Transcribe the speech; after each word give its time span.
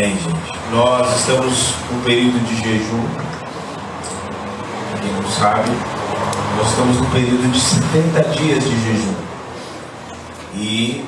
Amém, 0.00 0.16
gente. 0.16 0.58
Nós 0.72 1.14
estamos 1.14 1.74
num 1.90 2.00
período 2.00 2.42
de 2.46 2.56
jejum. 2.56 3.06
Quem 4.98 5.12
não 5.12 5.30
sabe, 5.30 5.70
nós 6.56 6.70
estamos 6.70 6.96
num 6.96 7.10
período 7.10 7.52
de 7.52 7.60
70 7.60 8.22
dias 8.30 8.64
de 8.64 8.82
jejum. 8.82 9.14
E 10.54 11.04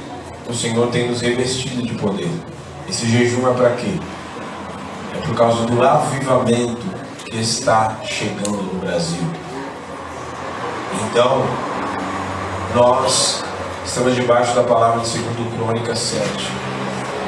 o 0.46 0.52
Senhor 0.52 0.88
tem 0.88 1.09
nos 1.09 1.23
revestido 1.23 1.80
de 1.80 1.95
poder. 1.95 2.30
Esse 2.86 3.09
jejum 3.09 3.50
é 3.50 3.55
para 3.55 3.70
quê? 3.70 3.98
É 5.14 5.27
por 5.27 5.34
causa 5.36 5.64
do 5.64 5.82
avivamento 5.82 6.86
que 7.24 7.38
está 7.38 7.96
chegando 8.04 8.62
no 8.62 8.79
Brasil. 8.79 9.24
Então, 11.06 11.46
nós 12.74 13.43
estamos 13.87 14.15
debaixo 14.15 14.54
da 14.54 14.65
palavra 14.65 15.01
de 15.01 15.18
2 15.18 15.54
Crônica 15.54 15.96
7. 15.96 16.71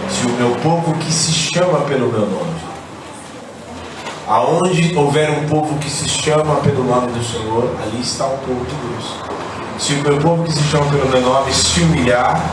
Se 0.08 0.26
o 0.26 0.30
meu 0.30 0.56
povo 0.56 0.94
que 0.94 1.12
se 1.12 1.32
chama 1.32 1.80
pelo 1.80 2.10
meu 2.10 2.26
nome, 2.26 2.54
aonde 4.26 4.96
houver 4.96 5.30
um 5.30 5.48
povo 5.48 5.78
que 5.78 5.90
se 5.90 6.08
chama 6.08 6.56
pelo 6.56 6.84
nome 6.84 7.12
do 7.12 7.22
Senhor, 7.22 7.74
ali 7.82 8.00
está 8.00 8.26
o 8.26 8.38
povo 8.38 8.64
de 8.64 8.74
Deus. 8.74 9.14
Se 9.78 9.94
o 9.94 10.02
meu 10.02 10.18
povo 10.18 10.44
que 10.44 10.52
se 10.52 10.62
chama 10.64 10.86
pelo 10.90 11.08
meu 11.08 11.20
nome 11.20 11.52
se 11.52 11.80
humilhar, 11.80 12.50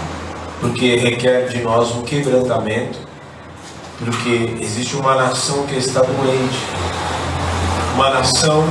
porque 0.59 0.95
requer 0.95 1.49
de 1.49 1.61
nós 1.61 1.95
um 1.95 2.01
quebrantamento, 2.01 2.99
porque 3.99 4.57
existe 4.59 4.95
uma 4.95 5.15
nação 5.15 5.65
que 5.67 5.75
está 5.75 6.01
doente, 6.01 6.59
uma 7.95 8.09
nação 8.09 8.63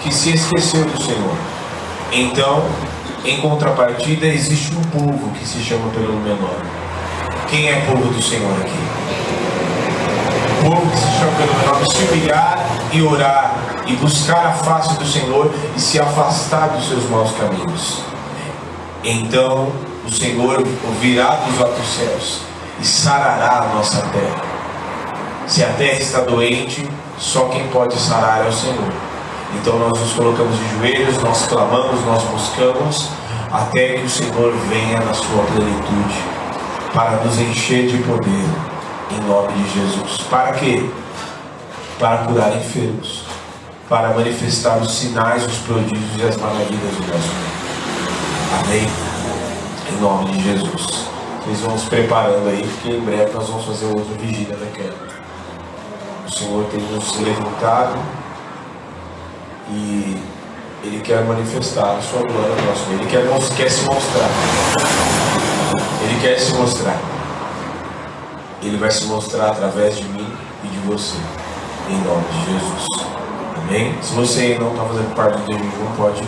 que 0.00 0.12
se 0.12 0.34
esqueceu 0.34 0.84
do 0.84 1.02
Senhor. 1.02 1.36
Então, 2.12 2.62
em 3.24 3.40
contrapartida, 3.40 4.26
existe 4.26 4.74
um 4.74 4.82
povo 4.82 5.30
que 5.32 5.46
se 5.46 5.58
chama 5.60 5.90
pelo 5.90 6.12
meu 6.20 6.36
nome. 6.36 6.83
Quem 7.54 7.68
é 7.68 7.80
povo 7.82 8.12
do 8.12 8.20
Senhor 8.20 8.50
aqui? 8.50 8.76
O 10.58 10.70
povo 10.70 10.90
que 10.90 10.98
se 10.98 11.06
chama 11.06 11.32
pelo 11.38 11.72
nome, 11.72 11.92
se 11.92 12.02
humilhar 12.02 12.58
e 12.92 13.00
orar 13.00 13.54
e 13.86 13.94
buscar 13.94 14.46
a 14.46 14.52
face 14.54 14.98
do 14.98 15.06
Senhor 15.06 15.54
e 15.76 15.80
se 15.80 16.00
afastar 16.00 16.70
dos 16.70 16.88
seus 16.88 17.08
maus 17.08 17.30
caminhos. 17.36 18.00
Então, 19.04 19.70
o 20.04 20.10
Senhor 20.10 20.64
virá 21.00 21.36
dos 21.46 21.60
altos 21.60 21.86
céus 21.94 22.40
e 22.80 22.84
sarará 22.84 23.68
a 23.70 23.74
nossa 23.76 24.02
terra. 24.02 24.42
Se 25.46 25.62
a 25.62 25.68
terra 25.74 26.00
está 26.00 26.22
doente, 26.22 26.90
só 27.18 27.44
quem 27.50 27.68
pode 27.68 27.94
sarar 28.00 28.44
é 28.44 28.48
o 28.48 28.52
Senhor. 28.52 28.92
Então 29.60 29.78
nós 29.78 29.96
nos 30.00 30.12
colocamos 30.12 30.58
de 30.58 30.68
joelhos, 30.76 31.22
nós 31.22 31.46
clamamos, 31.46 32.04
nós 32.04 32.24
buscamos, 32.24 33.10
até 33.52 33.92
que 33.92 34.06
o 34.06 34.10
Senhor 34.10 34.52
venha 34.68 34.98
na 34.98 35.14
sua 35.14 35.44
plenitude, 35.44 36.33
para 36.94 37.16
nos 37.24 37.36
encher 37.40 37.88
de 37.88 37.98
poder, 38.04 38.46
em 39.10 39.20
nome 39.28 39.52
de 39.52 39.74
Jesus. 39.74 40.18
Para 40.30 40.52
quê? 40.52 40.88
Para 41.98 42.18
curar 42.18 42.56
enfermos, 42.56 43.24
para 43.88 44.14
manifestar 44.14 44.78
os 44.78 44.94
sinais, 44.94 45.44
os 45.44 45.58
prodígios 45.58 46.20
e 46.20 46.22
as 46.22 46.36
maravilhas 46.36 46.70
do 46.70 47.06
nosso 47.12 47.28
mundo. 47.28 47.64
Amém? 48.60 48.88
Em 49.92 50.00
nome 50.00 50.30
de 50.30 50.42
Jesus. 50.44 51.08
Vocês 51.44 51.60
vão 51.60 51.76
se 51.76 51.86
preparando 51.86 52.48
aí, 52.48 52.62
porque 52.62 52.96
em 52.96 53.00
breve 53.00 53.32
nós 53.34 53.48
vamos 53.48 53.66
fazer 53.66 53.86
outra 53.86 54.14
vigília 54.20 54.56
daquela. 54.56 54.94
O 56.26 56.30
Senhor 56.32 56.64
tem 56.66 56.80
nos 56.80 57.18
levantado 57.18 57.98
e 59.68 60.16
Ele 60.84 61.00
quer 61.00 61.24
manifestar 61.24 61.96
a 61.96 62.00
sua 62.00 62.20
glória 62.20 62.54
próxima. 62.54 62.94
Ele 62.94 63.06
quer, 63.06 63.24
quer 63.56 63.70
se 63.70 63.84
mostrar. 63.84 64.30
Ele 66.04 66.20
quer 66.20 66.38
se 66.38 66.52
mostrar. 66.54 67.00
Ele 68.62 68.76
vai 68.76 68.90
se 68.90 69.04
mostrar 69.06 69.50
através 69.52 69.96
de 69.96 70.04
mim 70.04 70.26
e 70.62 70.68
de 70.68 70.78
você. 70.80 71.16
Em 71.88 71.96
nome 72.02 72.24
de 72.30 72.52
Jesus. 72.52 72.86
Amém? 73.56 73.94
Se 74.02 74.12
você 74.12 74.58
não 74.58 74.72
está 74.72 74.84
fazendo 74.84 75.14
parte 75.14 75.38
do 75.38 75.52
jejum, 75.52 75.96
pode 75.96 76.22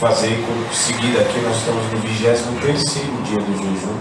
fazer 0.00 0.44
com 0.44 0.74
seguida 0.74 1.20
aqui. 1.20 1.38
Nós 1.40 1.56
estamos 1.56 1.84
no 1.92 1.98
23 1.98 2.84
dia 3.24 3.38
do 3.38 3.56
jejum. 3.56 3.98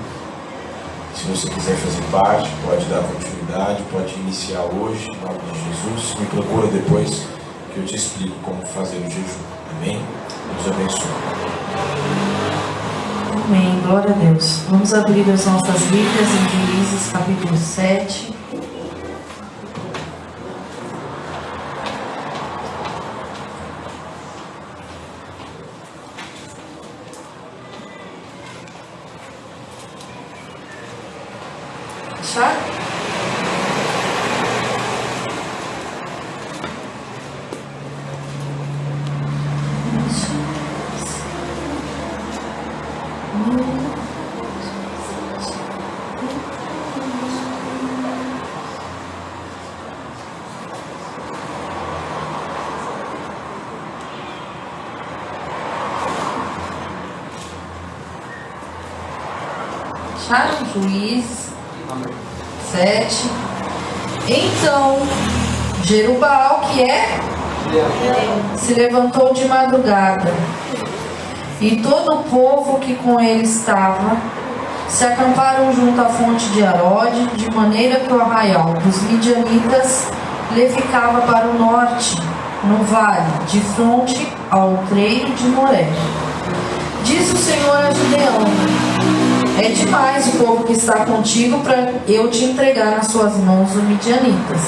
Se 1.15 1.27
você 1.27 1.49
quiser 1.49 1.75
fazer 1.75 2.01
parte, 2.11 2.49
pode 2.65 2.85
dar 2.85 3.03
continuidade, 3.03 3.83
pode 3.91 4.13
iniciar 4.15 4.61
hoje, 4.61 5.07
em 5.11 5.17
nome 5.17 5.39
de 5.51 5.59
Jesus. 5.59 6.19
Me 6.19 6.25
procura 6.25 6.67
depois 6.67 7.27
que 7.71 7.79
eu 7.79 7.85
te 7.85 7.95
explico 7.95 8.35
como 8.41 8.65
fazer 8.65 8.97
o 8.97 9.03
jejum. 9.03 9.43
Amém? 9.77 10.03
Deus 10.63 10.75
abençoe. 10.75 11.62
Amém. 13.33 13.81
Glória 13.81 14.11
a 14.11 14.13
Deus. 14.13 14.59
Vamos 14.69 14.93
abrir 14.93 15.27
as 15.31 15.45
nossas 15.47 15.81
Bíblias 15.85 16.29
em 16.29 16.67
Juízes, 16.67 17.11
capítulo 17.11 17.57
7. 17.57 18.33
Acharam? 60.23 60.63
Juízes 60.83 61.47
7. 62.71 63.29
Então, 64.27 64.97
Jerubal, 65.83 66.61
que 66.71 66.81
é, 66.81 67.19
se 68.57 68.73
levantou 68.73 69.33
de 69.33 69.45
madrugada, 69.45 70.33
e 71.61 71.77
todo 71.77 72.15
o 72.15 72.23
povo 72.23 72.79
que 72.79 72.95
com 72.95 73.19
ele 73.19 73.43
estava 73.43 74.17
se 74.89 75.05
acamparam 75.05 75.73
junto 75.73 76.01
à 76.01 76.05
fonte 76.05 76.45
de 76.49 76.65
Arode, 76.65 77.27
de 77.27 77.49
maneira 77.51 78.01
que 78.01 78.11
o 78.11 78.19
arraial 78.19 78.73
dos 78.83 79.01
midianitas 79.03 80.07
lhe 80.51 80.67
ficava 80.67 81.21
para 81.21 81.47
o 81.47 81.57
norte, 81.57 82.21
no 82.65 82.83
vale, 82.83 83.31
de 83.47 83.61
fronte 83.61 84.27
ao 84.51 84.83
treiro 84.89 85.31
de 85.31 85.47
Moré. 85.47 85.87
Disse 87.05 87.33
o 87.33 87.37
Senhor 87.37 87.77
a 87.77 87.91
Gideão: 87.91 89.32
É 89.57 89.69
demais 89.69 90.27
o 90.27 90.31
povo 90.37 90.63
que 90.63 90.73
está 90.73 91.05
contigo 91.05 91.59
para 91.59 91.93
eu 92.07 92.29
te 92.29 92.45
entregar 92.45 92.91
nas 92.91 93.07
suas 93.07 93.37
mãos 93.37 93.75
os 93.75 93.83
midianitas. 93.83 94.61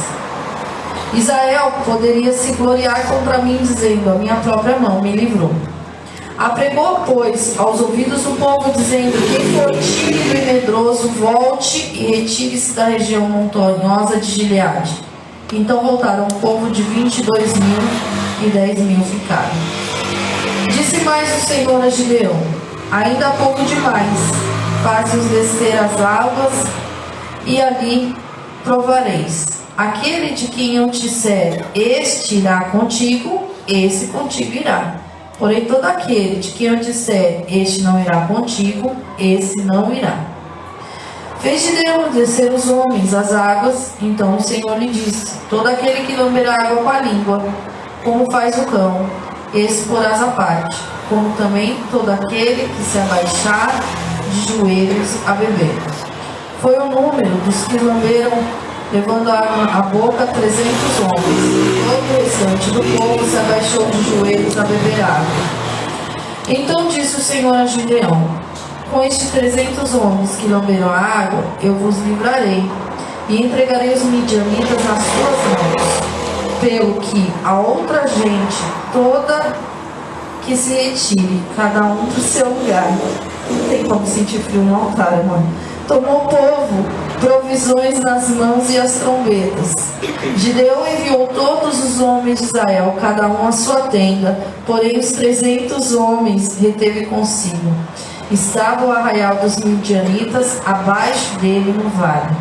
Israel 1.14 1.72
poderia 1.86 2.32
se 2.32 2.52
gloriar 2.54 3.08
contra 3.08 3.40
mim, 3.40 3.58
dizendo: 3.58 4.10
A 4.10 4.16
minha 4.16 4.36
própria 4.36 4.78
mão 4.78 5.02
me 5.02 5.12
livrou. 5.12 5.52
Apregou, 6.38 7.00
pois, 7.06 7.58
aos 7.58 7.80
ouvidos 7.80 8.24
do 8.24 8.38
povo, 8.38 8.72
dizendo: 8.74 9.14
Quem 9.34 9.54
for 9.54 9.72
tímido 9.72 10.38
e 10.38 10.54
medroso, 10.54 11.08
volte 11.10 11.92
e 11.94 12.18
retire-se 12.18 12.74
da 12.74 12.86
região 12.86 13.28
montanhosa 13.28 14.18
de 14.18 14.32
Gileade. 14.32 15.02
Então 15.54 15.82
voltaram 15.82 16.28
o 16.28 16.34
povo 16.36 16.70
de 16.70 16.82
22 16.82 17.54
mil 17.54 17.80
e 18.46 18.50
10 18.50 18.80
mil 18.80 19.00
ficaram. 19.06 19.56
Disse 20.68 21.04
mais 21.04 21.38
o 21.38 21.48
Senhor 21.48 21.82
a 21.82 21.90
Gideão: 21.90 22.36
Ainda 22.92 23.28
há 23.28 23.32
pouco 23.32 23.64
demais, 23.64 24.10
faze-os 24.86 25.26
descer 25.32 25.80
as 25.80 26.00
águas, 26.00 26.54
e 27.44 27.60
ali 27.60 28.16
provareis. 28.64 29.48
Aquele 29.76 30.36
de 30.36 30.48
quem 30.50 30.76
eu 30.76 30.92
disser, 30.92 31.66
este 31.74 32.36
irá 32.36 32.66
contigo, 32.66 33.50
esse 33.68 34.08
contigo 34.10 34.56
irá. 34.56 34.98
Porém, 35.40 35.66
todo 35.66 35.84
aquele 35.86 36.36
de 36.36 36.52
quem 36.52 36.68
eu 36.68 36.76
disser, 36.76 37.46
este 37.50 37.82
não 37.82 38.00
irá 38.00 38.28
contigo, 38.28 38.96
esse 39.18 39.58
não 39.64 39.92
irá. 39.92 40.20
Fez 41.40 41.64
Gideão 41.64 42.12
descer 42.12 42.54
os 42.54 42.70
homens 42.70 43.12
às 43.12 43.34
águas, 43.34 43.94
então 44.00 44.36
o 44.36 44.42
Senhor 44.42 44.78
lhe 44.78 44.90
disse: 44.90 45.36
Todo 45.50 45.68
aquele 45.68 46.06
que 46.06 46.16
lamber 46.16 46.48
água 46.48 46.84
com 46.84 46.90
a 46.90 47.00
língua, 47.00 47.44
como 48.04 48.32
faz 48.32 48.56
o 48.60 48.66
cão, 48.66 49.10
esse 49.52 49.88
porás 49.88 50.22
à 50.22 50.28
parte, 50.28 50.78
como 51.10 51.36
também 51.38 51.76
todo 51.92 52.12
aquele 52.12 52.70
que 52.70 52.84
se 52.84 53.00
abaixar 53.00 53.82
de 54.36 54.58
joelhos 54.58 55.18
a 55.26 55.32
beber. 55.34 55.76
Foi 56.62 56.78
o 56.78 56.86
número 56.86 57.36
dos 57.46 57.64
que 57.66 57.78
lamberam, 57.78 58.38
levando 58.92 59.30
a 59.30 59.82
boca 59.84 60.28
trezentos 60.28 61.00
homens. 61.00 61.86
Todo 61.86 62.04
o 62.10 62.24
restante 62.24 62.72
do 62.72 62.98
povo 62.98 63.26
se 63.26 63.38
abaixou 63.38 63.86
de 63.86 64.04
joelhos 64.04 64.58
a 64.58 64.64
beber 64.64 65.02
água. 65.02 65.66
Então 66.48 66.88
disse 66.88 67.16
o 67.16 67.24
Senhor 67.24 67.56
a 67.56 67.66
Gideão: 67.66 68.22
Com 68.92 69.04
estes 69.04 69.32
trezentos 69.32 69.94
homens 69.96 70.36
que 70.36 70.48
lamberam 70.48 70.90
a 70.90 71.00
água, 71.00 71.44
eu 71.62 71.74
vos 71.76 71.98
livrarei. 72.00 72.64
e 73.28 73.42
entregarei 73.42 73.92
os 73.92 74.04
midianitas 74.04 74.86
nas 74.86 75.00
suas 75.00 75.38
mãos, 75.50 76.62
pelo 76.62 76.94
que 77.02 77.34
a 77.44 77.60
outra 77.60 78.08
gente 78.08 78.64
toda 78.94 79.56
que 80.46 80.56
se 80.56 80.76
retire, 80.76 81.42
cada 81.56 81.86
um 81.86 82.06
do 82.06 82.22
seu 82.22 82.48
lugar. 82.48 82.86
Não 83.50 83.70
tem 83.70 83.84
como 83.84 84.06
sentir 84.06 84.40
frio 84.40 84.62
no 84.62 84.76
altar, 84.76 85.20
irmão. 85.20 85.44
Tomou 85.88 86.24
o 86.24 86.28
povo 86.28 87.06
provisões 87.20 88.00
nas 88.00 88.30
mãos 88.30 88.70
e 88.70 88.78
as 88.78 88.96
trombetas. 88.96 89.74
Gideão 90.36 90.84
enviou 90.88 91.28
todos 91.28 91.84
os 91.84 92.00
homens 92.00 92.40
de 92.40 92.46
Israel, 92.46 92.96
cada 93.00 93.28
um 93.28 93.48
à 93.48 93.52
sua 93.52 93.82
tenda, 93.84 94.38
porém 94.66 95.00
os 95.00 95.12
trezentos 95.12 95.94
homens 95.94 96.60
reteve 96.60 97.06
consigo. 97.06 97.74
Estava 98.32 98.86
o 98.86 98.92
arraial 98.92 99.36
dos 99.38 99.58
midianitas 99.58 100.60
abaixo 100.66 101.38
dele 101.40 101.72
no 101.72 101.90
vale. 101.90 102.36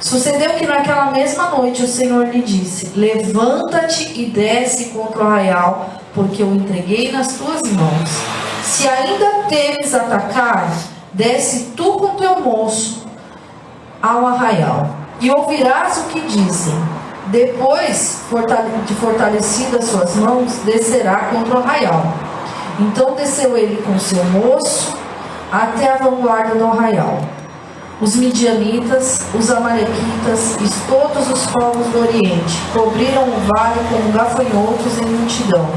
Sucedeu 0.00 0.50
que 0.50 0.66
naquela 0.66 1.10
mesma 1.10 1.50
noite 1.50 1.82
o 1.82 1.88
Senhor 1.88 2.26
lhe 2.26 2.42
disse: 2.42 2.90
Levanta-te 2.96 4.20
e 4.20 4.26
desce 4.26 4.86
contra 4.86 5.24
o 5.24 5.26
arraial, 5.26 5.90
porque 6.14 6.42
eu 6.42 6.52
entreguei 6.54 7.10
nas 7.12 7.34
tuas 7.34 7.62
mãos. 7.62 8.41
Se 8.62 8.88
ainda 8.88 9.44
temes 9.48 9.94
atacar, 9.94 10.70
desce 11.12 11.72
tu 11.76 11.92
com 11.94 12.16
teu 12.16 12.40
moço 12.40 13.06
ao 14.00 14.26
arraial, 14.26 14.90
e 15.20 15.30
ouvirás 15.30 15.98
o 15.98 16.02
que 16.04 16.20
dizem. 16.20 16.74
Depois 17.26 18.20
de 18.86 18.94
fortalecidas 18.94 19.84
suas 19.84 20.16
mãos, 20.16 20.52
descerá 20.64 21.30
contra 21.30 21.56
o 21.56 21.62
arraial. 21.62 22.02
Então 22.80 23.14
desceu 23.14 23.56
ele 23.56 23.80
com 23.82 23.98
seu 23.98 24.24
moço 24.24 24.96
até 25.50 25.92
a 25.92 25.96
vanguarda 25.96 26.54
do 26.54 26.64
arraial. 26.64 27.20
Os 28.00 28.16
midianitas, 28.16 29.22
os 29.32 29.50
amalequitas 29.50 30.56
e 30.60 30.90
todos 30.90 31.30
os 31.30 31.46
povos 31.46 31.86
do 31.88 32.00
Oriente 32.00 32.58
cobriram 32.72 33.22
o 33.22 33.40
vale 33.54 33.80
como 33.88 34.12
gafanhotos 34.12 34.98
em 34.98 35.06
multidão. 35.06 35.68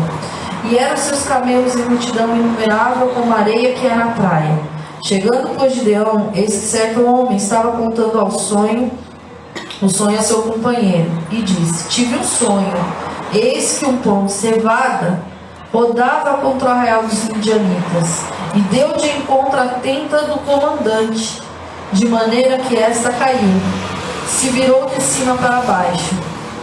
E 0.68 0.78
eram 0.78 0.98
seus 0.98 1.24
camelos 1.24 1.76
em 1.76 1.84
multidão 1.84 2.36
inumerável 2.36 3.10
como 3.10 3.32
a 3.34 3.40
areia 3.40 3.74
que 3.74 3.86
é 3.86 3.94
na 3.94 4.08
praia. 4.08 4.58
Chegando, 5.04 5.56
pois, 5.56 5.76
Gideão, 5.76 6.32
esse 6.34 6.66
certo 6.66 7.06
homem 7.06 7.38
estava 7.38 7.74
contando 7.74 8.20
ao 8.20 8.32
sonho, 8.32 8.92
o 9.80 9.88
sonho 9.88 10.18
a 10.18 10.24
seu 10.24 10.42
companheiro, 10.42 11.12
e 11.30 11.44
disse: 11.44 11.88
Tive 11.90 12.16
um 12.16 12.24
sonho, 12.24 12.74
eis 13.32 13.78
que 13.78 13.86
um 13.86 13.98
pão 13.98 14.26
de 14.26 14.32
cevada 14.32 15.20
rodava 15.72 16.38
contra 16.38 16.70
o 16.70 16.72
arraial 16.72 17.04
dos 17.04 17.26
midianitas, 17.26 18.24
e 18.56 18.60
deu 18.62 18.94
de 18.94 19.10
encontro 19.10 19.60
à 19.60 19.68
tenda 19.68 20.24
do 20.24 20.40
comandante, 20.40 21.40
de 21.94 22.08
maneira 22.08 22.58
que 22.58 22.76
esta 22.76 23.12
caiu, 23.12 23.62
se 24.28 24.50
virou 24.50 24.88
de 24.88 25.00
cima 25.04 25.36
para 25.36 25.62
baixo, 25.62 26.16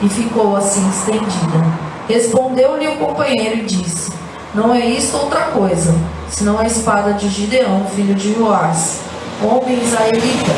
e 0.03 0.09
ficou 0.09 0.57
assim 0.57 0.89
estendida. 0.89 1.82
Respondeu-lhe 2.09 2.89
o 2.89 2.97
companheiro 2.97 3.59
e 3.59 3.63
disse: 3.63 4.13
Não 4.55 4.75
é 4.75 4.85
isto 4.87 5.17
outra 5.17 5.43
coisa 5.47 5.95
senão 6.33 6.59
a 6.59 6.67
espada 6.67 7.13
de 7.13 7.29
Gideão, 7.29 7.87
filho 7.95 8.15
de 8.15 8.35
Joás, 8.35 9.01
homem 9.43 9.79
israelita. 9.83 10.53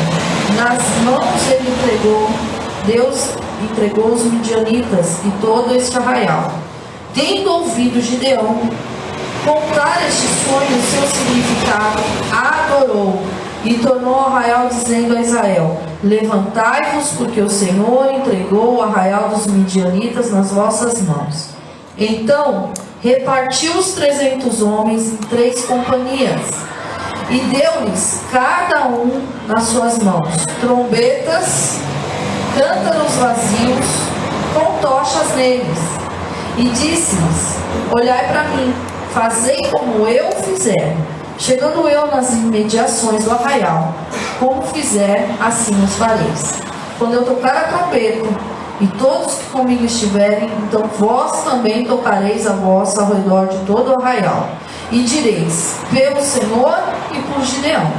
Nas 0.55 0.81
mãos 1.03 1.51
ele 1.51 1.69
entregou, 1.69 2.29
Deus 2.85 3.29
entregou 3.61 4.13
os 4.13 4.23
midianitas 4.23 5.17
e 5.25 5.31
todo 5.41 5.75
este 5.75 5.97
arraial. 5.97 6.51
Tendo 7.13 7.51
ouvido 7.51 8.01
Gideão 8.01 8.61
contar 9.43 10.07
este 10.07 10.27
sonho, 10.43 10.81
seu 10.81 11.07
significado, 11.07 12.01
adorou 12.31 13.21
e 13.65 13.79
tornou 13.79 14.13
o 14.13 14.25
arraial, 14.25 14.67
dizendo 14.67 15.17
a 15.17 15.21
Israel: 15.21 15.77
Levantai-vos, 16.03 17.09
porque 17.17 17.41
o 17.41 17.49
Senhor 17.49 18.13
entregou 18.13 18.75
o 18.75 18.81
arraial 18.81 19.29
dos 19.29 19.47
midianitas 19.47 20.31
nas 20.31 20.51
vossas 20.51 21.01
mãos. 21.01 21.49
Então 21.97 22.71
repartiu 23.01 23.73
os 23.77 23.93
trezentos 23.93 24.61
homens 24.61 25.13
em 25.13 25.17
três 25.17 25.65
companhias 25.65 26.41
e 27.29 27.39
deu-lhes 27.39 28.21
cada 28.31 28.87
um 28.87 29.21
nas 29.47 29.63
suas 29.63 29.97
mãos 29.99 30.45
trombetas, 30.61 31.79
cântaros 32.55 33.13
vazios 33.15 33.85
com 34.53 34.77
tochas 34.79 35.35
neles. 35.35 35.79
E 36.57 36.69
disse-lhes: 36.69 37.55
Olhai 37.91 38.27
para 38.27 38.43
mim, 38.49 38.73
fazei 39.11 39.59
como 39.71 40.07
eu 40.07 40.31
fizer. 40.43 40.95
Chegando 41.37 41.87
eu 41.87 42.07
nas 42.07 42.33
imediações 42.33 43.25
do 43.25 43.31
arraial, 43.31 43.93
como 44.39 44.61
fizer, 44.61 45.29
assim 45.39 45.75
os 45.83 45.95
fareis. 45.95 46.53
Quando 46.97 47.13
eu 47.13 47.25
tocar 47.25 47.55
a 47.55 47.63
trombeta, 47.63 48.25
e 48.79 48.87
todos 48.87 49.35
que 49.35 49.45
comigo 49.51 49.85
estiverem, 49.85 50.49
então 50.63 50.83
vós 50.99 51.43
também 51.43 51.85
tocareis 51.85 52.45
a 52.45 52.53
vossa 52.53 53.01
ao 53.01 53.13
redor 53.13 53.47
de 53.47 53.57
todo 53.59 53.91
o 53.91 54.01
arraial. 54.01 54.49
E 54.91 55.01
direis, 55.03 55.77
pelo 55.91 56.21
Senhor 56.21 56.77
e 57.13 57.21
por 57.21 57.43
Gideão. 57.43 57.89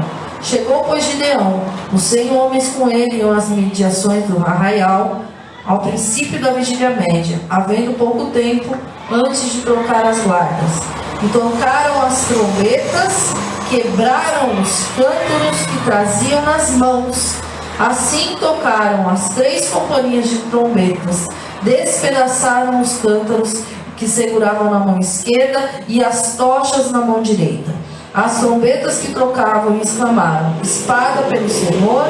Chegou, 0.43 0.85
pois, 0.85 1.05
Gideão, 1.05 1.63
os 1.93 2.03
cem 2.03 2.31
homens 2.37 2.69
com 2.77 2.89
ele 2.91 3.23
às 3.23 3.49
mediações 3.49 4.27
do 4.27 4.39
arraial, 4.39 5.23
ao 5.67 5.81
princípio 5.81 6.41
da 6.41 6.53
vigília 6.53 6.91
média, 6.91 7.41
havendo 7.51 7.97
pouco 7.99 8.27
tempo 8.27 8.77
antes 9.11 9.51
de 9.53 9.63
trocar 9.63 10.07
as 10.07 10.21
guardas. 10.21 11.06
E 11.23 11.29
tocaram 11.29 12.03
as 12.03 12.27
trombetas, 12.27 13.35
quebraram 13.71 14.61
os 14.61 14.87
cântaros 14.97 15.67
que 15.67 15.85
traziam 15.85 16.43
nas 16.43 16.71
mãos, 16.73 17.37
Assim 17.79 18.37
tocaram 18.41 19.07
as 19.11 19.35
três 19.35 19.69
companhias 19.69 20.31
de 20.31 20.39
trombetas, 20.51 21.29
despedaçaram 21.61 22.81
os 22.81 22.95
cântaros 23.01 23.65
que 23.99 24.09
seguravam 24.09 24.71
na 24.71 24.79
mão 24.79 24.99
esquerda 24.99 25.61
e 25.87 26.03
as 26.03 26.37
tochas 26.37 26.91
na 26.91 27.01
mão 27.01 27.21
direita. 27.21 27.71
As 28.15 28.41
trombetas 28.41 29.01
que 29.01 29.13
trocavam 29.13 29.79
exclamaram: 29.79 30.55
Espada 30.63 31.25
pelo 31.25 31.49
Senhor 31.51 32.05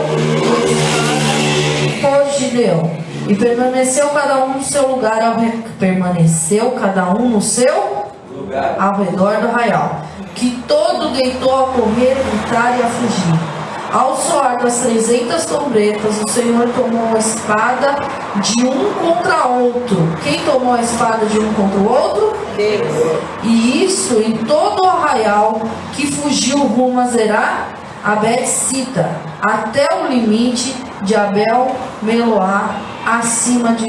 por 2.01 2.39
Gideão. 2.39 3.07
E 3.27 3.35
permaneceu 3.35 4.11
cada 4.11 4.45
um 4.45 4.59
no 4.59 4.63
seu 4.63 4.87
lugar, 4.89 5.37
permaneceu 5.81 6.71
cada 6.81 7.11
um 7.11 7.29
no 7.29 7.43
seu 7.43 8.06
lugar 8.47 8.77
ao 8.79 9.03
redor 9.03 9.37
do 9.41 9.49
arraial, 9.49 10.03
que 10.35 10.63
todo 10.69 11.13
deitou 11.13 11.53
a 11.53 11.69
correr, 11.69 12.15
gritar 12.15 12.79
e 12.79 12.83
a 12.83 12.87
fugir. 12.87 13.57
Ao 13.93 14.17
soar 14.17 14.59
das 14.59 14.79
trezentas 14.79 15.47
trombetas, 15.47 16.21
o 16.21 16.29
Senhor 16.29 16.69
tomou 16.71 17.15
a 17.15 17.19
espada 17.19 17.97
de 18.37 18.67
um 18.67 18.93
contra 18.95 19.47
outro. 19.47 19.97
Quem 20.23 20.41
tomou 20.41 20.75
a 20.75 20.83
espada 20.83 21.25
de 21.27 21.39
um 21.39 21.53
contra 21.55 21.79
o 21.79 21.89
outro? 21.89 22.37
Deus. 22.57 23.21
E 23.43 23.85
isso 23.85 24.21
em 24.21 24.37
todo 24.39 24.83
o 24.83 24.89
arraial 24.89 25.63
que 25.93 26.11
fugiu 26.11 26.59
rumo 26.59 27.01
a 27.01 27.07
Zerá, 27.07 27.69
a 28.05 28.17
Bet-Sita, 28.17 29.09
até 29.41 29.87
o 30.03 30.09
limite 30.09 30.75
de 31.03 31.15
Abel 31.15 31.75
Meloá, 32.03 32.71
acima 33.07 33.73
de 33.73 33.87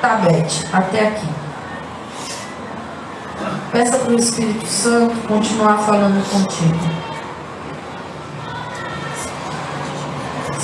Tabete, 0.00 0.66
até 0.72 1.08
aqui. 1.08 1.45
Peça 3.72 3.98
para 3.98 4.12
o 4.12 4.18
Espírito 4.18 4.66
Santo 4.66 5.14
continuar 5.26 5.78
falando 5.78 6.22
contigo. 6.30 7.06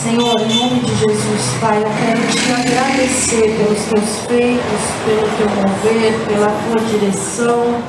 Senhor, 0.02 0.40
em 0.40 0.56
nome 0.56 0.80
de 0.80 0.94
Jesus, 0.96 1.60
Pai, 1.60 1.78
eu 1.78 1.90
quero 1.90 2.20
te 2.28 2.52
agradecer 2.52 3.56
pelos 3.56 3.82
teus 3.84 4.26
feitos, 4.26 4.80
pelo 5.04 5.28
teu 5.36 5.48
mover, 5.56 6.26
pela 6.26 6.48
tua 6.48 6.80
direção, 6.86 7.82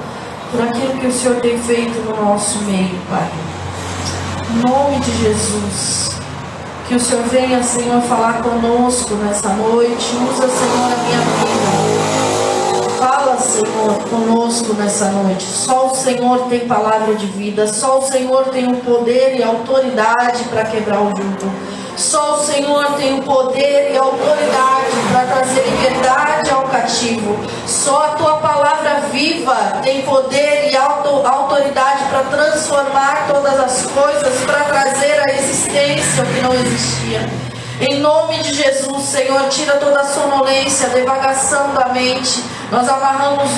por 0.51 0.61
aquilo 0.61 0.99
que 0.99 1.07
o 1.07 1.11
Senhor 1.11 1.39
tem 1.41 1.57
feito 1.59 1.99
no 2.01 2.25
nosso 2.25 2.59
meio, 2.63 2.99
Pai. 3.09 3.29
Em 4.49 4.69
nome 4.69 4.99
de 4.99 5.11
Jesus, 5.23 6.11
que 6.87 6.95
o 6.95 6.99
Senhor 6.99 7.23
venha, 7.25 7.63
Senhor, 7.63 8.01
falar 8.01 8.41
conosco 8.41 9.15
nessa 9.15 9.49
noite. 9.49 10.15
Usa, 10.15 10.47
Senhor, 10.47 10.91
a 10.91 11.03
minha 11.03 11.19
vida. 11.19 11.82
Senhor, 13.53 14.03
conosco 14.09 14.73
nessa 14.73 15.05
noite. 15.09 15.43
Só 15.43 15.91
o 15.91 15.95
Senhor 15.95 16.47
tem 16.49 16.61
palavra 16.61 17.13
de 17.13 17.27
vida. 17.27 17.67
Só 17.67 17.99
o 17.99 18.01
Senhor 18.01 18.45
tem 18.45 18.71
o 18.71 18.77
poder 18.77 19.35
e 19.37 19.43
autoridade 19.43 20.43
para 20.45 20.65
quebrar 20.65 21.01
o 21.01 21.09
jugo. 21.09 21.51
Só 21.95 22.37
o 22.37 22.39
Senhor 22.39 22.93
tem 22.93 23.19
o 23.19 23.21
poder 23.21 23.91
e 23.93 23.97
autoridade 23.97 24.95
para 25.11 25.25
trazer 25.27 25.63
liberdade 25.69 26.49
ao 26.49 26.63
cativo. 26.63 27.37
Só 27.67 28.05
a 28.05 28.09
tua 28.15 28.37
palavra 28.37 29.01
viva 29.11 29.55
tem 29.83 30.01
poder 30.01 30.71
e 30.71 30.75
auto, 30.75 31.09
autoridade 31.09 32.05
para 32.09 32.23
transformar 32.23 33.27
todas 33.31 33.59
as 33.59 33.85
coisas, 33.85 34.33
para 34.45 34.61
trazer 34.61 35.29
a 35.29 35.31
existência 35.31 36.25
que 36.25 36.41
não 36.41 36.53
existia. 36.55 37.29
Em 37.79 37.99
nome 37.99 38.37
de 38.39 38.53
Jesus, 38.53 39.03
Senhor, 39.03 39.47
tira 39.49 39.73
toda 39.73 39.99
a 39.99 40.05
sonolência, 40.05 40.89
devagação 40.89 41.73
da 41.73 41.89
mente. 41.89 42.43
Nós 42.73 42.89
amarramos 42.89 43.51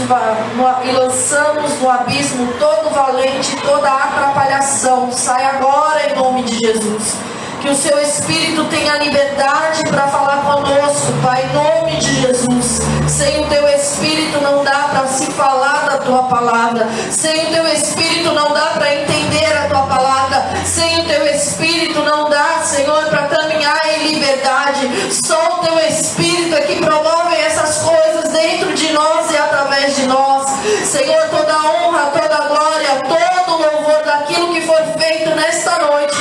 e 0.84 0.92
lançamos 0.92 1.80
no 1.80 1.90
abismo 1.90 2.52
todo 2.60 2.94
valente, 2.94 3.56
toda 3.62 3.90
atrapalhação. 3.90 5.10
Sai 5.10 5.46
agora 5.46 6.12
em 6.12 6.16
nome 6.18 6.44
de 6.44 6.58
Jesus 6.58 7.35
que 7.66 7.72
o 7.72 7.76
seu 7.76 8.00
Espírito 8.00 8.64
tenha 8.66 8.96
liberdade 8.98 9.82
para 9.90 10.08
falar 10.08 10.38
conosco, 10.44 11.12
Pai, 11.24 11.44
em 11.44 11.54
nome 11.54 11.98
de 11.98 12.22
Jesus. 12.22 12.82
Sem 13.08 13.44
o 13.44 13.48
teu 13.48 13.68
Espírito 13.70 14.40
não 14.40 14.64
dá 14.64 14.90
para 14.92 15.08
se 15.08 15.26
falar 15.32 15.90
da 15.90 15.98
tua 15.98 16.24
palavra. 16.24 16.88
Sem 17.10 17.48
o 17.48 17.52
teu 17.52 17.68
Espírito 17.70 18.32
não 18.34 18.54
dá 18.54 18.68
para 18.76 18.94
entender 18.94 19.58
a 19.58 19.68
tua 19.68 19.82
palavra. 19.88 20.46
Sem 20.64 21.00
o 21.00 21.06
teu 21.06 21.26
Espírito 21.26 22.04
não 22.04 22.30
dá, 22.30 22.62
Senhor, 22.64 23.04
para 23.06 23.30
caminhar 23.30 23.80
em 23.98 24.14
liberdade. 24.14 24.88
Só 25.26 25.60
o 25.60 25.66
teu 25.66 25.80
Espírito 25.88 26.54
é 26.54 26.62
que 26.62 26.76
promove 26.76 27.36
essas 27.36 27.80
coisas 27.80 28.32
dentro 28.32 28.74
de 28.74 28.94
nós 28.94 29.32
e 29.32 29.38
através 29.38 29.96
de 29.96 30.06
nós. 30.06 30.46
Senhor, 30.84 31.30
toda 31.32 31.58
honra, 31.58 32.12
toda 32.14 32.48
glória, 32.48 32.90
todo 33.08 33.58
louvor 33.58 34.04
daquilo 34.06 34.54
que 34.54 34.62
for 34.62 34.84
feito 35.00 35.32
nesta 35.32 35.80
noite 35.80 36.15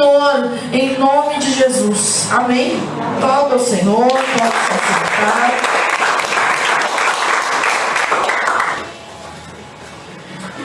Senhor, 0.00 0.50
em 0.72 0.98
nome 0.98 1.38
de 1.38 1.52
Jesus. 1.52 2.26
Amém? 2.30 2.80
Todo 3.20 3.56
o 3.56 3.58
Senhor, 3.58 4.08
pode 4.08 4.16
se 4.16 4.72
assentar. 4.72 5.60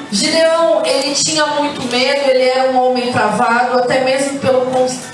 Gideão, 0.09 0.85
ele 0.85 1.13
tinha 1.13 1.45
muito 1.47 1.81
medo, 1.91 2.29
ele 2.29 2.43
era 2.43 2.71
um 2.71 2.81
homem 2.81 3.11
travado, 3.11 3.79
até 3.79 4.05
mesmo 4.05 4.39
pelo 4.39 4.71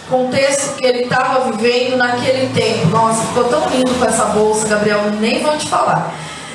contexto 0.07 0.75
que 0.75 0.85
ele 0.85 1.05
estava 1.05 1.51
vivendo 1.51 1.97
naquele 1.97 2.53
tempo. 2.53 2.89
Nossa, 2.89 3.25
ficou 3.25 3.45
tão 3.45 3.67
lindo 3.69 3.91
com 3.95 4.05
essa 4.05 4.25
bolsa, 4.25 4.67
Gabriel, 4.67 5.01
nem 5.19 5.41
vou 5.41 5.57
te 5.57 5.67
falar. 5.67 6.13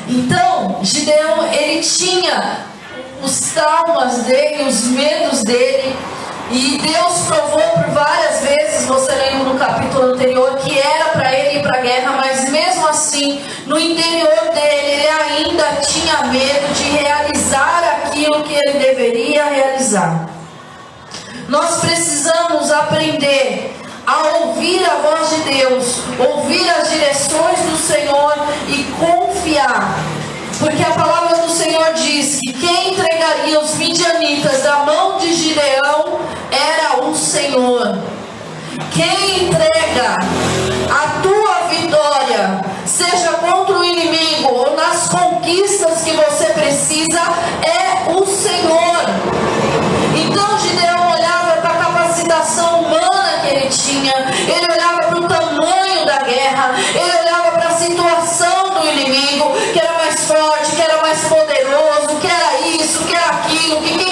Então, 0.09 0.79
Gideão, 0.85 1.53
ele 1.53 1.81
tinha 1.81 2.65
os 3.25 3.41
traumas 3.53 4.19
dele, 4.19 4.69
os 4.69 4.85
medos 4.85 5.43
dele, 5.43 5.97
e 6.51 6.79
Deus 6.79 7.27
provou 7.27 7.61
por 7.61 7.91
várias 7.91 8.41
vezes, 8.41 8.87
você 8.87 9.13
lembra 9.13 9.53
no 9.53 9.59
capítulo 9.59 10.13
anterior, 10.13 10.57
que 10.59 10.79
era 10.79 11.11
para 11.11 11.33
ele 11.33 11.59
ir 11.59 11.63
para 11.63 11.79
a 11.79 11.81
guerra, 11.81 12.13
mas 12.13 12.49
mesmo 12.51 12.87
assim, 12.87 13.45
no 13.67 13.79
interior 13.79 14.53
dele, 14.55 14.93
ele 14.93 15.09
ainda 15.09 15.65
tinha 15.83 16.27
medo 16.27 16.73
de 16.75 16.85
realizar 16.85 18.03
aquilo 18.05 18.45
que 18.45 18.55
ele 18.55 18.79
deveria 18.79 19.45
realizar. 19.45 20.29
Nós 21.49 21.81
precisamos 21.81 22.71
aprender 22.71 23.75
a 24.07 24.23
ouvir 24.39 24.85
a 24.85 24.97
voz 24.97 25.31
de 25.31 25.41
Deus, 25.43 26.01
ouvir 26.19 26.71
as 26.71 26.91
direções 26.91 27.59
do 27.61 27.77
Senhor 27.77 28.35
e 28.69 28.85
confiar. 29.01 29.99
Porque 30.61 30.83
a 30.83 30.91
palavra 30.93 31.39
do 31.39 31.51
Senhor 31.51 31.93
diz 31.95 32.41
que 32.41 32.53
quem 32.53 32.95
entregaria 32.95 33.61
os 33.61 33.75
midianitas 33.75 34.63
da 34.63 34.79
mão 34.85 35.19
de 35.19 35.35
Gideão 35.35 36.06
Senhor. 37.37 37.99
Quem 38.93 39.45
entrega 39.45 40.17
a 40.91 41.21
tua 41.21 41.69
vitória, 41.69 42.63
seja 42.87 43.33
contra 43.33 43.79
o 43.79 43.85
inimigo 43.85 44.55
ou 44.55 44.75
nas 44.75 45.11
conquistas 45.11 46.03
que 46.03 46.13
você 46.13 46.47
precisa, 46.47 47.21
é 47.63 48.11
o 48.11 48.25
Senhor. 48.25 49.05
Então 50.15 50.59
Gideão 50.61 51.13
olhava 51.13 51.61
para 51.61 51.73
a 51.73 51.85
capacitação 51.85 52.81
humana 52.81 53.41
que 53.43 53.49
ele 53.55 53.69
tinha, 53.69 54.15
ele 54.49 54.73
olhava 54.73 55.01
para 55.01 55.19
o 55.19 55.29
tamanho 55.29 56.07
da 56.07 56.19
guerra, 56.21 56.75
ele 56.95 57.19
olhava 57.21 57.51
para 57.51 57.69
a 57.69 57.77
situação 57.77 58.71
do 58.71 58.87
inimigo, 58.89 59.53
que 59.75 59.79
era 59.79 59.93
mais 59.93 60.25
forte, 60.25 60.75
que 60.75 60.81
era 60.81 61.03
mais 61.03 61.21
poderoso, 61.25 62.17
que 62.19 62.27
era 62.27 62.61
isso, 62.67 63.05
que 63.05 63.15
era 63.15 63.27
aquilo, 63.27 63.83
que 63.83 64.06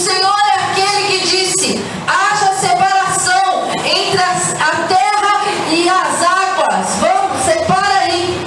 Senhor 0.00 0.34
é 0.34 0.70
aquele 0.70 1.08
que 1.08 1.26
disse: 1.28 1.84
haja 2.06 2.54
separação 2.54 3.68
entre 3.84 4.18
a 4.18 4.86
terra 4.88 5.44
e 5.68 5.86
as 5.86 6.22
águas. 6.22 6.86
Vamos, 7.00 7.44
separa 7.44 7.98
aí. 8.04 8.46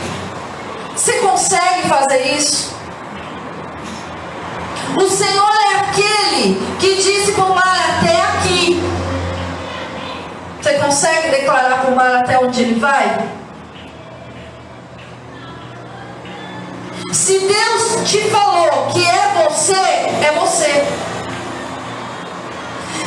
Você 0.96 1.14
consegue 1.20 1.88
fazer 1.88 2.36
isso? 2.36 2.76
O 5.00 5.08
Senhor 5.08 5.56
é 5.72 5.76
aquele 5.82 6.60
que 6.80 6.96
disse 6.96 7.34
para 7.34 7.46
o 7.46 7.54
mar 7.54 8.00
até 8.00 8.20
aqui. 8.22 8.84
Você 10.60 10.74
consegue 10.80 11.30
declarar 11.30 11.82
para 11.82 11.92
o 11.92 11.96
mar 11.96 12.16
até 12.16 12.40
onde 12.40 12.64
ele 12.64 12.80
vai? 12.80 13.30
Se 17.12 17.38
Deus 17.38 18.10
te 18.10 18.28
falou 18.32 18.88
que 18.92 19.06
é 19.06 19.48
você, 19.48 19.74
é 19.74 20.34
você. 20.36 21.14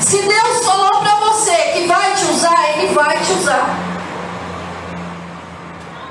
Se 0.00 0.22
Deus 0.22 0.64
falou 0.64 1.00
para 1.00 1.16
você 1.16 1.54
que 1.72 1.86
vai 1.86 2.14
te 2.14 2.24
usar, 2.26 2.78
Ele 2.78 2.94
vai 2.94 3.18
te 3.18 3.32
usar. 3.32 3.76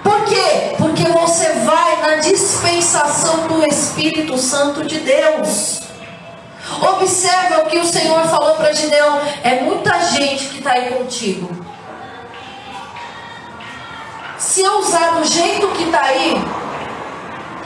Por 0.04 0.24
quê? 0.25 0.75
Porque 0.77 1.04
você 1.04 1.50
vai 1.65 2.01
na 2.01 2.15
dispensação 2.18 3.48
do 3.48 3.65
Espírito 3.65 4.38
Santo 4.38 4.84
de 4.86 5.00
Deus. 5.00 5.82
Observa 6.82 7.62
o 7.62 7.65
que 7.68 7.77
o 7.77 7.86
Senhor 7.86 8.27
falou 8.27 8.56
para 8.56 8.74
Gideão: 8.74 9.20
é 9.44 9.62
muita 9.62 10.00
gente 10.12 10.46
que 10.48 10.58
está 10.58 10.72
aí 10.74 10.92
contigo. 10.92 11.50
Se 14.38 14.62
eu 14.62 14.80
usar 14.80 15.12
do 15.15 15.25
jeito 15.25 15.68
que 15.70 15.84
está 15.84 16.01
aí, 16.01 16.36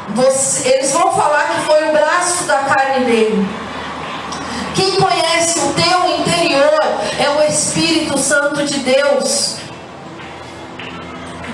você, 0.09 0.67
eles 0.69 0.91
vão 0.91 1.11
falar 1.11 1.49
que 1.49 1.61
foi 1.61 1.89
o 1.89 1.91
braço 1.91 2.43
da 2.43 2.59
carne 2.59 3.05
dele. 3.05 3.68
Quem 4.79 4.95
conhece 4.95 5.59
o 5.59 5.74
teu 5.74 6.19
interior 6.19 6.79
é 7.19 7.29
o 7.31 7.43
Espírito 7.43 8.17
Santo 8.17 8.65
de 8.65 8.79
Deus. 8.79 9.57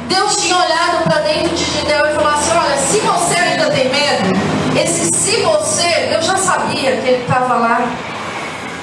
Deus 0.08 0.38
tinha 0.44 0.56
olhado 0.56 1.06
para 1.06 1.22
dentro 1.22 1.56
de 1.56 1.64
Gideão 1.64 2.06
e 2.06 2.14
falou 2.14 2.30
assim: 2.30 2.52
Olha, 2.56 2.78
se 2.78 3.00
você 3.00 3.40
ainda 3.40 3.72
tem 3.72 3.90
medo, 3.90 4.80
esse 4.80 5.10
se 5.12 5.42
você, 5.42 6.10
eu 6.14 6.22
já 6.22 6.38
sabia 6.38 6.98
que 6.98 7.08
ele 7.08 7.24
estava 7.24 7.56
lá 7.56 7.92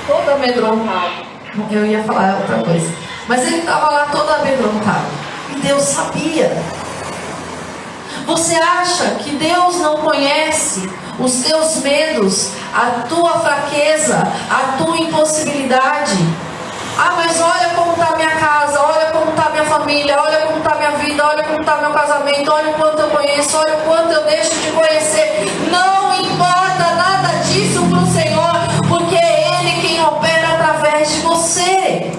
todo 0.09 0.29
amedrontado. 0.31 1.25
Eu 1.71 1.87
ia 1.87 2.03
falar 2.03 2.39
outra 2.41 2.59
coisa, 2.65 2.93
mas 3.29 3.47
ele 3.47 3.59
estava 3.59 3.91
lá 3.93 4.09
todo 4.11 4.29
amedrontado. 4.29 5.07
E 5.55 5.61
Deus 5.61 5.83
sabia. 5.83 6.51
Você 8.27 8.57
acha 8.57 9.05
que 9.21 9.37
Deus 9.37 9.77
não 9.79 9.99
conhece 9.99 10.91
os 11.19 11.33
teus 11.43 11.77
medos, 11.77 12.53
a 12.75 13.07
tua 13.09 13.41
fraqueza, 13.41 14.17
a 14.51 14.77
tua 14.77 14.97
impossibilidade? 14.99 16.17
Ah, 16.99 17.15
mas 17.17 17.41
olha 17.41 17.71
como 17.75 17.93
está 17.93 18.17
minha 18.17 18.37
casa, 18.37 18.81
olha 18.81 19.07
como 19.13 19.31
está 19.31 19.51
minha 19.51 19.65
família, 19.65 20.21
olha 20.21 20.47
como 20.47 20.59
está 20.59 20.75
minha 20.77 20.91
vida, 20.93 21.27
olha 21.27 21.43
como 21.45 21.61
está 21.61 21.77
meu 21.79 21.91
casamento, 21.91 22.53
olha 22.53 22.71
o 22.71 22.75
quanto 22.75 23.01
eu 23.01 23.09
conheço, 23.09 23.57
olha 23.57 23.75
o 23.77 23.81
quanto 23.83 24.13
eu 24.13 24.25
deixo 24.25 24.55
de 24.55 24.71
conhecer. 24.73 25.51
Não 25.71 26.15
importa 26.15 26.95
nada 26.97 27.29
disso 27.45 27.83
para 27.89 27.99
o 27.99 28.07
Senhor, 28.07 28.89
porque 28.89 29.15
é 29.15 29.61
Ele 29.61 29.81
quem 29.81 30.05
opera 30.05 30.49
através 30.55 31.13
de 31.13 31.21
você. 31.21 32.13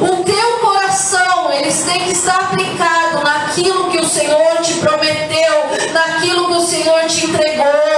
O 0.00 0.24
teu 0.24 0.58
coração, 0.60 1.52
eles 1.52 1.82
têm 1.82 2.00
que 2.00 2.12
estar 2.12 2.36
aplicado 2.36 3.22
naquilo 3.22 3.90
que 3.90 3.98
o 3.98 4.08
Senhor 4.08 4.56
te 4.62 4.74
prometeu, 4.74 5.66
naquilo 5.92 6.46
que 6.46 6.54
o 6.54 6.66
Senhor 6.66 7.04
te 7.06 7.26
entregou. 7.26 7.97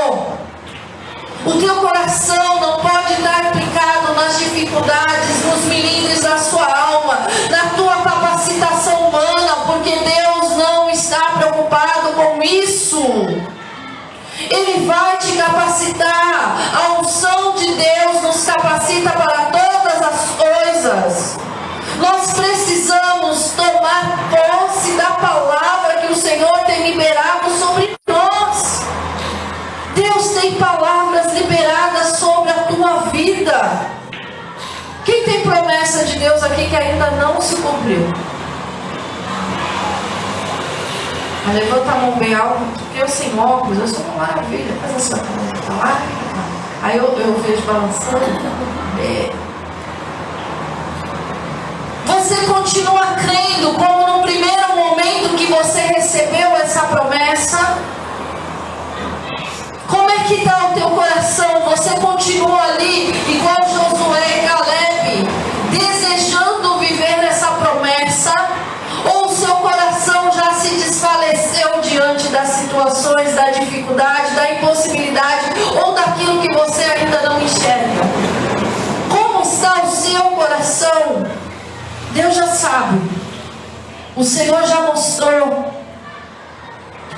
O 1.47 1.59
teu 1.59 1.75
coração 1.77 2.61
não 2.61 2.81
pode 2.81 3.15
estar 3.15 3.47
aplicado 3.47 4.15
nas 4.15 4.39
dificuldades, 4.39 5.45
nos 5.47 5.65
milímetros 5.65 6.21
da 6.21 6.37
sua 6.37 6.67
alma, 6.67 7.27
na 7.51 7.71
tua 7.77 7.97
capacitação 8.03 9.09
humana, 9.09 9.55
porque 9.67 9.91
Deus 9.91 10.57
não 10.59 10.91
está 10.91 11.33
preocupado 11.39 12.13
com 12.13 12.43
isso. 12.43 13.01
Ele 14.51 14.87
vai 14.87 15.17
te 15.17 15.33
capacitar. 15.33 16.57
A 16.75 17.01
unção 17.01 17.55
de 17.55 17.75
Deus 17.75 18.23
nos 18.23 18.45
capacita 18.45 19.11
para 19.11 19.47
todas 19.47 20.03
as 20.03 20.31
coisas. 20.37 21.39
Nós 21.99 22.33
precisamos 22.35 23.53
tomar 23.53 24.29
posse 24.31 24.93
da 24.93 25.11
palavra 25.13 26.03
que 26.03 26.13
o 26.13 26.17
Senhor 26.17 26.59
tem 26.67 26.91
liberado 26.91 27.51
sobre 27.59 27.95
nós. 28.07 28.81
Vida. 33.11 33.91
Quem 35.05 35.25
tem 35.25 35.41
promessa 35.43 36.05
de 36.05 36.19
Deus 36.19 36.43
aqui 36.43 36.69
que 36.69 36.77
ainda 36.77 37.11
não 37.13 37.41
se 37.41 37.57
cumpriu? 37.57 38.07
Mas 41.47 41.55
levanta 41.55 41.91
a 41.91 41.95
mão 41.97 42.13
bem 42.17 42.35
alto, 42.35 42.61
porque 42.79 43.03
eu 43.03 43.09
sem 43.09 43.39
óculos, 43.39 43.79
eu 43.79 43.89
sou 43.89 44.05
uma 44.05 44.27
maravilha. 44.27 44.75
Faz 44.81 44.97
essa 44.97 45.17
tá 45.17 45.73
lá. 45.79 46.03
Aí 46.83 46.97
eu, 46.97 47.05
eu 47.05 47.41
vejo 47.41 47.63
balançando. 47.63 48.25
É. 49.01 49.33
Você 52.07 52.37
continua 52.47 53.07
crendo 53.15 53.75
como 53.75 54.07
no 54.07 54.23
primeiro 54.23 54.77
momento 54.77 55.37
que 55.37 55.47
você 55.47 55.81
recebeu 55.81 56.51
essa 56.57 56.83
promessa? 56.83 57.79
Como 59.91 60.09
é 60.09 60.19
que 60.25 60.35
está 60.35 60.69
o 60.71 60.75
teu 60.75 60.89
coração? 60.91 61.63
Você 61.67 61.91
continua 61.97 62.63
ali, 62.63 63.11
igual 63.29 63.57
Josué 63.67 64.39
e 64.39 64.49
Caleb, 64.49 65.29
desejando 65.71 66.79
viver 66.79 67.25
essa 67.25 67.49
promessa? 67.49 68.33
Ou 69.05 69.27
o 69.27 69.35
seu 69.35 69.57
coração 69.57 70.31
já 70.31 70.53
se 70.55 70.77
desfaleceu 70.77 71.81
diante 71.83 72.29
das 72.29 72.49
situações, 72.49 73.35
da 73.35 73.51
dificuldade, 73.51 74.35
da 74.37 74.53
impossibilidade 74.53 75.47
ou 75.85 75.93
daquilo 75.93 76.41
que 76.41 76.53
você 76.53 76.85
ainda 76.85 77.23
não 77.23 77.43
enxerga? 77.43 78.03
Como 79.09 79.43
está 79.43 79.83
o 79.83 79.91
seu 79.91 80.23
coração? 80.31 81.27
Deus 82.13 82.37
já 82.37 82.47
sabe. 82.47 83.01
O 84.15 84.23
Senhor 84.23 84.65
já 84.67 84.83
mostrou 84.83 85.80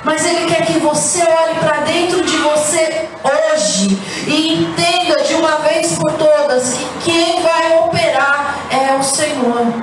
mas 0.03 0.25
Ele 0.25 0.45
quer 0.45 0.65
que 0.65 0.79
você 0.79 1.21
olhe 1.21 1.55
para 1.59 1.81
dentro 1.81 2.23
de 2.23 2.37
você 2.37 3.07
hoje 3.23 3.97
e 4.27 4.63
entenda 4.63 5.23
de 5.23 5.33
uma 5.35 5.57
vez 5.57 5.93
por 5.93 6.11
todas 6.13 6.73
que 7.03 7.11
quem 7.11 7.41
vai 7.41 7.77
operar 7.79 8.55
é 8.69 8.95
o 8.95 9.03
Senhor. 9.03 9.73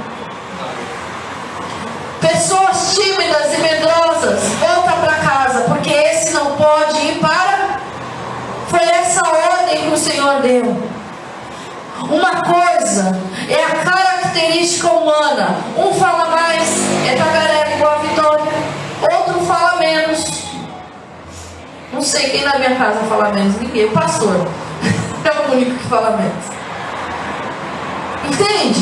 Pessoas 2.21 2.95
tímidas 2.95 3.55
e 3.55 3.63
medrosas, 3.63 4.43
volta 4.61 4.93
para 4.93 5.15
casa, 5.15 5.61
porque 5.63 5.91
esse 5.91 6.33
não 6.33 6.55
pode 6.57 6.99
ir 6.99 7.19
para. 7.19 7.81
Foi 8.69 8.83
essa 8.83 9.23
ordem 9.27 9.83
que 9.83 9.89
o 9.89 9.97
Senhor 9.97 10.43
deu. 10.43 10.91
Uma 12.11 12.43
coisa 12.43 13.19
é 13.49 13.65
a 13.65 13.85
característica 13.85 14.89
humana. 14.89 15.57
Um 15.79 15.95
fala 15.95 16.27
mais, 16.27 16.69
é 17.09 17.17
tagarela 17.17 17.75
igual 17.75 17.95
a 17.95 17.99
Vitória 17.99 18.71
outro 19.03 19.41
fala 19.47 19.77
menos. 19.79 20.25
Não 21.93 22.03
sei 22.03 22.31
quem 22.31 22.45
na 22.45 22.57
minha 22.57 22.77
casa 22.77 23.01
fala 23.09 23.33
menos, 23.33 23.57
ninguém. 23.61 23.87
O 23.87 23.91
pastor 23.91 24.47
é 25.25 25.49
o 25.49 25.53
único 25.53 25.77
que 25.77 25.89
fala 25.89 26.17
menos. 26.17 26.45
Entende? 28.25 28.81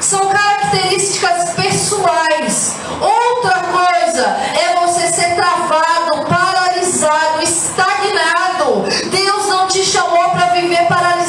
São 0.00 0.28
características 0.28 1.50
pessoais. 1.54 2.76
Outra 3.00 3.58
coisa 3.60 4.24
é 4.24 4.76
você 4.80 5.08
ser 5.08 5.34
travado, 5.34 6.26
paralisado, 6.28 7.42
estagnado. 7.42 8.84
Deus 9.10 9.46
não 9.48 9.66
te 9.66 9.84
chamou 9.84 10.30
para 10.30 10.46
viver 10.54 10.86
paralisação, 10.86 11.21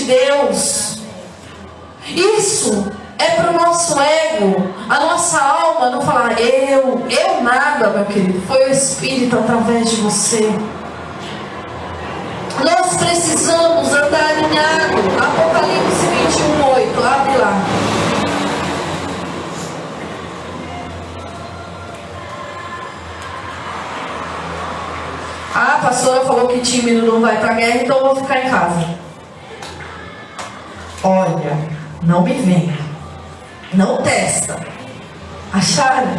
de 0.00 0.04
Deus. 0.04 0.98
Isso 2.08 2.90
é 3.18 3.30
para 3.32 3.50
o 3.50 3.52
nosso 3.52 4.00
ego, 4.00 4.66
a 4.88 5.00
nossa 5.00 5.38
alma 5.38 5.90
não 5.90 6.00
falar 6.00 6.40
eu, 6.40 7.06
eu 7.08 7.42
nada, 7.42 7.90
meu 7.90 8.04
querido. 8.06 8.40
Foi 8.46 8.68
o 8.68 8.72
Espírito 8.72 9.38
através 9.38 9.90
de 9.90 9.96
você. 9.96 10.50
Nós 12.64 12.96
precisamos 12.96 13.92
andar 13.92 14.30
alinhado. 14.30 14.96
Apocalipse 15.18 16.06
21, 16.56 16.74
8. 16.74 17.04
Abre 17.04 17.38
lá. 17.38 17.64
Ah, 25.54 25.74
a 25.74 25.78
pastora 25.78 26.24
falou 26.24 26.48
que 26.48 26.60
tímido 26.60 27.06
não 27.06 27.20
vai 27.20 27.38
para 27.38 27.50
a 27.50 27.54
guerra, 27.54 27.82
então 27.82 27.98
eu 27.98 28.04
vou 28.04 28.16
ficar 28.16 28.46
em 28.46 28.50
casa. 28.50 28.99
Olha, 31.02 31.56
não 32.02 32.22
me 32.22 32.34
venha. 32.34 32.76
Não 33.72 34.02
testa. 34.02 34.58
Acharam? 35.50 36.14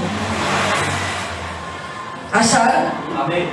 Acharam? 2.34 2.92
Amém. 3.24 3.48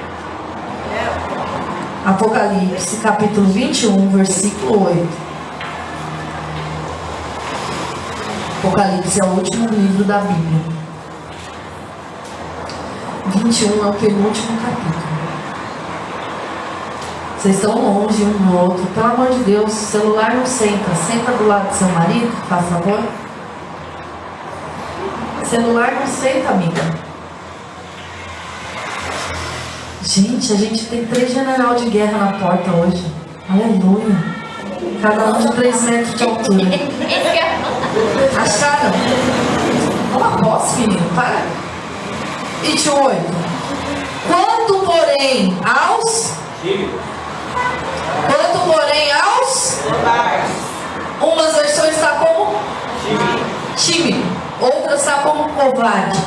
Apocalipse, 2.07 2.97
capítulo 2.97 3.47
21, 3.49 4.09
versículo 4.09 4.87
8. 4.87 5.09
Apocalipse 8.59 9.21
é 9.21 9.25
o 9.25 9.29
último 9.29 9.69
livro 9.69 10.05
da 10.05 10.21
Bíblia. 10.21 10.63
21 13.27 13.85
é 13.85 13.91
o 13.91 13.93
penúltimo 13.93 14.59
capítulo. 14.63 15.18
Vocês 17.39 17.55
estão 17.55 17.79
longe 17.79 18.25
um 18.25 18.33
do 18.33 18.59
outro. 18.59 18.85
Pelo 18.87 19.07
amor 19.07 19.29
de 19.31 19.45
Deus, 19.45 19.73
o 19.73 19.77
celular 19.77 20.35
não 20.35 20.45
senta. 20.45 20.93
Senta 21.07 21.31
do 21.33 21.47
lado 21.47 21.69
do 21.69 21.75
seu 21.75 21.87
marido, 21.89 22.33
faz 22.49 22.67
favor. 22.67 23.01
celular 25.45 25.93
não 26.01 26.07
senta, 26.09 26.51
amiga. 26.51 26.83
Gente, 30.03 30.53
a 30.53 30.57
gente 30.57 30.87
tem 30.87 31.07
três 31.07 31.33
general 31.33 31.77
de 31.77 31.89
guerra 31.89 32.19
na 32.19 32.33
porta 32.39 32.73
hoje. 32.73 33.07
Aleluia. 33.49 34.17
Cada 35.01 35.27
um 35.27 35.41
de 35.41 35.53
três 35.53 35.81
metros 35.83 36.15
de 36.17 36.25
altura. 36.25 36.65
Acharam? 38.37 38.93
Uma 40.17 40.39
posse, 40.39 40.81
menino. 40.81 41.09
Para. 41.15 41.47
28. 42.63 43.17
Quanto, 44.27 44.85
porém, 44.85 45.57
aos 45.65 46.33
Quanto, 48.27 48.73
porém, 48.73 49.13
aos. 49.13 49.81
Umas 51.21 51.55
versões 51.55 51.95
está 51.95 52.13
como? 52.13 52.59
Tímido. 53.77 54.25
Outras 54.61 55.01
está 55.01 55.19
como 55.19 55.49
covarde. 55.51 56.19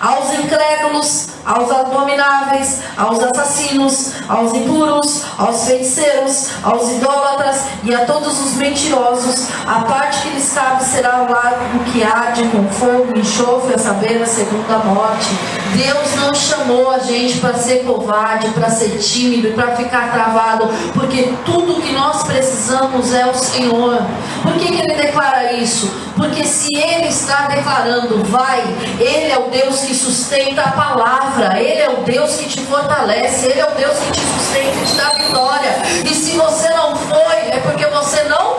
Aos 0.00 0.32
incrédulos, 0.34 1.28
aos 1.44 1.70
abomináveis, 1.70 2.80
aos 2.96 3.22
assassinos, 3.22 4.12
aos 4.28 4.52
impuros, 4.52 5.22
aos 5.38 5.64
feiticeiros, 5.64 6.50
aos 6.62 6.90
idólatras 6.90 7.62
e 7.84 7.94
a 7.94 8.04
todos 8.04 8.38
os 8.40 8.54
mentirosos, 8.54 9.48
a 9.66 9.80
parte 9.80 10.22
que 10.22 10.30
lhes 10.30 10.52
cabe 10.52 10.84
será 10.84 11.22
o 11.22 11.30
lago 11.30 11.84
que 11.92 12.02
arde 12.02 12.42
com 12.48 12.68
fogo, 12.68 13.16
enxofre, 13.16 13.74
a 13.74 13.78
saber, 13.78 14.22
a 14.22 14.26
segunda 14.26 14.78
morte. 14.78 15.28
Deus 15.74 16.16
não 16.16 16.34
chamou 16.34 16.90
a 16.90 16.98
gente 16.98 17.38
para 17.38 17.54
ser 17.54 17.84
covarde, 17.84 18.48
para 18.50 18.70
ser 18.70 18.98
tímido, 18.98 19.52
para 19.54 19.76
ficar 19.76 20.12
travado, 20.12 20.68
porque 20.94 21.34
tudo 21.44 21.80
que 21.80 21.92
nós 21.92 22.22
precisamos 22.24 23.12
é 23.14 23.26
o 23.26 23.34
Senhor. 23.34 24.02
Por 24.42 24.52
que, 24.54 24.66
que 24.66 24.80
ele 24.80 24.94
declara 24.94 25.52
isso? 25.52 26.05
Porque 26.16 26.44
se 26.44 26.74
ele 26.74 27.08
está 27.08 27.46
declarando, 27.46 28.24
vai, 28.24 28.62
ele 28.98 29.30
é 29.30 29.38
o 29.38 29.50
Deus 29.50 29.80
que 29.82 29.94
sustenta 29.94 30.62
a 30.62 30.72
palavra. 30.72 31.60
Ele 31.60 31.80
é 31.80 31.90
o 31.90 32.04
Deus 32.04 32.36
que 32.36 32.48
te 32.48 32.60
fortalece, 32.62 33.46
Ele 33.46 33.60
é 33.60 33.66
o 33.66 33.74
Deus 33.74 33.98
que 33.98 34.12
te 34.12 34.20
sustenta 34.20 34.76
e 34.76 34.86
te 34.86 34.94
dá 34.96 35.10
vitória. 35.10 35.72
E 36.04 36.14
se 36.14 36.36
você 36.36 36.70
não 36.70 36.96
foi, 36.96 37.36
é 37.50 37.60
porque 37.62 37.86
você 37.86 38.22
não 38.24 38.56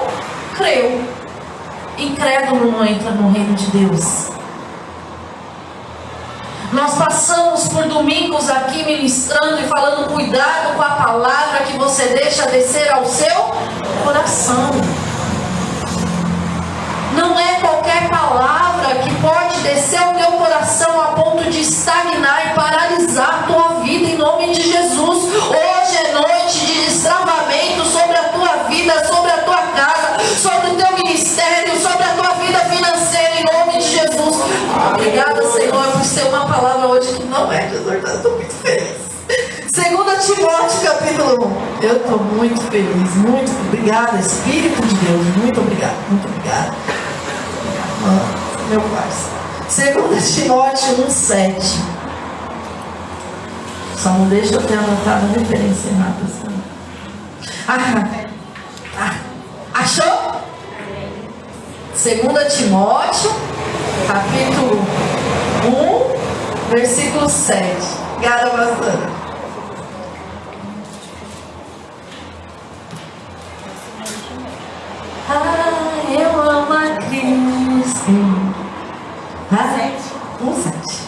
creu. 0.55 1.03
Incrédulo 1.97 2.71
não 2.71 2.85
entra 2.85 3.09
no 3.11 3.31
reino 3.31 3.55
de 3.55 3.65
Deus. 3.67 4.29
Nós 6.71 6.95
passamos 6.95 7.69
por 7.69 7.85
domingos 7.85 8.49
aqui 8.49 8.83
ministrando 8.83 9.59
e 9.59 9.67
falando 9.67 10.11
cuidado 10.11 10.75
com 10.75 10.81
a 10.81 10.89
palavra 10.89 11.63
que 11.63 11.77
você 11.77 12.07
deixa 12.07 12.45
descer 12.47 12.91
ao 12.91 13.05
seu 13.05 13.55
coração. 14.03 14.71
Não 17.17 17.37
é 17.37 17.59
qualquer 17.59 18.07
palavra 18.09 18.95
que 18.99 19.13
pode 19.15 19.59
descer 19.61 19.97
ao 19.97 20.13
teu 20.13 20.31
coração 20.33 21.01
a 21.01 21.07
ponto 21.07 21.49
de 21.49 21.61
estagnar 21.61 22.51
e 22.51 22.55
paralisar 22.55 23.39
a 23.39 23.47
tua 23.47 23.79
vida 23.81 24.05
em 24.05 24.17
nome 24.17 24.53
de 24.53 24.61
Jesus. 24.61 25.23
Hoje 25.33 25.97
é 25.97 26.11
noite 26.13 26.65
de 26.65 26.85
destravamento 26.85 27.85
sobre 27.85 28.15
a 28.15 28.23
tua 28.29 28.63
vida, 28.69 29.03
sobre 29.05 29.31
a 29.31 29.37
tua 29.39 29.61
casa, 29.61 30.23
sobre 30.37 30.69
o 30.71 30.75
teu 30.75 30.95
ministério, 31.03 31.75
sobre 31.79 32.03
a 32.03 32.13
tua 32.13 32.33
vida 32.35 32.59
financeira 32.59 33.33
em 33.39 33.45
nome 33.45 33.79
de 33.79 33.89
Jesus. 33.89 34.37
Obrigada, 34.93 35.43
Senhor, 35.51 35.87
por 35.91 36.05
ser 36.05 36.25
uma 36.27 36.45
palavra 36.45 36.87
hoje 36.87 37.13
que 37.15 37.23
não 37.23 37.51
é 37.51 37.65
de 37.65 37.75
exortação. 37.77 38.15
Estou 38.15 38.35
muito 38.35 38.53
feliz. 38.53 39.07
Segunda 39.73 40.15
Timóteo, 40.17 40.81
capítulo 40.83 41.07
capítulo 41.17 41.47
1. 41.81 41.83
Eu 41.83 41.97
estou 41.97 42.19
muito 42.19 42.61
feliz, 42.69 43.15
muito 43.15 43.51
obrigada, 43.67 44.19
Espírito 44.19 44.81
de 44.81 44.95
Deus, 44.95 45.25
muito 45.37 45.59
obrigada, 45.59 45.95
muito 46.09 46.27
obrigada. 46.27 47.06
Meu 48.69 48.81
parceiro. 48.81 50.07
2 50.07 50.35
Timóteo 50.35 51.05
1, 51.05 51.09
7. 51.09 51.97
Só 53.97 54.09
não 54.09 54.29
deixa 54.29 54.55
eu 54.55 54.61
ter 54.61 54.75
anotado 54.77 55.25
a 55.25 55.39
referência 55.39 55.89
errada. 55.89 56.47
Ah, 57.67 58.13
ah, 58.99 59.15
achou? 59.73 60.37
2 61.91 62.53
Timóteo, 62.53 63.31
capítulo 64.07 64.79
1, 65.65 66.69
versículo 66.69 67.29
7. 67.29 67.75
Obrigada, 68.15 68.49
pastora. 68.49 69.09
Ah, 75.29 76.03
eu 76.09 76.41
amo 76.41 76.73
a 76.73 76.95
Cristo. 77.09 77.56
Ah, 78.09 79.91
um 80.39 80.55
sete. 80.63 81.03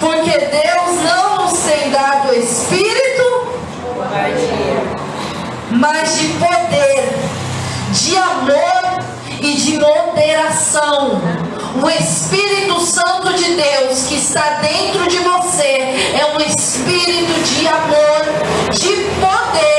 Porque 0.00 0.36
Deus 0.36 1.02
não 1.04 1.44
nos 1.44 1.60
tem 1.60 1.90
dado 1.92 2.34
espírito, 2.34 3.52
mas 5.70 6.18
de 6.18 6.28
poder, 6.30 7.14
de 7.92 8.16
amor 8.16 8.98
e 9.40 9.54
de 9.54 9.78
moderação. 9.78 11.20
O 11.80 11.88
Espírito 11.88 12.80
Santo 12.80 13.34
de 13.34 13.54
Deus 13.54 14.08
que 14.08 14.16
está 14.16 14.58
dentro 14.62 15.06
de 15.06 15.18
você 15.18 15.94
é 16.18 16.32
um 16.34 16.40
espírito 16.40 17.32
de 17.44 17.68
amor, 17.68 18.72
de 18.72 18.88
poder 19.20 19.36
de 19.56 19.75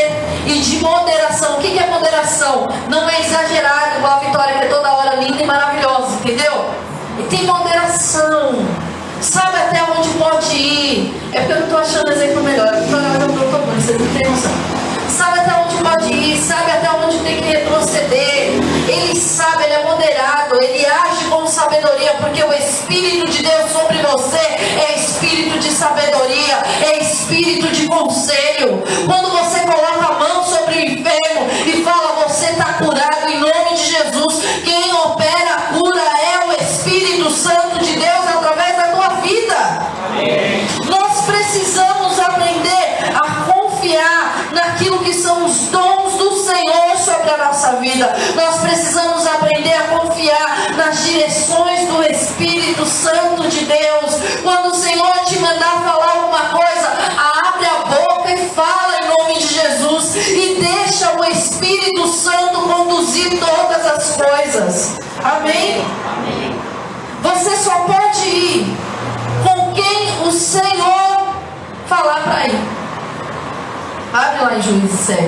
O 1.58 1.60
que 1.60 1.80
é 1.80 1.88
moderação? 1.88 2.68
Não 2.88 3.10
é 3.10 3.20
exagerado, 3.20 3.98
igual 3.98 4.14
a 4.14 4.20
Vitória, 4.20 4.60
que 4.60 4.66
é 4.66 4.68
toda 4.68 4.94
hora 4.94 5.16
linda 5.16 5.42
e 5.42 5.46
maravilhosa, 5.46 6.14
entendeu? 6.24 6.70
E 7.18 7.24
tem 7.24 7.46
moderação. 7.46 8.64
Sabe 9.20 9.58
até 9.58 9.82
onde 9.84 10.08
pode 10.10 10.56
ir. 10.56 11.16
É 11.34 11.40
porque 11.40 11.54
eu 11.54 11.56
não 11.56 11.64
estou 11.64 11.80
achando 11.80 12.12
exemplo 12.12 12.44
melhor. 12.44 12.68
Dar 12.68 13.28
um 13.28 13.34
protocolo, 13.34 13.72
vocês 13.76 14.00
não 14.00 14.08
têm 14.08 14.30
noção. 14.30 14.87
Sabe 15.10 15.40
até 15.40 15.54
onde 15.54 15.76
pode 15.78 16.14
ir, 16.14 16.38
sabe 16.38 16.72
até 16.72 16.90
onde 16.92 17.20
tem 17.20 17.38
que 17.38 17.44
retroceder. 17.44 18.52
Ele 18.88 19.16
sabe, 19.16 19.64
ele 19.64 19.74
é 19.74 19.84
moderado, 19.84 20.62
ele 20.62 20.86
age 20.86 21.26
com 21.26 21.46
sabedoria, 21.48 22.14
porque 22.20 22.44
o 22.44 22.54
Espírito 22.54 23.30
de 23.32 23.44
Deus 23.44 23.72
sobre 23.72 23.98
você 23.98 24.38
é 24.38 24.96
espírito 24.96 25.60
de 25.60 25.72
sabedoria, 25.72 26.64
é 26.86 27.02
espírito 27.02 27.68
de 27.70 27.88
conselho. 27.88 28.84
Quando 29.06 29.32
você 29.32 29.60
coloca 29.62 30.06
a 30.06 30.20
mão 30.20 30.44
sobre 30.44 30.76
o 30.76 30.80
enfermo 30.80 31.48
e 31.66 31.84
fala, 31.84 32.28
você 32.28 32.52
está 32.52 32.74
curado 32.74 33.30
em 33.30 33.40
nome 33.40 33.57
naquilo 44.58 45.00
que 45.00 45.14
são 45.14 45.46
os 45.46 45.68
dons 45.70 46.18
do 46.18 46.32
Senhor 46.44 46.98
sobre 46.98 47.30
a 47.30 47.38
nossa 47.38 47.74
vida. 47.74 48.16
Nós 48.36 48.58
precisamos 48.58 49.26
aprender 49.28 49.74
a 49.74 50.00
confiar 50.00 50.74
nas 50.76 51.06
direções 51.06 51.88
do 51.88 52.04
Espírito 52.04 52.86
Santo 52.86 53.48
de 53.48 53.66
Deus. 53.66 54.16
Quando 54.42 54.72
o 54.72 54.76
Senhor 54.76 55.14
te 55.26 55.38
mandar 55.40 55.84
falar 55.84 56.12
alguma 56.12 56.50
coisa, 56.50 56.88
abre 57.46 57.66
a 57.66 57.86
boca 57.86 58.32
e 58.32 58.50
fala 58.50 58.98
em 59.04 59.08
nome 59.08 59.40
de 59.40 59.48
Jesus 59.48 60.16
e 60.16 60.58
deixa 60.60 61.12
o 61.18 61.24
Espírito 61.26 62.08
Santo 62.08 62.62
conduzir 62.62 63.40
todas 63.40 63.86
as 63.86 64.16
coisas. 64.16 64.98
Amém? 65.24 65.86
Amém. 66.18 66.60
Você 67.22 67.56
só 67.58 67.80
pode 67.82 68.28
ir 68.28 68.78
com 69.44 69.74
quem 69.74 70.28
o 70.28 70.32
Senhor 70.32 71.36
falar 71.88 72.24
para 72.24 72.48
ir. 72.48 72.77
Abre 74.14 74.42
lá 74.42 74.58
em 74.58 74.62
Juízes 74.62 75.00
7. 75.00 75.20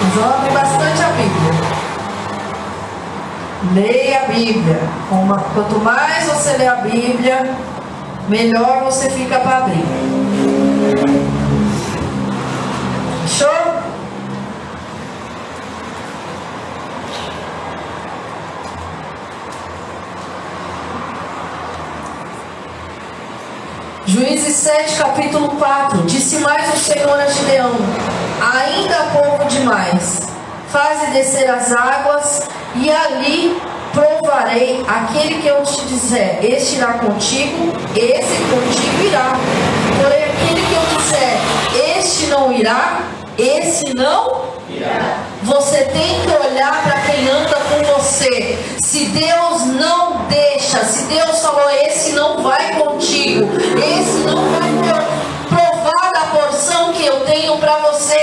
Mas 0.00 0.24
abrir 0.24 0.52
bastante 0.52 1.02
a 1.02 1.08
Bíblia. 1.08 1.52
Leia 3.74 4.22
a 4.22 4.26
Bíblia. 4.26 4.80
Quanto 5.54 5.78
mais 5.80 6.24
você 6.26 6.56
lê 6.56 6.66
a 6.66 6.76
Bíblia, 6.76 7.50
melhor 8.28 8.84
você 8.84 9.10
fica 9.10 9.40
para 9.40 9.58
abrir. 9.58 9.84
Show? 13.26 13.77
Juízes 24.08 24.54
7, 24.54 24.96
capítulo 24.96 25.48
4. 25.50 25.98
Disse 26.06 26.38
mais 26.38 26.72
o 26.72 26.78
Senhor 26.78 27.20
a 27.20 27.26
Gideão: 27.26 27.72
Ainda 28.40 28.94
povo 29.12 29.44
demais, 29.50 30.22
faze 30.72 31.10
descer 31.10 31.46
as 31.50 31.70
águas, 31.72 32.48
e 32.76 32.90
ali 32.90 33.60
provarei 33.92 34.82
aquele 34.88 35.42
que 35.42 35.46
eu 35.46 35.62
te 35.62 35.84
disser: 35.84 36.38
Este 36.42 36.76
irá 36.76 36.94
contigo, 36.94 37.70
esse 37.94 38.36
contigo 38.44 39.04
irá. 39.04 39.32
Porém, 40.00 40.24
aquele 40.24 40.66
que 40.66 40.72
eu 40.72 40.96
disser: 40.96 41.98
Este 41.98 42.26
não 42.28 42.50
irá, 42.50 43.02
esse 43.36 43.92
não 43.92 44.54
irá. 44.70 45.18
Você 45.42 45.84
tem 45.84 46.22
que 46.22 46.46
olhar 46.46 46.82
para 46.82 47.00
quem 47.02 47.28
anda 47.28 47.56
com 47.56 47.84
você. 47.92 48.58
Se 48.82 49.04
Deus 49.06 49.66
não 49.66 50.26
deixa, 50.28 50.82
se 50.82 51.04
Deus 51.04 51.40
falou, 51.40 51.68
esse 51.70 52.12
não 52.12 52.42
vai 52.42 52.78
contigo, 53.28 53.48
esse 53.76 54.18
não 54.20 54.36
vai 54.50 54.70
provar 55.48 56.12
da 56.12 56.20
porção 56.36 56.92
que 56.92 57.04
eu 57.04 57.20
tenho 57.20 57.58
para 57.58 57.76
você, 57.78 58.16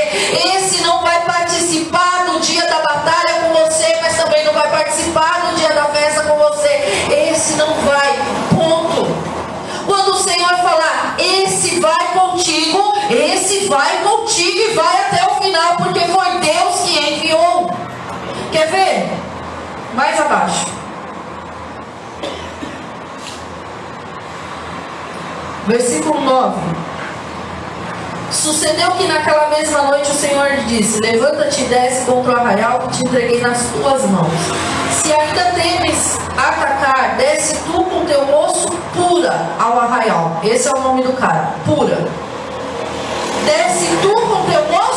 esse 0.55 0.81
não 0.81 1.01
vai 1.01 1.23
participar 1.25 2.25
do 2.25 2.39
dia 2.39 2.65
da 2.65 2.79
batalha 2.79 3.41
com 3.41 3.53
você, 3.53 3.97
mas 4.01 4.17
também 4.17 4.43
não 4.45 4.53
vai 4.53 4.69
participar 4.69 5.49
do 5.49 5.55
dia 5.57 5.73
da 5.73 5.85
festa 5.85 6.23
com 6.23 6.35
você, 6.37 7.07
esse 7.29 7.53
não 7.53 7.73
vai, 7.81 8.13
ponto. 8.49 9.05
Quando 9.85 10.09
o 10.13 10.23
Senhor 10.23 10.55
falar, 10.57 11.15
esse 11.19 11.79
vai 11.79 12.13
contigo, 12.13 12.93
esse 13.09 13.67
vai 13.67 13.97
contigo 14.03 14.57
e 14.57 14.73
vai 14.73 15.01
até 15.01 15.25
o 15.25 15.41
final, 15.41 15.77
porque 15.77 15.99
foi 15.99 16.39
Deus 16.39 16.79
que 16.83 17.13
enviou. 17.13 17.69
Quer 18.51 18.67
ver? 18.67 19.09
Mais 19.93 20.19
abaixo. 20.19 20.84
Versículo 25.67 26.21
9. 26.21 26.59
Sucedeu 28.31 28.91
que 28.91 29.07
naquela 29.07 29.49
mesma 29.49 29.81
noite 29.83 30.11
o 30.11 30.13
Senhor 30.13 30.57
disse: 30.67 30.99
Levanta-te 30.99 31.61
e 31.63 31.65
desce 31.65 32.05
contra 32.05 32.33
o 32.33 32.35
arraial 32.35 32.79
que 32.81 32.97
te 32.97 33.03
entreguei 33.03 33.41
nas 33.41 33.69
tuas 33.69 34.03
mãos. 34.03 34.31
Se 34.91 35.11
ainda 35.11 35.43
temes 35.53 36.17
atacar, 36.37 37.15
desce 37.17 37.55
tu 37.65 37.83
com 37.83 38.05
teu 38.05 38.25
moço 38.27 38.67
pura 38.93 39.33
ao 39.59 39.79
arraial. 39.79 40.39
Esse 40.43 40.67
é 40.67 40.71
o 40.71 40.81
nome 40.81 41.01
do 41.01 41.13
cara, 41.13 41.53
pura. 41.65 42.07
Desce 43.45 43.87
tu 44.03 44.13
com 44.13 44.43
teu 44.51 44.65
moço. 44.71 44.94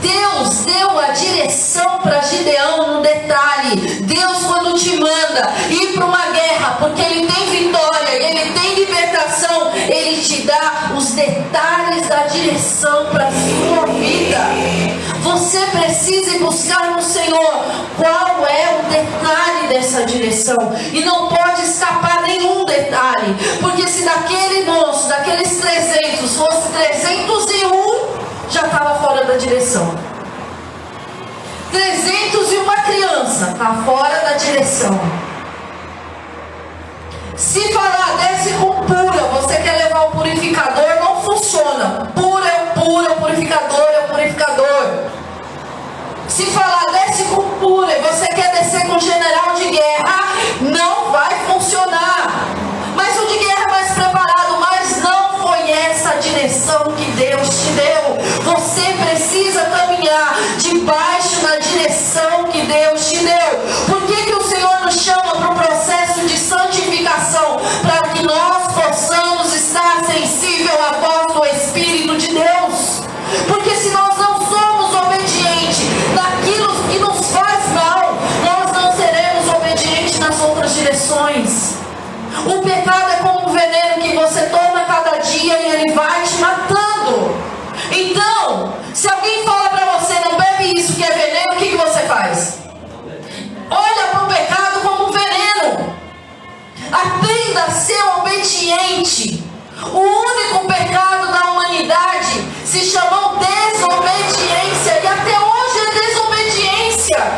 Deus 0.00 0.64
deu 0.64 0.98
a 0.98 1.08
direção 1.08 1.98
para 2.00 2.20
Gideão 2.22 2.94
no 2.94 3.02
detalhe. 3.02 3.76
Deus, 4.02 4.44
quando 4.46 4.74
te 4.74 4.96
manda 4.96 5.52
ir 5.68 5.94
para 5.94 6.04
uma 6.06 6.26
guerra, 6.30 6.76
porque 6.78 7.02
Ele 7.02 7.26
tem 7.26 7.46
vitória, 7.46 8.10
Ele 8.10 8.52
tem 8.52 8.74
libertação, 8.74 9.72
Ele 9.74 10.20
te 10.22 10.42
dá 10.42 10.92
os 10.96 11.12
detalhes 11.12 12.08
da 12.08 12.26
direção 12.26 13.06
para 13.06 13.28
a 13.28 13.30
sua 13.30 13.86
vida. 13.94 14.38
Você 15.22 15.60
precisa 15.66 16.38
buscar 16.38 16.92
no 16.92 17.02
Senhor 17.02 17.64
qual 17.96 18.46
é 18.46 18.80
o 18.80 18.90
detalhe 18.90 19.68
dessa 19.68 20.04
direção. 20.04 20.56
E 20.92 21.04
não 21.04 21.28
pode 21.28 21.62
escapar 21.62 22.22
nenhum 22.22 22.64
detalhe. 22.64 23.36
Porque 23.60 23.86
se 23.86 24.02
daquele 24.02 24.64
moço, 24.64 25.08
daqueles 25.08 25.58
300, 25.58 26.36
fosse 26.36 26.68
301 26.70 28.29
já 28.50 28.66
estava 28.66 28.94
fora 28.96 29.24
da 29.24 29.36
direção. 29.36 29.94
301 31.70 32.64
criança 32.84 33.50
está 33.52 33.74
fora 33.84 34.20
da 34.20 34.32
direção. 34.32 34.98
Se 37.36 37.72
falar 37.72 38.16
desce 38.18 38.52
com 38.54 38.72
pura, 38.82 39.22
você 39.32 39.56
quer 39.56 39.84
levar 39.84 40.08
o 40.08 40.10
purificador, 40.10 40.96
não 41.00 41.22
funciona. 41.22 42.10
Pura 42.14 42.46
é 42.48 42.50
é 42.50 43.12
o 43.12 43.16
purificador, 43.16 43.88
é 43.94 44.00
o 44.00 44.08
purificador. 44.08 45.04
Se 46.28 46.46
falar 46.46 46.84
desce 46.92 47.24
com 47.24 47.42
pura 47.60 47.92
e 47.96 48.02
você 48.02 48.26
quer 48.26 48.50
descer 48.52 48.86
com 48.86 48.98
general 48.98 49.54
de 49.54 49.70
guerra, 49.70 50.28
não 50.60 51.10
vai 51.12 51.38
funcionar. 51.46 52.46
Mas 52.94 53.18
o 53.18 53.26
de 53.26 53.38
guerra 53.38 53.64
é 53.64 53.70
mais 53.70 53.90
preparado, 53.92 54.60
mas 54.60 55.02
não 55.02 55.38
foi 55.38 55.70
essa 55.70 56.10
a 56.10 56.19
direção 56.30 56.84
que 56.96 57.10
Deus 57.12 57.48
te 57.48 57.70
deu. 57.72 58.54
Você 58.54 58.82
precisa 59.04 59.62
caminhar 59.64 60.34
debaixo 60.58 61.40
da 61.40 61.56
direção 61.58 62.44
que 62.44 62.62
Deus 62.62 63.08
te 63.08 63.18
deu. 63.18 63.50
Por 63.86 64.06
que, 64.06 64.24
que 64.24 64.34
o 64.34 64.42
Senhor 64.42 64.80
nos 64.80 64.94
chama 64.94 65.34
para 65.36 65.50
o 65.50 65.54
processo 65.54 66.20
de 66.26 66.38
santificação? 66.38 67.60
Para 67.82 68.08
que 68.10 68.22
nós 68.22 68.59
vai 86.00 86.22
te 86.22 86.36
matando. 86.38 87.36
Então, 87.92 88.74
se 88.94 89.08
alguém 89.08 89.44
fala 89.44 89.68
para 89.68 89.98
você 89.98 90.14
não 90.20 90.36
bebe 90.36 90.72
isso 90.78 90.94
que 90.94 91.04
é 91.04 91.10
veneno, 91.10 91.52
o 91.52 91.56
que, 91.56 91.68
que 91.68 91.76
você 91.76 92.00
faz? 92.00 92.58
Olha 93.70 94.06
para 94.10 94.24
o 94.24 94.26
pecado 94.26 94.80
como 94.80 95.08
um 95.08 95.12
veneno. 95.12 95.94
Aprenda 96.90 97.64
a 97.64 97.70
ser 97.70 98.02
obediente. 98.18 99.44
O 99.92 99.98
único 99.98 100.66
pecado 100.66 101.32
da 101.32 101.52
humanidade 101.52 102.48
se 102.64 102.84
chamou 102.84 103.36
desobediência 103.38 105.00
e 105.02 105.06
até 105.06 105.38
hoje 105.38 105.78
é 105.86 106.06
desobediência. 106.06 107.32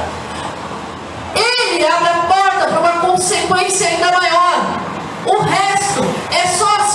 Ele 1.35 1.87
abre 1.87 2.09
a 2.09 2.23
porta 2.29 2.67
para 2.69 2.81
uma 2.81 3.01
consequência 3.01 3.89
ainda 3.89 4.13
maior. 4.13 4.83
O 5.27 5.41
resto 5.43 6.05
é 6.33 6.47
só 6.49 6.69
as 6.77 6.95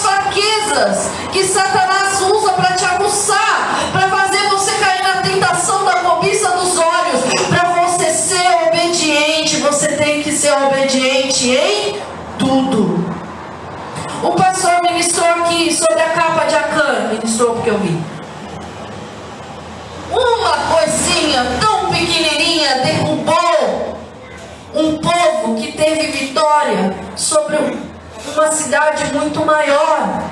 fraquezas 0.68 1.10
que 1.32 1.44
Satanás 1.44 2.22
usa 2.22 2.54
para 2.54 2.74
te 2.74 2.86
aguçar, 2.86 3.90
para 3.92 4.10
fazer 4.10 4.50
você 4.50 4.72
cair 4.74 5.04
na 5.04 5.22
tentação 5.22 5.86
da 5.86 5.94
cobiça 5.94 6.50
dos 6.52 6.78
olhos. 6.78 7.22
Para 7.50 7.86
você 7.86 8.12
ser 8.12 8.68
obediente, 8.68 9.58
você 9.58 9.90
tem 9.90 10.22
que 10.22 10.32
ser 10.32 10.52
obediente 10.52 11.50
em 11.50 12.00
tudo. 12.38 13.06
O 14.24 14.32
pastor 14.32 14.82
ministrou 14.84 15.28
aqui 15.28 15.74
sobre 15.74 16.02
a 16.02 16.10
capa 16.10 16.46
de 16.46 16.56
Acã, 16.56 17.10
ministrou 17.12 17.54
porque 17.56 17.70
eu 17.70 17.78
vi. 17.78 17.98
Uma 20.12 20.76
coisinha 20.76 21.46
tão 21.60 21.90
pequenininha 21.90 22.82
derrubou 22.84 23.98
um 24.74 24.98
povo 25.00 25.56
que 25.56 25.72
teve 25.74 26.08
vitória 26.08 26.96
sobre 27.16 27.58
uma 28.34 28.52
cidade 28.52 29.14
muito 29.14 29.46
maior. 29.46 30.24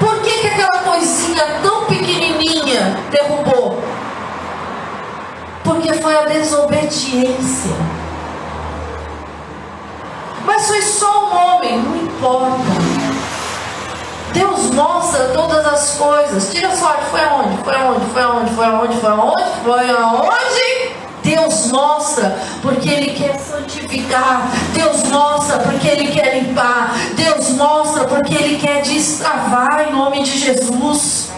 Por 0.00 0.20
que, 0.22 0.30
que 0.38 0.46
aquela 0.48 0.82
coisinha 0.82 1.60
tão 1.62 1.84
pequenininha 1.84 2.98
derrubou? 3.10 3.80
Porque 5.62 5.92
foi 5.94 6.16
a 6.16 6.22
desobediência. 6.22 7.76
Mas 10.44 10.66
foi 10.66 10.82
só 10.82 11.26
um 11.26 11.36
homem, 11.36 11.78
não 11.78 11.96
importa. 11.96 12.58
Deus 14.32 14.70
mostra 14.70 15.28
todas 15.28 15.66
as 15.66 15.96
coisas. 15.96 16.50
Tira 16.50 16.74
sorte, 16.74 17.04
foi 17.10 17.20
aonde? 17.20 17.62
Foi 17.62 17.74
aonde? 17.74 18.06
Foi 18.06 18.22
aonde? 18.22 18.50
Foi 18.54 18.64
aonde? 18.64 18.96
Foi 18.96 19.10
aonde? 19.10 19.44
Foi 19.62 19.90
aonde? 19.90 20.69
Deus 21.22 21.66
mostra 21.68 22.38
porque 22.62 22.88
Ele 22.88 23.12
quer 23.12 23.38
santificar. 23.38 24.50
Deus 24.72 25.04
mostra 25.04 25.58
porque 25.58 25.88
Ele 25.88 26.08
quer 26.08 26.40
limpar. 26.40 26.94
Deus 27.14 27.50
mostra 27.50 28.04
porque 28.04 28.34
Ele 28.34 28.58
quer 28.58 28.82
destravar 28.82 29.86
em 29.88 29.92
nome 29.92 30.22
de 30.22 30.38
Jesus. 30.38 31.30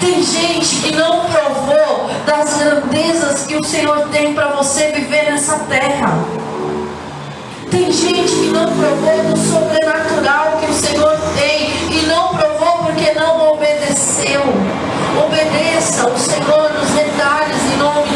Tem 0.00 0.20
gente 0.20 0.76
que 0.82 0.96
não 0.96 1.26
provou 1.26 2.10
das 2.26 2.56
grandezas 2.56 3.46
que 3.46 3.56
o 3.56 3.64
Senhor 3.64 4.08
tem 4.10 4.34
para 4.34 4.48
você 4.48 4.88
viver 4.88 5.30
nessa 5.30 5.58
terra. 5.60 6.18
Tem 7.70 7.90
gente 7.90 8.32
que 8.32 8.48
não 8.48 8.66
provou 8.66 9.22
do 9.24 9.36
sobrenatural 9.36 10.58
que 10.60 10.70
o 10.70 10.74
Senhor 10.74 11.16
tem 11.38 11.70
e 11.90 12.06
não 12.06 12.34
provou 12.34 12.84
porque 12.84 13.12
não 13.12 13.52
obedeceu. 13.52 14.42
Obedeça 15.24 16.08
o 16.08 16.18
Senhor 16.18 16.72
nos 16.72 16.90
detalhes 16.90 17.62
em 17.72 17.76
nome 17.78 18.11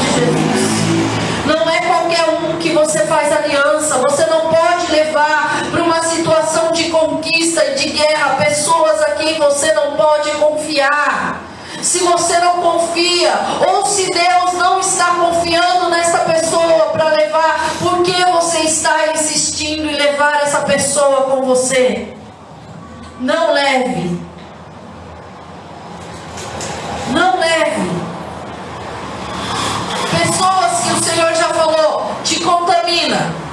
guerra 7.96 8.36
pessoas 8.36 9.00
a 9.02 9.12
quem 9.12 9.38
você 9.38 9.72
não 9.72 9.96
pode 9.96 10.30
confiar 10.32 11.40
se 11.82 12.00
você 12.00 12.38
não 12.38 12.62
confia, 12.62 13.32
ou 13.68 13.86
se 13.86 14.10
Deus 14.10 14.54
não 14.54 14.80
está 14.80 15.14
confiando 15.14 15.88
nessa 15.90 16.18
pessoa 16.20 16.90
para 16.90 17.10
levar, 17.10 17.60
por 17.78 18.02
que 18.02 18.24
você 18.24 18.60
está 18.60 19.12
insistindo 19.12 19.88
em 19.88 19.94
levar 19.94 20.42
essa 20.42 20.60
pessoa 20.60 21.22
com 21.30 21.42
você? 21.42 22.14
Não 23.20 23.52
leve. 23.52 24.20
Não 27.10 27.38
leve. 27.38 27.90
Pessoas 30.10 30.80
que 30.82 30.92
o 30.92 31.04
Senhor 31.04 31.34
já 31.34 31.48
falou, 31.54 32.16
te 32.24 32.40
contamina. 32.40 33.45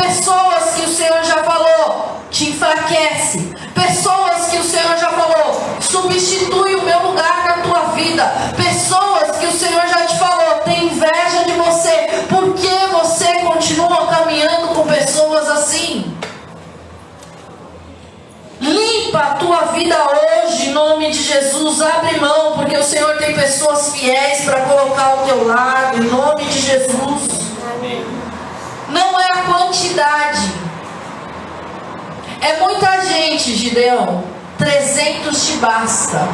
Pessoas 0.00 0.74
que 0.76 0.82
o 0.82 0.88
Senhor 0.88 1.24
já 1.24 1.42
falou, 1.42 2.20
te 2.30 2.50
enfraquece. 2.50 3.52
Pessoas 3.74 4.46
que 4.48 4.58
o 4.58 4.62
Senhor 4.62 4.96
já 4.96 5.10
falou, 5.10 5.60
substitui 5.80 6.76
o 6.76 6.82
meu 6.82 7.02
lugar 7.08 7.44
na 7.44 7.62
tua 7.64 7.80
vida. 7.94 8.24
Pessoas 8.56 9.36
que 9.38 9.46
o 9.46 9.52
Senhor 9.52 9.86
já 9.88 10.06
te 10.06 10.16
falou, 10.18 10.60
tem 10.64 10.86
inveja 10.86 11.44
de 11.46 11.52
você. 11.52 12.24
Por 12.28 12.54
que 12.54 12.86
você 12.92 13.40
continua 13.40 14.06
caminhando 14.06 14.68
com 14.68 14.86
pessoas 14.86 15.48
assim? 15.48 16.16
Limpa 18.60 19.18
a 19.18 19.34
tua 19.34 19.60
vida 19.72 19.96
hoje, 19.96 20.68
em 20.68 20.72
nome 20.72 21.10
de 21.10 21.22
Jesus. 21.22 21.82
Abre 21.82 22.20
mão, 22.20 22.52
porque 22.52 22.76
o 22.76 22.84
Senhor 22.84 23.16
tem 23.18 23.34
pessoas 23.34 23.92
fiéis 23.92 24.44
para 24.44 24.60
colocar 24.60 25.06
ao 25.06 25.18
teu 25.26 25.46
lado, 25.46 25.96
em 25.98 26.06
nome 26.08 26.44
de 26.44 26.60
Jesus. 26.60 27.38
Não 28.90 29.20
é 29.20 29.24
a 29.24 29.42
quantidade. 29.42 30.52
É 32.40 32.60
muita 32.60 33.00
gente, 33.02 33.54
Gideão. 33.54 34.24
300 34.58 35.46
te 35.46 35.52
basta. 35.58 36.26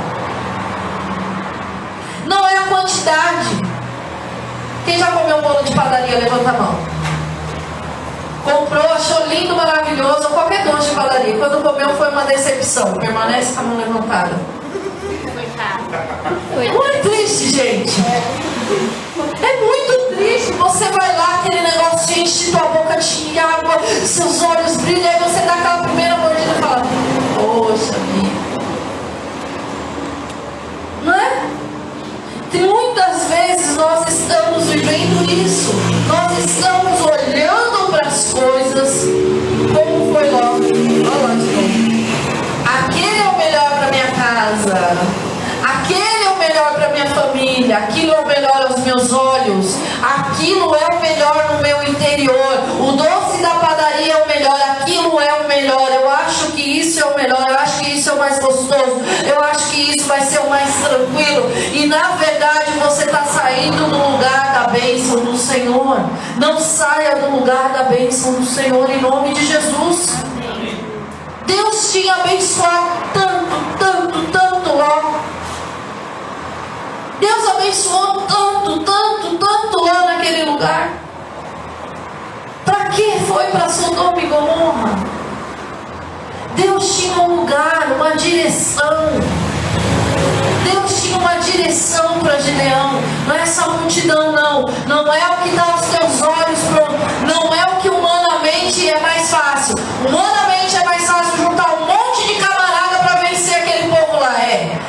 Não 2.26 2.46
é 2.46 2.56
a 2.56 2.62
quantidade. 2.62 3.62
Quem 4.84 4.98
já 4.98 5.12
comeu 5.12 5.38
um 5.38 5.42
bolo 5.42 5.62
de 5.62 5.72
padaria, 5.72 6.18
levanta 6.18 6.50
a 6.50 6.52
mão. 6.52 6.78
Comprou, 8.44 8.92
achou 8.92 9.26
lindo, 9.26 9.56
maravilhoso, 9.56 10.28
qualquer 10.28 10.64
doce 10.64 10.90
de 10.90 10.94
padaria. 10.94 11.36
Quando 11.38 11.62
comeu 11.62 11.88
foi 11.96 12.10
uma 12.10 12.24
decepção. 12.24 12.94
Permanece 12.94 13.54
com 13.54 13.60
a 13.60 13.62
mão 13.64 13.78
levantada. 13.78 14.34
Não 16.54 16.86
é 16.86 16.98
triste, 16.98 17.50
gente. 17.50 17.92
É 19.16 19.60
muito 19.60 20.16
triste. 20.16 20.52
Você 20.54 20.84
vai 20.86 21.16
lá, 21.16 21.36
aquele 21.36 21.62
negócio 21.62 22.18
enche 22.18 22.50
tua 22.50 22.62
boca 22.62 22.96
de 22.96 23.38
água, 23.38 23.78
seus 24.04 24.42
olhos 24.42 24.76
brilham, 24.78 25.12
e 25.12 25.18
você 25.20 25.40
dá 25.42 25.54
aquela 25.54 25.82
primeira 25.84 26.16
mordida 26.16 26.50
e 26.50 26.60
fala: 26.60 26.82
Poxa 27.36 27.92
vida. 27.92 28.34
Não 31.04 31.14
é? 31.14 31.44
Muitas 32.54 33.28
vezes 33.28 33.76
nós 33.76 34.08
estamos 34.08 34.64
vivendo 34.64 35.30
isso. 35.30 35.72
Nós 36.08 36.36
estamos 36.44 37.00
olhando 37.00 37.92
para 37.92 38.08
as 38.08 38.32
coisas 38.32 39.04
como 39.74 40.12
foi 40.12 40.30
logo. 40.30 40.64
Olha 40.64 41.22
lá. 41.22 41.34
Aquele 42.80 43.20
é 43.20 43.28
o 43.28 43.38
melhor 43.38 43.70
para 43.78 43.90
minha 43.90 44.10
casa. 44.10 44.96
Aquele 45.62 46.24
é 46.24 46.30
o 46.30 46.38
melhor 46.38 46.74
para 46.74 46.88
minha 47.04 47.14
família. 47.14 47.78
Aquilo 47.78 48.12
é 48.12 48.20
o 48.20 48.26
melhor 48.26 48.66
aos 48.68 48.80
meus 48.80 49.12
olhos. 49.12 49.76
Aquilo 50.02 50.74
é 50.74 50.96
o 50.96 51.00
melhor 51.00 51.52
no 51.52 51.60
meu 51.60 51.82
interior. 51.82 52.58
O 52.80 52.92
doce 52.92 53.42
da 53.42 53.50
padaria 53.50 54.14
é 54.14 54.22
o 54.22 54.26
melhor. 54.26 54.60
Aquilo 54.80 55.20
é 55.20 55.34
o 55.34 55.48
melhor. 55.48 55.88
Eu 55.92 56.10
acho 56.10 56.52
que 56.52 56.62
isso 56.62 57.00
é 57.00 57.04
o 57.04 57.16
melhor. 57.16 57.44
Eu 57.48 57.58
acho 57.58 57.80
que 57.80 57.90
isso 57.90 58.10
é 58.10 58.12
o 58.12 58.18
mais 58.18 58.38
gostoso. 58.38 59.00
Eu 59.24 59.42
acho 59.44 59.70
que 59.70 59.96
isso 59.96 60.06
vai 60.06 60.20
ser 60.22 60.38
o 60.40 60.48
mais 60.48 60.74
tranquilo. 60.76 61.50
E 61.72 61.86
na 61.86 62.10
verdade 62.12 62.72
você 62.78 63.04
está 63.04 63.24
saindo 63.24 63.88
do 63.88 64.12
lugar 64.12 64.52
da 64.54 64.68
bênção 64.68 65.24
do 65.24 65.36
Senhor. 65.36 66.00
Não 66.38 66.58
saia 66.58 67.16
do 67.16 67.36
lugar 67.36 67.70
da 67.72 67.84
bênção 67.84 68.34
do 68.34 68.46
Senhor 68.46 68.90
em 68.90 69.00
nome 69.00 69.34
de 69.34 69.46
Jesus. 69.46 70.14
Deus 71.46 71.92
tinha 71.92 72.14
abençoado 72.14 73.04
tanto, 73.12 73.78
tanto, 73.78 74.32
tanto 74.32 74.76
lá. 74.76 75.33
Deus 77.24 77.48
abençoou 77.48 78.20
tanto, 78.28 78.80
tanto, 78.80 79.38
tanto 79.38 79.82
lá 79.82 80.04
naquele 80.08 80.44
lugar. 80.44 80.90
Para 82.66 82.84
que 82.90 83.18
foi 83.20 83.46
para 83.46 83.66
Sodoma 83.66 84.20
e 84.20 84.26
Gomorra? 84.26 84.90
Deus 86.54 86.98
tinha 86.98 87.18
um 87.22 87.36
lugar, 87.36 87.92
uma 87.96 88.14
direção. 88.14 89.08
Deus 90.70 91.02
tinha 91.02 91.16
uma 91.16 91.36
direção 91.36 92.20
para 92.20 92.38
Gideão. 92.40 93.00
Não 93.26 93.34
é 93.34 93.40
essa 93.40 93.68
multidão, 93.68 94.32
não. 94.32 94.64
Não 94.86 95.10
é 95.10 95.26
o 95.30 95.42
que 95.42 95.56
dá 95.56 95.62
aos 95.62 95.80
teus 95.80 96.20
olhos. 96.20 96.58
Não 97.26 97.54
é 97.54 97.64
o 97.72 97.80
que 97.80 97.88
humanamente 97.88 98.86
é 98.86 99.00
mais 99.00 99.30
fácil. 99.30 99.76
Humanamente 100.06 100.76
é 100.76 100.84
mais 100.84 101.06
fácil 101.06 101.38
juntar 101.38 101.72
um 101.72 101.86
monte 101.86 102.26
de 102.26 102.34
camarada 102.34 102.98
para 102.98 103.20
vencer 103.22 103.62
aquele 103.62 103.88
povo 103.88 104.20
lá. 104.20 104.38
É. 104.42 104.84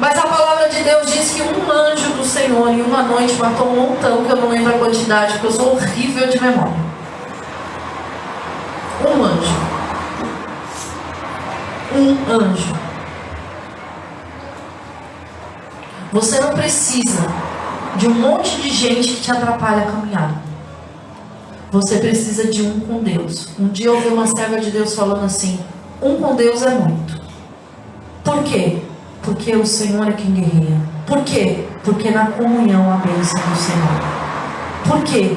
Mas 0.00 0.16
a 0.16 0.22
palavra 0.22 0.68
de 0.68 0.82
Deus 0.82 1.10
diz 1.10 1.32
que 1.32 1.42
um 1.42 1.70
anjo 1.70 2.12
do 2.12 2.24
Senhor 2.24 2.68
em 2.68 2.82
uma 2.82 3.02
noite 3.02 3.34
matou 3.34 3.68
um 3.68 3.76
montão, 3.88 4.24
que 4.24 4.30
eu 4.30 4.36
não 4.36 4.48
lembro 4.48 4.74
a 4.74 4.78
quantidade, 4.78 5.32
porque 5.32 5.46
eu 5.48 5.52
sou 5.52 5.72
horrível 5.72 6.28
de 6.28 6.40
memória. 6.40 6.88
Um 9.04 9.24
anjo. 9.24 9.68
Um 11.94 12.32
anjo. 12.32 12.74
Você 16.12 16.40
não 16.40 16.54
precisa 16.54 17.26
de 17.96 18.06
um 18.06 18.14
monte 18.14 18.62
de 18.62 18.70
gente 18.70 19.14
que 19.14 19.20
te 19.20 19.30
atrapalha 19.32 19.82
a 19.82 19.92
caminhar. 19.92 20.42
Você 21.70 21.98
precisa 21.98 22.46
de 22.46 22.62
um 22.62 22.80
com 22.80 23.02
Deus. 23.02 23.48
Um 23.58 23.68
dia 23.68 23.86
eu 23.86 23.96
ouvi 23.96 24.08
uma 24.08 24.26
serva 24.26 24.58
de 24.58 24.70
Deus 24.70 24.94
falando 24.94 25.24
assim: 25.24 25.58
um 26.00 26.16
com 26.16 26.34
Deus 26.34 26.62
é 26.62 26.70
muito. 26.70 27.20
Por 28.24 28.42
quê? 28.44 28.82
Porque 29.22 29.54
o 29.54 29.66
Senhor 29.66 30.08
é 30.08 30.12
quem 30.12 30.32
guerreia. 30.32 30.80
Por 31.06 31.22
quê? 31.24 31.64
Porque 31.82 32.10
na 32.10 32.26
comunhão 32.26 32.92
a 32.92 32.96
bênção 32.96 33.40
do 33.40 33.56
Senhor. 33.56 34.18
Por 34.86 35.02
quê? 35.02 35.36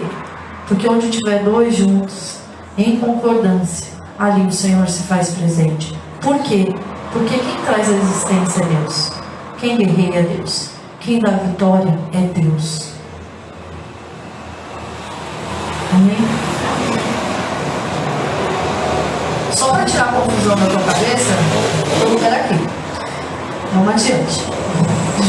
Porque 0.67 0.88
onde 0.88 1.10
tiver 1.10 1.44
dois 1.44 1.76
juntos, 1.76 2.38
em 2.78 2.98
concordância, 2.98 3.88
ali 4.17 4.46
o 4.46 4.52
Senhor 4.52 4.88
se 4.88 5.04
faz 5.04 5.32
presente. 5.32 5.98
Por 6.22 6.39
quê? 6.39 6.74
Porque 7.12 7.38
quem 7.38 7.56
traz 7.65 7.89
a 7.89 7.94
existência 7.94 8.63
é 8.63 8.65
Deus. 8.67 9.12
Quem 9.60 9.78
guerreia 9.78 10.20
é 10.20 10.24
Deus. 10.24 10.70
Quem 11.00 11.20
dá 11.20 11.32
vitória 11.32 11.98
é 12.13 12.22
Deus. 12.39 12.91
Amém? 15.94 16.17
Só 19.52 19.74
para 19.74 19.86
tirar 19.86 20.10
a 20.10 20.12
confusão 20.13 20.56
da 20.56 20.65
tua 20.67 20.80
cabeça, 20.80 21.34
eu 22.02 22.15
quero 22.17 22.36
aqui. 22.36 22.81
Vamos 23.73 23.93
adiante. 23.93 24.43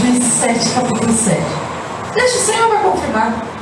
Juízes 0.00 0.33
7, 0.35 0.70
capítulo 0.70 1.12
7. 1.12 1.40
Deixa 2.14 2.38
o 2.38 2.40
Senhor 2.40 2.68
vai 2.68 2.83
confirmar 2.83 3.52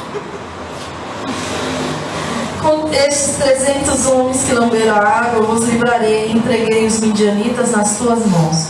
com 2.61 2.89
estes 2.93 3.37
trezentos 3.37 4.07
homens 4.07 4.45
que 4.45 4.53
lamberam 4.53 4.95
a 4.95 5.01
água, 5.01 5.39
eu 5.39 5.45
vos 5.45 5.67
livrarei 5.67 6.29
e 6.29 6.33
entreguei 6.33 6.87
os 6.87 7.01
midianitas 7.01 7.73
nas 7.73 7.97
tuas 7.97 8.25
mãos. 8.27 8.69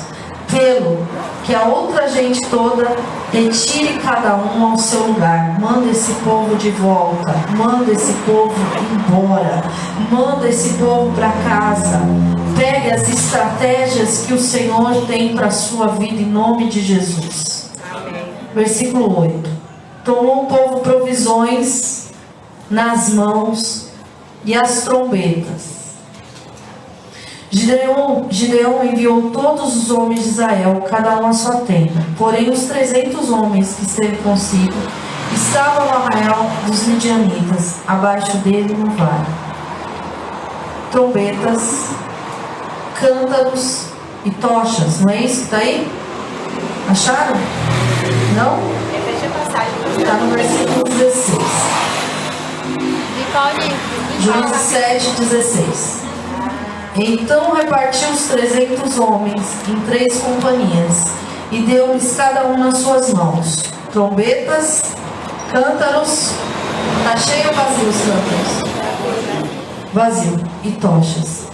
Pelo 0.51 1.07
que 1.51 1.55
a 1.57 1.65
outra 1.65 2.07
gente 2.07 2.41
toda 2.43 2.97
retire 3.33 3.99
cada 3.99 4.37
um 4.37 4.71
ao 4.71 4.79
seu 4.79 5.09
lugar. 5.09 5.59
Manda 5.59 5.91
esse 5.91 6.13
povo 6.23 6.55
de 6.55 6.71
volta. 6.71 7.35
Manda 7.57 7.91
esse 7.91 8.13
povo 8.25 8.55
embora. 8.95 9.65
Manda 10.13 10.49
esse 10.49 10.75
povo 10.75 11.13
para 11.13 11.33
casa. 11.43 12.03
Pegue 12.57 12.93
as 12.93 13.09
estratégias 13.09 14.27
que 14.27 14.33
o 14.33 14.39
Senhor 14.39 15.07
tem 15.09 15.35
para 15.35 15.49
a 15.49 15.51
sua 15.51 15.89
vida 15.89 16.23
em 16.23 16.27
nome 16.27 16.69
de 16.69 16.81
Jesus. 16.81 17.73
Amém. 17.93 18.27
Versículo 18.55 19.21
8. 19.21 19.51
Tomou 20.05 20.45
o 20.45 20.47
povo 20.47 20.81
provisões 20.83 22.11
nas 22.71 23.09
mãos 23.09 23.89
e 24.45 24.55
as 24.55 24.83
trombetas. 24.83 25.80
Gideon, 27.53 28.27
Gideon 28.31 28.85
enviou 28.85 29.31
todos 29.33 29.77
os 29.77 29.91
homens 29.91 30.23
de 30.23 30.29
Israel, 30.29 30.85
cada 30.89 31.17
um 31.17 31.27
à 31.27 31.33
sua 31.33 31.57
tenda. 31.63 32.07
Porém, 32.17 32.49
os 32.49 32.63
trezentos 32.67 33.29
homens 33.29 33.75
que 33.75 33.87
esteve 33.87 34.17
consigo 34.19 34.73
estavam 35.35 35.87
no 35.87 35.97
arraial 35.97 36.49
dos 36.65 36.87
midianitas, 36.87 37.79
abaixo 37.89 38.37
dele 38.39 38.73
no 38.73 38.91
vale. 38.93 39.27
Trombetas, 40.93 41.87
cântaros 43.01 43.87
e 44.25 44.31
tochas, 44.31 45.01
não 45.01 45.11
é 45.11 45.17
isso 45.17 45.39
que 45.39 45.43
está 45.47 45.57
aí? 45.57 45.91
Acharam? 46.89 47.37
Não? 48.37 48.59
Está 49.99 50.15
no 50.15 50.31
versículo 50.31 50.85
16. 50.85 51.39
Juízes 54.21 54.57
7, 54.57 55.11
16. 55.21 56.10
Então 56.97 57.55
repartiu 57.55 58.09
os 58.11 58.23
trezentos 58.23 58.99
homens 58.99 59.43
em 59.69 59.81
três 59.83 60.21
companhias 60.21 61.13
e 61.53 61.61
deu-lhes 61.61 62.17
cada 62.17 62.47
um 62.47 62.59
nas 62.59 62.79
suas 62.79 63.13
mãos 63.13 63.71
trombetas, 63.93 64.85
cântaros, 65.53 66.33
está 66.99 67.17
cheio 67.17 67.49
ou 67.49 67.55
vazio 67.55 67.89
os 67.89 67.97
cântaros? 67.97 68.71
Vazio 69.93 70.41
e 70.63 70.71
tochas. 70.73 71.49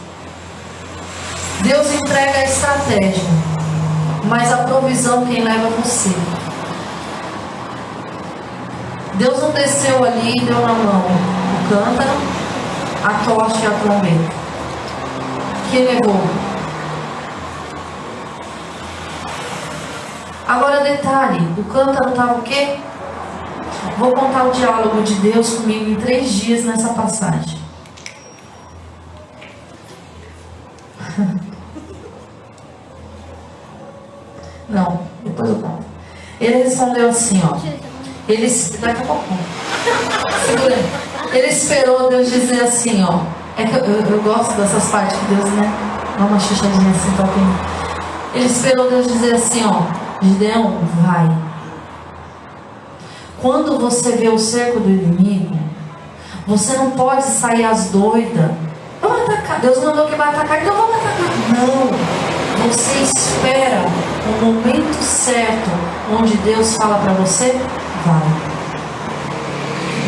Deus 1.60 1.92
entrega 1.94 2.38
a 2.38 2.44
estratégia, 2.44 3.24
mas 4.24 4.52
a 4.52 4.58
provisão 4.58 5.24
quem 5.26 5.42
leva 5.42 5.66
é 5.66 5.70
você. 5.82 6.14
Deus 9.14 9.40
não 9.40 9.50
desceu 9.52 10.04
ali 10.04 10.32
e 10.36 10.44
deu 10.44 10.60
na 10.60 10.74
mão 10.74 11.02
o 11.06 11.68
cântaro, 11.68 12.10
a 13.02 13.24
tocha 13.24 13.64
e 13.64 13.66
a 13.66 13.70
trombeta. 13.70 14.45
Quem 15.70 15.84
levou? 15.84 16.20
Agora 20.46 20.84
detalhe, 20.84 21.40
o 21.58 21.64
cântaro 21.64 22.10
estava 22.10 22.38
o 22.38 22.42
quê? 22.42 22.78
Vou 23.98 24.12
contar 24.12 24.44
o 24.44 24.52
diálogo 24.52 25.02
de 25.02 25.14
Deus 25.14 25.54
comigo 25.54 25.90
em 25.90 25.96
três 25.96 26.30
dias 26.30 26.64
nessa 26.64 26.94
passagem. 26.94 27.58
Não, 34.68 35.00
depois 35.24 35.50
eu 35.50 35.56
conto. 35.56 35.84
Ele 36.40 36.62
respondeu 36.62 37.08
assim, 37.08 37.42
ó. 37.42 37.56
Ele, 38.28 38.48
daqui 38.80 39.02
a 39.02 39.04
pouco. 39.04 39.24
Segura. 40.46 40.76
Ele 41.32 41.48
esperou 41.48 42.08
Deus 42.08 42.30
dizer 42.30 42.62
assim, 42.62 43.02
ó. 43.02 43.35
É 43.58 43.64
que 43.64 43.74
eu, 43.74 43.84
eu, 43.84 44.06
eu 44.06 44.22
gosto 44.22 44.52
dessas 44.54 44.84
partes 44.90 45.18
que 45.18 45.34
Deus, 45.34 45.50
né? 45.52 45.72
Dá 46.18 46.24
uma 46.26 46.38
chuchadinha 46.38 46.90
assim 46.90 47.10
pra 47.12 47.26
quem. 47.28 47.42
Ele 48.34 48.46
esperou 48.46 48.90
Deus 48.90 49.06
dizer 49.06 49.34
assim, 49.34 49.64
ó. 49.64 49.80
Gideão, 50.22 50.78
vai. 51.02 51.30
Quando 53.40 53.78
você 53.78 54.12
vê 54.12 54.28
o 54.28 54.38
cerco 54.38 54.80
do 54.80 54.90
inimigo, 54.90 55.58
você 56.46 56.76
não 56.76 56.90
pode 56.90 57.24
sair 57.24 57.64
às 57.64 57.90
doidas. 57.90 58.50
Vamos 59.00 59.22
atacar. 59.22 59.60
Deus 59.60 59.82
mandou 59.82 60.06
que 60.06 60.16
vai 60.16 60.28
atacar, 60.28 60.62
então 60.62 60.74
vamos 60.74 60.96
atacar. 60.96 61.16
Não. 61.56 62.68
Você 62.68 62.98
espera 63.02 63.84
o 64.26 64.44
momento 64.44 65.02
certo 65.02 65.70
onde 66.12 66.36
Deus 66.38 66.74
fala 66.74 66.98
para 66.98 67.12
você, 67.12 67.58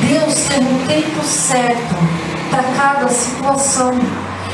Deus 0.07 0.35
tem 0.49 0.61
um 0.61 0.87
tempo 0.87 1.23
certo 1.25 1.95
para 2.51 2.63
cada 2.77 3.09
situação. 3.09 3.93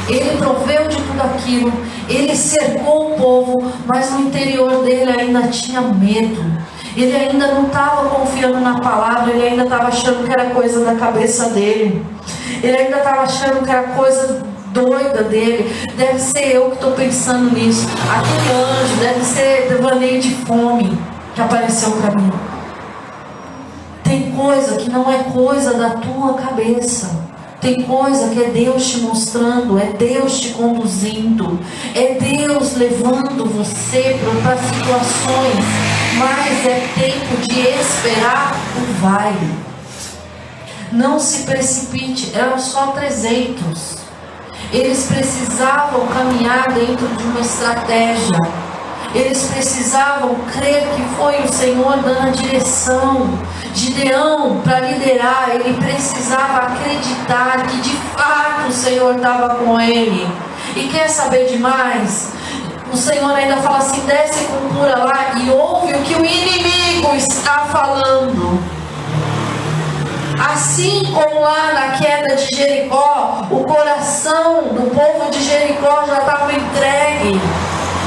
Ele 0.09 0.37
proveu 0.37 0.87
de 0.87 0.97
tudo 0.97 1.23
aquilo, 1.23 1.73
ele 2.09 2.37
cercou 2.37 3.13
o 3.13 3.17
povo, 3.17 3.73
mas 3.87 4.11
no 4.11 4.21
interior 4.21 4.85
dele 4.85 5.11
ainda 5.11 5.49
tinha 5.49 5.81
medo. 5.81 6.45
Ele 6.97 7.17
ainda 7.17 7.49
não 7.49 7.67
estava 7.67 8.09
confiando 8.11 8.61
na 8.61 8.79
palavra, 8.79 9.33
ele 9.33 9.49
ainda 9.49 9.65
estava 9.65 9.89
achando 9.89 10.25
que 10.25 10.33
era 10.33 10.51
coisa 10.51 10.85
da 10.85 10.95
cabeça 10.95 11.49
dele. 11.49 12.05
Ele 12.63 12.77
ainda 12.77 12.99
estava 12.99 13.23
achando 13.23 13.65
que 13.65 13.71
era 13.71 13.83
coisa 13.95 14.43
doida 14.75 15.25
dele. 15.25 15.73
Deve 15.97 16.19
ser 16.19 16.55
eu 16.55 16.71
que 16.71 16.75
estou 16.75 16.93
pensando 16.93 17.53
nisso. 17.53 17.89
Aquele 17.89 18.61
anjo 18.61 18.97
deve 19.01 19.25
ser 19.25 19.69
devaneio 19.69 20.21
de 20.21 20.35
fome 20.45 20.99
que 21.35 21.41
apareceu 21.41 21.93
para 21.93 22.15
mim. 22.15 22.31
Tem 24.05 24.31
coisa 24.33 24.77
que 24.77 24.91
não 24.91 25.11
é 25.11 25.25
coisa 25.33 25.75
da 25.75 25.91
tua 25.91 26.35
cabeça. 26.35 27.34
Tem 27.65 27.81
coisa 27.81 28.29
que 28.29 28.43
é 28.43 28.51
Deus 28.51 28.91
te 28.91 28.99
mostrando, 28.99 29.79
é 29.79 29.87
Deus 29.87 30.39
te 30.39 30.51
conduzindo, 30.51 31.59
é 31.95 32.13
Deus 32.13 32.77
levando 32.77 33.51
você 33.51 34.21
para 34.43 34.59
situações, 34.59 35.65
mas 36.19 36.67
é 36.67 36.87
tempo 36.95 37.41
de 37.41 37.61
esperar 37.61 38.55
o 38.77 39.01
vai. 39.01 39.35
Não 40.93 41.19
se 41.19 41.45
precipite, 41.45 42.33
eram 42.35 42.59
só 42.59 42.89
300. 42.89 43.97
Eles 44.71 45.07
precisavam 45.07 46.07
caminhar 46.09 46.71
dentro 46.71 47.09
de 47.17 47.23
uma 47.23 47.41
estratégia. 47.41 48.64
Eles 49.15 49.45
precisavam 49.45 50.35
crer 50.53 50.89
que 50.95 51.03
foi 51.17 51.41
o 51.43 51.53
Senhor 51.53 51.99
dando 51.99 52.29
a 52.29 52.31
direção. 52.31 53.39
Gideão, 53.73 54.61
para 54.63 54.81
liderar, 54.81 55.51
ele 55.55 55.75
precisava 55.75 56.67
acreditar 56.67 57.67
que 57.69 57.77
de 57.81 57.97
fato 58.17 58.69
o 58.69 58.73
Senhor 58.73 59.15
estava 59.15 59.55
com 59.57 59.81
ele. 59.81 60.27
E 60.75 60.89
quer 60.89 61.09
saber 61.09 61.47
demais? 61.47 62.33
O 62.93 62.97
Senhor 62.97 63.33
ainda 63.33 63.57
fala 63.59 63.79
assim: 63.79 64.01
desce 64.01 64.45
com 64.47 64.75
cura 64.75 64.99
lá 64.99 65.35
e 65.37 65.51
ouve 65.51 65.93
o 65.93 66.03
que 66.03 66.15
o 66.15 66.25
inimigo 66.25 67.15
está 67.15 67.67
falando. 67.67 68.63
Assim 70.39 71.05
como 71.13 71.41
lá 71.41 71.73
na 71.73 71.99
queda 71.99 72.35
de 72.35 72.57
Jericó, 72.57 73.47
o 73.51 73.65
coração 73.65 74.65
do 74.65 74.91
povo 74.95 75.31
de 75.31 75.43
Jericó 75.43 76.05
já 76.07 76.19
estava 76.19 76.53
entregue. 76.53 77.41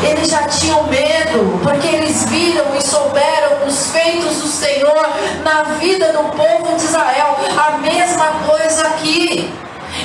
Eles 0.03 0.29
já 0.29 0.43
tinham 0.43 0.83
medo, 0.83 1.59
porque 1.63 1.87
eles 1.87 2.25
viram 2.25 2.75
e 2.75 2.81
souberam 2.81 3.65
os 3.65 3.91
feitos 3.91 4.41
do 4.41 4.47
Senhor 4.47 5.09
na 5.43 5.63
vida 5.79 6.13
do 6.13 6.23
povo 6.35 6.75
de 6.77 6.83
Israel. 6.83 7.37
A 7.57 7.77
mesma 7.77 8.25
coisa 8.47 8.87
aqui. 8.87 9.53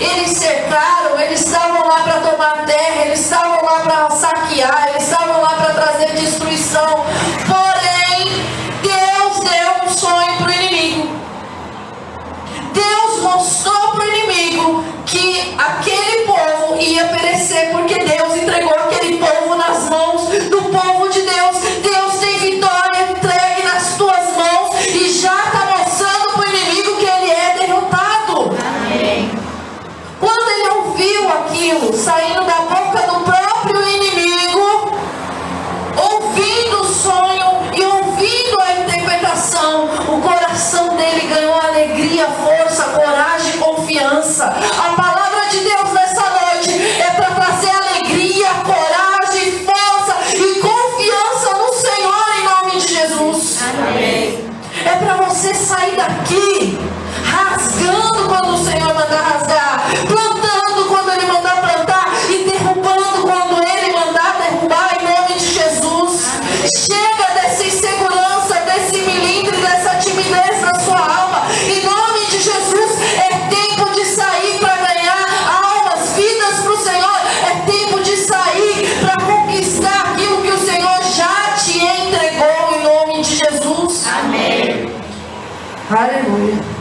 Eles 0.01 0.31
cercaram, 0.31 1.21
eles 1.21 1.45
estavam 1.45 1.87
lá 1.87 2.03
para 2.03 2.21
tomar 2.21 2.65
terra, 2.65 3.05
eles 3.05 3.21
estavam 3.21 3.63
lá 3.63 3.81
para 3.81 4.11
saquear, 4.11 4.89
eles 4.89 5.03
estavam 5.03 5.43
lá 5.43 5.51
para 5.51 5.75
trazer 5.75 6.13
destruição. 6.17 7.05
Porém, 7.47 8.33
Deus 8.83 9.41
deu 9.41 9.85
um 9.85 9.91
sonho 9.91 10.37
para 10.39 10.53
inimigo. 10.53 10.62
Deus 12.73 13.23
mostrou 13.23 13.93
para 13.93 14.05
o 14.05 14.09
inimigo 14.09 14.85
que 15.07 15.55
aquele 15.59 16.27
povo 16.27 16.81
ia 16.81 17.07
perecer, 17.07 17.71
porque 17.73 17.99
Deus 17.99 18.35
entregou 18.37 18.75
aquele 18.75 19.19
povo 19.19 19.55
nas 19.55 19.89
mãos 19.89 20.29
do 20.49 20.63
povo 20.63 21.09
de 21.09 21.23
Deus. 21.23 21.57
Deus 21.83 22.12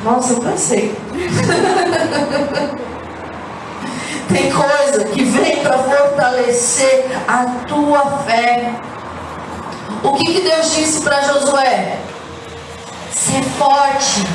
Nossa, 0.04 0.34
eu 0.34 0.42
cansei. 0.42 0.96
Tem 4.34 4.52
coisa 4.52 5.04
que 5.06 5.24
vem 5.24 5.62
para 5.62 5.78
fortalecer 5.78 7.06
a 7.28 7.46
tua 7.68 8.18
fé. 8.26 8.74
O 10.04 10.14
que, 10.14 10.34
que 10.34 10.42
Deus 10.42 10.74
disse 10.74 11.02
para 11.02 11.22
Josué? 11.22 12.00
Ser 13.12 13.44
forte 13.60 14.26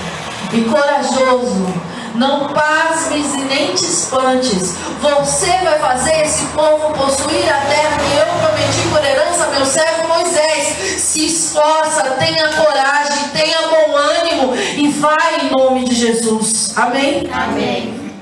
e 0.53 0.63
corajoso. 0.65 1.67
Não 2.15 2.49
pasmes 2.49 3.35
e 3.35 3.39
nem 3.39 3.75
te 3.75 3.85
espantes. 3.85 4.77
Você 5.03 5.51
vai 5.65 5.79
fazer 5.81 6.23
esse 6.23 6.45
povo 6.47 6.95
possuir 6.95 7.53
a 7.53 7.61
terra 7.63 7.99
que 7.99 8.17
eu 8.17 8.27
prometi 8.41 8.89
por 8.91 9.05
herança 9.05 9.26
meu 9.51 9.65
servo 9.65 10.09
Moisés. 10.09 11.03
Se 11.03 11.27
esforça, 11.27 12.03
tenha 12.19 12.49
coragem, 12.49 13.29
tenha 13.29 13.69
bom 13.69 13.97
ânimo 13.97 14.55
e 14.55 14.89
vai 14.89 15.41
em 15.43 15.51
nome 15.51 15.85
de 15.85 15.95
Jesus. 15.95 16.73
Amém? 16.77 17.29
Amém. 17.33 18.13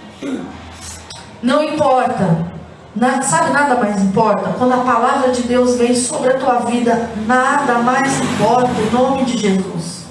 Não 1.42 1.62
importa. 1.62 2.52
Sabe 3.22 3.52
nada 3.52 3.74
mais 3.74 4.00
importa? 4.00 4.54
Quando 4.56 4.72
a 4.72 4.78
palavra 4.78 5.32
de 5.32 5.42
Deus 5.42 5.76
vem 5.76 5.94
sobre 5.94 6.30
a 6.30 6.38
tua 6.38 6.60
vida, 6.60 7.10
nada 7.26 7.74
mais 7.80 8.20
importa 8.20 8.70
em 8.80 8.90
nome 8.90 9.24
de 9.24 9.36
Jesus. 9.36 10.04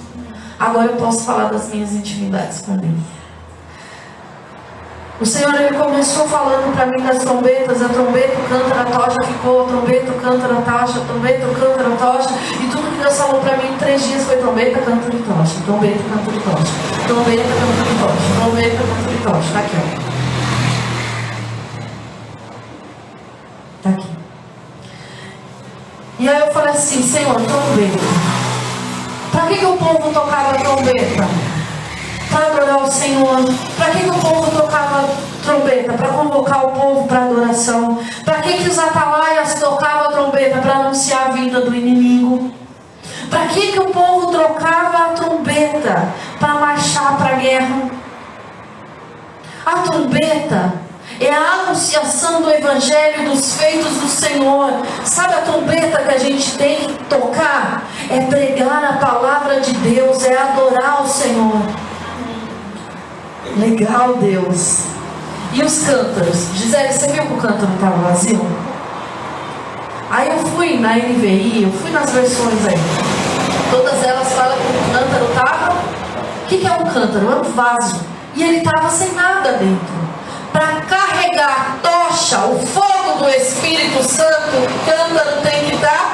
Agora 0.59 0.87
eu 0.87 0.97
posso 0.97 1.23
falar 1.23 1.45
das 1.45 1.69
minhas 1.69 1.93
intimidades 1.93 2.61
com 2.61 2.75
Deus. 2.75 3.22
O 5.19 5.25
Senhor 5.25 5.53
ele 5.53 5.77
começou 5.77 6.27
falando 6.27 6.75
para 6.75 6.87
mim 6.87 7.01
das 7.03 7.19
trombetas, 7.19 7.83
a 7.83 7.89
trombeta, 7.89 8.33
o 8.39 8.49
cântaro, 8.49 8.81
a 8.81 8.85
tocha 8.85 9.23
ficou, 9.27 9.63
a 9.63 9.67
trombeta, 9.67 10.11
o 10.11 10.19
cântaro, 10.19 10.57
a 10.57 10.61
tocha, 10.61 10.99
a 10.99 11.05
trombeta, 11.05 11.47
o 11.47 11.53
cântaro, 11.53 11.93
a 11.93 11.97
tocha, 11.97 12.33
e 12.59 12.67
tudo 12.67 12.91
que 12.91 12.97
Deus 12.97 13.15
falou 13.15 13.39
para 13.39 13.57
mim 13.57 13.73
em 13.73 13.77
três 13.77 14.03
dias 14.03 14.23
foi 14.23 14.37
trombeta, 14.37 14.79
cântaro 14.79 15.15
e 15.15 15.21
tocha, 15.21 15.61
trombeta, 15.65 15.99
cântaro 16.09 16.35
e 16.35 16.39
tocha, 16.39 16.73
trombeta, 17.07 17.43
cântaro 17.43 17.91
e 17.91 17.99
tocha, 17.99 18.33
trombeta, 18.39 18.77
cântaro 18.77 19.13
e 19.13 19.17
tocha. 19.23 19.53
Tá 19.53 19.59
aqui, 19.59 19.75
ó. 19.77 20.03
Tá 23.83 23.89
aqui. 23.91 24.07
E 26.19 26.29
aí 26.29 26.39
eu 26.39 26.51
falei 26.51 26.73
assim, 26.73 27.03
Senhor, 27.03 27.35
trombeta. 27.35 28.03
Para 29.31 29.47
que, 29.47 29.57
que 29.57 29.65
o 29.65 29.77
povo 29.77 30.11
tocava 30.11 30.57
trombeta? 30.57 31.52
Para 32.33 32.47
adorar 32.47 32.81
o 32.81 32.91
Senhor. 32.91 33.37
Para 33.77 33.91
que, 33.91 33.99
que 33.99 34.09
o 34.09 34.13
povo 34.13 34.49
tocava 34.49 35.07
trombeta? 35.45 35.93
Para 35.93 36.07
convocar 36.07 36.65
o 36.65 36.71
povo 36.71 37.07
para 37.07 37.25
adoração. 37.25 37.99
Para 38.25 38.41
que, 38.41 38.53
que 38.53 38.69
os 38.69 38.79
atalaias 38.79 39.59
tocavam 39.59 40.11
trombeta? 40.11 40.57
Para 40.57 40.77
anunciar 40.77 41.27
a 41.27 41.31
vinda 41.31 41.61
do 41.61 41.75
inimigo. 41.75 42.51
Para 43.29 43.45
que, 43.47 43.71
que 43.73 43.79
o 43.79 43.91
povo 43.91 44.31
trocava 44.31 44.97
a 44.97 45.09
trombeta? 45.09 46.09
Para 46.39 46.53
marchar 46.55 47.17
para 47.17 47.35
a 47.35 47.39
guerra. 47.39 47.91
A 49.63 49.73
trombeta 49.83 50.73
é 51.19 51.31
a 51.31 51.63
anunciação 51.63 52.41
do 52.41 52.51
Evangelho 52.51 53.29
dos 53.29 53.53
feitos 53.53 53.93
do 53.93 54.07
Senhor. 54.07 54.71
Sabe 55.05 55.35
a 55.35 55.41
trombeta 55.41 55.99
que 55.99 56.15
a 56.15 56.17
gente 56.17 56.57
tem 56.57 56.77
que 56.87 57.03
tocar? 57.05 57.83
É 58.09 58.19
pregar 58.21 58.83
a 58.83 58.93
palavra 58.93 59.61
de 59.61 59.71
Deus, 59.73 60.23
é 60.25 60.35
adorar 60.35 61.03
o 61.03 61.07
Senhor. 61.07 61.61
Legal, 63.57 64.15
Deus. 64.17 64.79
E 65.53 65.61
os 65.61 65.85
cântaros? 65.85 66.47
Gisele, 66.55 66.91
você 66.91 67.07
viu 67.07 67.25
que 67.27 67.33
o 67.33 67.37
cântaro 67.37 67.73
estava 67.73 67.97
vazio? 67.97 68.41
Aí 70.09 70.29
eu 70.29 70.39
fui 70.39 70.79
na 70.79 70.95
NVI, 70.95 71.63
eu 71.63 71.71
fui 71.71 71.91
nas 71.91 72.11
versões 72.11 72.65
aí. 72.65 72.77
Todas 73.69 74.03
elas 74.03 74.31
falam 74.33 74.57
que 74.57 74.63
o 74.63 74.93
cântaro 74.93 75.25
estava. 75.25 75.73
O 75.73 76.47
que, 76.47 76.57
que 76.57 76.67
é 76.67 76.71
um 76.71 76.85
cântaro? 76.85 77.31
É 77.31 77.35
um 77.35 77.43
vaso. 77.51 78.01
E 78.35 78.43
ele 78.43 78.57
estava 78.57 78.89
sem 78.89 79.13
nada 79.13 79.53
dentro. 79.53 80.03
Para 80.51 80.81
carregar 80.81 81.77
a 81.83 81.87
tocha, 81.87 82.39
o 82.45 82.59
fogo 82.59 83.19
do 83.19 83.29
Espírito 83.29 84.03
Santo, 84.03 84.57
o 84.57 84.85
cântaro 84.85 85.41
tem 85.41 85.65
que 85.65 85.75
estar 85.75 86.13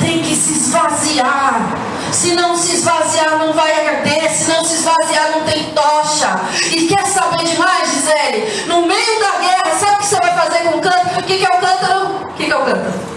tem 0.00 0.22
que 0.22 0.34
se 0.34 0.54
esvaziar. 0.54 1.89
Se 2.12 2.34
não 2.34 2.56
se 2.56 2.74
esvaziar, 2.74 3.38
não 3.38 3.52
vai 3.52 3.88
arder. 3.88 4.30
Se 4.30 4.50
não 4.50 4.64
se 4.64 4.74
esvaziar, 4.74 5.30
não 5.32 5.44
tem 5.44 5.64
tocha. 5.72 6.40
E 6.70 6.86
quer 6.86 7.06
saber 7.06 7.44
demais, 7.44 7.90
Gisele? 7.90 8.64
No 8.66 8.86
meio 8.86 9.20
da 9.20 9.38
guerra, 9.38 9.78
sabe 9.78 9.94
o 9.94 9.98
que 9.98 10.06
você 10.06 10.16
vai 10.16 10.34
fazer 10.34 10.58
com 10.64 10.78
o 10.78 10.80
cântaro? 10.80 11.20
O 11.20 11.22
que, 11.22 11.38
que 11.38 11.44
é 11.44 11.48
o 11.48 11.60
cântaro? 11.60 12.06
O 12.22 12.32
que, 12.34 12.44
que 12.44 12.52
é 12.52 12.56
o 12.56 12.64
cântaro? 12.64 13.10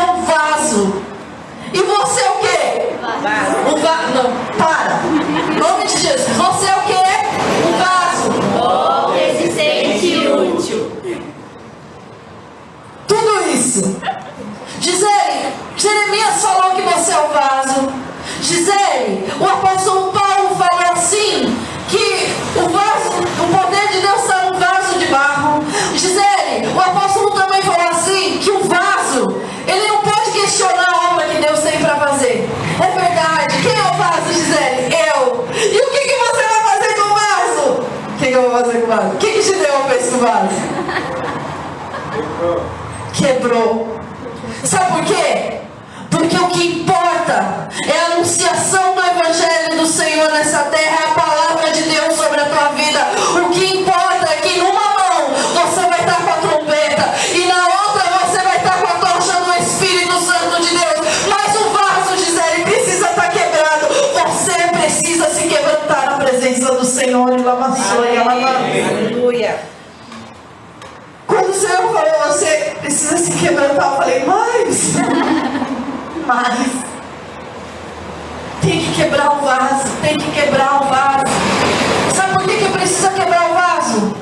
É 0.00 0.04
um 0.04 0.22
vaso. 0.24 1.02
E 1.72 1.82
você 1.82 2.20
é 2.20 2.30
o 2.30 2.38
quê? 2.38 2.96
Um 3.02 3.76
vaso. 3.80 4.14
Não, 4.14 4.56
para. 4.56 5.00
Em 5.52 5.58
nome 5.58 5.84
de 5.84 5.98
Jesus. 5.98 6.28
Você 6.36 6.66
é 6.66 6.76
o 6.76 6.82
quê? 6.82 7.04
Um 7.66 7.72
vaso. 7.76 8.30
Bom, 8.56 9.12
resistente 9.14 10.06
e 10.06 10.28
útil. 10.28 10.92
Tudo 13.08 13.50
isso. 13.50 14.00
Gisele, 14.80 15.25
Jeremias 15.86 16.42
falou 16.42 16.74
que 16.74 16.82
você 16.82 17.12
é 17.12 17.18
o 17.18 17.28
vaso. 17.28 17.92
Gisele, 18.42 19.32
o 19.38 19.44
apóstolo 19.44 20.12
Paulo 20.12 20.56
falou 20.56 20.92
assim: 20.92 21.56
que 21.88 22.34
o 22.56 22.68
vaso, 22.68 23.20
o 23.20 23.56
poder 23.56 23.86
de 23.92 24.00
Deus 24.00 24.20
está 24.22 24.50
no 24.50 24.58
vaso 24.58 24.98
de 24.98 25.06
barro. 25.06 25.64
Gisele, 25.94 26.74
o 26.74 26.80
apóstolo 26.80 27.30
também 27.30 27.62
falou 27.62 27.88
assim: 27.88 28.38
que 28.38 28.50
o 28.50 28.64
vaso, 28.64 29.40
ele 29.68 29.86
não 29.86 29.98
pode 29.98 30.32
questionar 30.32 30.88
a 30.90 31.12
obra 31.12 31.26
que 31.26 31.40
Deus 31.40 31.60
tem 31.60 31.78
para 31.78 31.94
fazer. 31.94 32.50
É 32.80 32.98
verdade. 32.98 33.62
Quem 33.62 33.78
é 33.78 33.82
o 33.84 33.94
vaso, 33.94 34.32
Gisele? 34.32 34.92
Eu. 34.92 35.46
E 35.54 35.78
o 35.78 35.90
que, 35.92 36.00
que 36.00 36.16
você 36.16 36.42
vai 36.48 36.80
fazer 36.80 36.94
com 36.94 37.10
o 37.10 37.14
vaso? 37.14 37.82
O 38.12 38.18
que, 38.18 38.26
que 38.26 38.32
eu 38.32 38.42
vou 38.42 38.50
fazer 38.50 38.80
com 38.80 38.86
o 38.86 38.96
vaso? 38.96 39.08
O 39.14 39.16
que, 39.18 39.30
que 39.30 39.40
te 39.40 39.54
deu 39.54 39.74
o 39.76 40.18
vaso? 40.18 40.48
Quebrou. 42.10 42.64
Quebrou. 43.12 43.96
Sabe 44.64 44.92
por 44.92 45.04
quê? 45.04 45.55
Que 46.56 46.68
importa 46.68 47.68
é 47.86 47.98
a 48.00 48.14
anunciação 48.14 48.94
do 48.94 49.00
Evangelho 49.02 49.76
do 49.76 49.86
Senhor 49.86 50.32
nessa 50.32 50.60
terra, 50.60 51.00
é 51.02 51.10
a 51.10 51.14
palavra 51.14 51.70
de 51.70 51.82
Deus 51.82 52.14
sobre 52.14 52.40
a 52.40 52.46
tua 52.46 52.68
vida. 52.68 52.98
O 53.44 53.50
que 53.50 53.76
importa 53.76 54.26
é 54.32 54.36
que 54.36 54.58
numa 54.58 54.72
mão 54.72 55.34
você 55.52 55.80
vai 55.82 56.00
estar 56.00 56.14
com 56.14 56.30
a 56.30 56.36
trombeta 56.36 57.14
e 57.34 57.44
na 57.44 57.62
outra 57.62 58.04
você 58.24 58.38
vai 58.38 58.56
estar 58.56 58.78
com 58.80 58.86
a 58.86 59.06
tocha 59.06 59.38
do 59.38 59.52
Espírito 59.62 60.18
Santo 60.18 60.62
de 60.62 60.70
Deus. 60.70 61.06
Mas 61.28 61.60
o 61.60 61.68
vaso, 61.68 62.24
Gisele, 62.24 62.62
precisa 62.64 63.10
estar 63.10 63.28
quebrado. 63.28 63.86
Você 64.14 64.52
precisa 64.78 65.28
se 65.28 65.48
quebrantar 65.48 66.06
na 66.06 66.16
presença 66.24 66.74
do 66.74 66.86
Senhor 66.86 67.38
e 67.38 67.42
lavaçou 67.42 68.02
e 68.02 68.16
Aleluia. 68.16 69.60
Quando 71.26 71.50
o 71.50 71.54
Senhor 71.54 71.92
falou, 71.92 72.32
você 72.32 72.76
precisa 72.80 73.18
se 73.18 73.32
quebrantar, 73.32 73.90
eu 73.90 73.96
falei, 73.98 74.24
mais. 74.24 75.55
Mais. 76.26 76.84
Tem 78.60 78.80
que 78.80 78.94
quebrar 78.94 79.36
o 79.36 79.44
vaso, 79.44 79.88
tem 80.02 80.16
que 80.16 80.30
quebrar 80.32 80.82
o 80.82 80.86
vaso. 80.86 81.24
Sabe 82.14 82.34
por 82.34 82.42
que, 82.44 82.56
que 82.56 82.68
precisa 82.70 83.10
quebrar 83.10 83.50
o 83.50 83.54
vaso? 83.54 84.16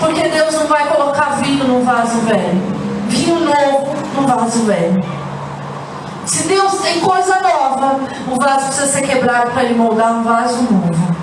Porque 0.00 0.28
Deus 0.28 0.54
não 0.54 0.66
vai 0.66 0.86
colocar 0.88 1.36
vinho 1.42 1.64
no 1.64 1.84
vaso 1.84 2.18
velho. 2.20 2.62
Vinho 3.08 3.40
novo 3.40 3.94
no 4.14 4.26
vaso 4.26 4.64
velho. 4.64 5.04
Se 6.24 6.48
Deus 6.48 6.80
tem 6.80 7.00
coisa 7.00 7.40
nova, 7.40 8.00
o 8.30 8.36
vaso 8.36 8.66
precisa 8.66 8.86
ser 8.86 9.02
quebrado 9.06 9.50
para 9.50 9.64
ele 9.64 9.74
moldar 9.74 10.12
um 10.12 10.22
vaso 10.22 10.62
novo. 10.62 11.15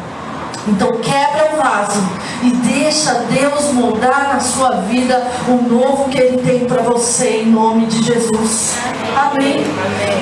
Então 0.68 0.92
quebra 1.02 1.52
o 1.54 1.58
vaso 1.58 2.02
e 2.42 2.52
deixa 2.52 3.14
Deus 3.30 3.74
moldar 3.74 4.34
na 4.34 4.40
sua 4.40 4.82
vida 4.82 5.22
o 5.48 5.62
novo 5.70 6.10
que 6.10 6.18
Ele 6.18 6.38
tem 6.38 6.66
para 6.66 6.82
você 6.82 7.42
em 7.42 7.48
nome 7.48 7.86
de 7.88 8.04
Jesus. 8.04 8.78
Amém. 9.16 9.64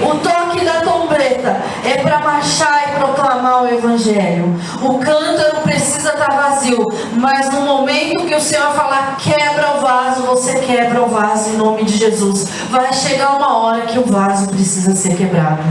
O 0.02 0.16
toque 0.18 0.66
da 0.66 0.82
trombeta 0.82 1.62
é 1.86 1.98
para 2.02 2.20
marchar 2.20 2.90
e 2.90 3.00
proclamar 3.00 3.64
o 3.64 3.68
Evangelho. 3.68 4.56
O 4.82 4.98
cântaro 5.00 5.62
precisa 5.62 6.10
estar 6.10 6.36
vazio, 6.36 6.86
mas 7.18 7.52
no 7.54 7.62
momento 7.62 8.26
que 8.26 8.36
o 8.36 8.42
Senhor 8.42 8.72
falar 8.74 9.18
quebra 9.18 9.78
o 9.78 9.82
vaso, 9.82 10.24
você 10.24 10.56
quebra 10.60 11.04
o 11.04 11.10
vaso 11.10 11.52
em 11.52 11.58
nome 11.58 11.84
de 11.84 11.98
Jesus. 11.98 12.48
Vai 12.70 12.92
chegar 12.94 13.38
uma 13.38 13.58
hora 13.58 13.82
que 13.82 14.00
o 14.00 14.06
vaso 14.06 14.50
precisa 14.50 14.96
ser 14.96 15.16
quebrado. 15.16 15.62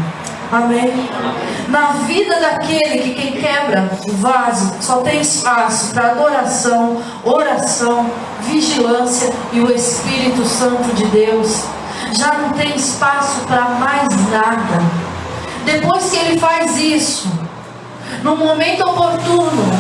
Amém? 0.53 1.09
Na 1.68 1.92
vida 2.07 2.40
daquele 2.40 2.98
que 2.98 3.14
quem 3.14 3.32
quebra 3.40 3.88
o 4.05 4.12
vaso 4.14 4.74
só 4.80 4.96
tem 4.96 5.20
espaço 5.20 5.94
para 5.94 6.11
adoração, 6.11 7.01
oração, 7.24 8.11
vigilância 8.42 9.32
e 9.53 9.61
o 9.61 9.70
Espírito 9.70 10.44
Santo 10.44 10.92
de 10.94 11.05
Deus. 11.07 11.66
Já 12.12 12.32
não 12.38 12.51
tem 12.51 12.74
espaço 12.74 13.42
para 13.46 13.62
mais 13.62 14.09
nada. 14.30 14.82
Depois 15.64 16.11
que 16.11 16.16
ele 16.16 16.40
faz 16.40 16.76
isso, 16.76 17.30
no 18.24 18.34
momento 18.34 18.82
oportuno, 18.82 19.70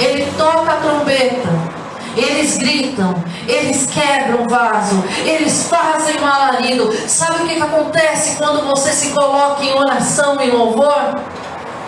ele 0.00 0.28
toca 0.36 0.72
a 0.72 0.76
trombeta 0.76 1.83
eles 2.16 2.56
gritam, 2.58 3.14
eles 3.46 3.86
quebram 3.86 4.44
o 4.44 4.48
vaso, 4.48 5.02
eles 5.24 5.68
fazem 5.68 6.20
um 6.20 6.26
alarido. 6.26 6.92
Sabe 7.08 7.42
o 7.42 7.46
que, 7.46 7.56
que 7.56 7.62
acontece 7.62 8.36
quando 8.36 8.66
você 8.66 8.92
se 8.92 9.10
coloca 9.10 9.62
em 9.62 9.74
oração 9.76 10.40
e 10.40 10.50
louvor? 10.50 11.20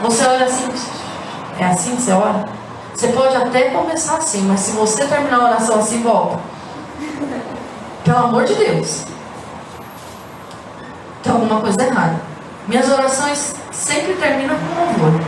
Você 0.03 0.25
olha 0.27 0.47
assim, 0.47 0.69
é 1.59 1.65
assim 1.65 1.97
que 1.97 2.03
você 2.03 2.13
ora? 2.13 2.45
Você 2.95 3.09
pode 3.09 3.37
até 3.37 3.71
começar 3.71 4.17
assim, 4.17 4.43
mas 4.43 4.61
se 4.61 4.73
você 4.73 5.05
terminar 5.07 5.41
a 5.41 5.45
oração 5.45 5.79
assim, 5.79 6.03
volta. 6.03 6.39
Pelo 8.05 8.19
amor 8.19 8.45
de 8.45 8.55
Deus. 8.55 9.05
Tem 11.23 11.33
alguma 11.33 11.61
coisa 11.61 11.83
errada. 11.83 12.21
Minhas 12.69 12.91
orações 12.91 13.55
sempre 13.71 14.15
terminam 14.15 14.57
com 14.57 14.81
louvor. 14.81 15.21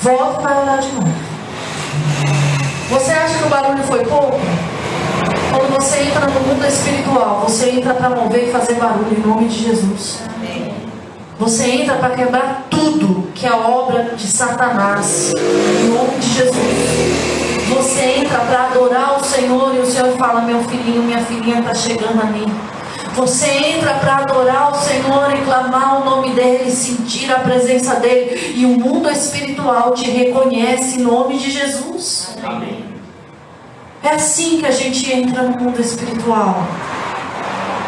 Volta 0.00 0.40
para 0.40 0.60
orar 0.60 0.78
de 0.78 0.92
novo. 0.92 1.35
Você 2.88 3.10
acha 3.10 3.38
que 3.38 3.44
o 3.44 3.48
barulho 3.48 3.82
foi 3.82 4.04
pouco? 4.04 4.38
Quando 5.50 5.74
você 5.74 6.02
entra 6.02 6.26
no 6.26 6.40
mundo 6.40 6.64
espiritual, 6.66 7.44
você 7.48 7.70
entra 7.70 7.94
para 7.94 8.10
mover 8.10 8.48
e 8.48 8.52
fazer 8.52 8.74
barulho 8.74 9.16
em 9.16 9.26
nome 9.26 9.48
de 9.48 9.64
Jesus. 9.64 10.20
Você 11.38 11.64
entra 11.70 11.96
para 11.96 12.10
quebrar 12.10 12.66
tudo 12.70 13.30
que 13.34 13.46
é 13.46 13.52
obra 13.52 14.14
de 14.16 14.26
Satanás, 14.26 15.32
em 15.36 15.88
nome 15.88 16.18
de 16.18 16.32
Jesus. 16.32 17.66
Você 17.74 18.00
entra 18.20 18.38
para 18.38 18.66
adorar 18.66 19.18
o 19.20 19.24
Senhor 19.24 19.74
e 19.74 19.80
o 19.80 19.86
Senhor 19.86 20.16
fala: 20.16 20.40
Meu 20.42 20.62
filhinho, 20.64 21.02
minha 21.02 21.18
filhinha 21.18 21.58
está 21.58 21.74
chegando 21.74 22.22
a 22.22 22.26
mim. 22.26 22.46
Você 23.16 23.48
entra 23.48 23.94
para 23.94 24.18
adorar 24.18 24.72
o 24.72 24.74
Senhor 24.74 25.34
e 25.34 25.42
clamar 25.42 26.02
o 26.02 26.04
nome 26.04 26.34
dEle, 26.34 26.70
sentir 26.70 27.32
a 27.32 27.38
presença 27.38 27.94
dEle, 27.94 28.52
e 28.54 28.66
o 28.66 28.78
mundo 28.78 29.08
espiritual 29.08 29.94
te 29.94 30.10
reconhece 30.10 31.00
em 31.00 31.02
nome 31.02 31.38
de 31.38 31.50
Jesus. 31.50 32.36
Amém. 32.44 32.84
É 34.02 34.10
assim 34.10 34.58
que 34.58 34.66
a 34.66 34.70
gente 34.70 35.10
entra 35.10 35.44
no 35.44 35.58
mundo 35.58 35.80
espiritual. 35.80 36.62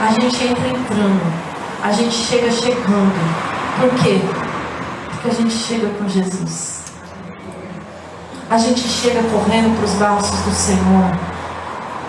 A 0.00 0.18
gente 0.18 0.44
entra 0.44 0.66
entrando, 0.66 1.32
a 1.82 1.92
gente 1.92 2.14
chega 2.14 2.50
chegando. 2.50 3.12
Por 3.80 4.02
quê? 4.02 4.20
Porque 5.10 5.28
a 5.28 5.34
gente 5.34 5.52
chega 5.52 5.88
com 5.90 6.08
Jesus. 6.08 6.84
A 8.48 8.56
gente 8.56 8.80
chega 8.80 9.22
correndo 9.24 9.76
para 9.76 9.84
os 9.84 9.92
braços 9.92 10.40
do 10.40 10.52
Senhor. 10.52 11.37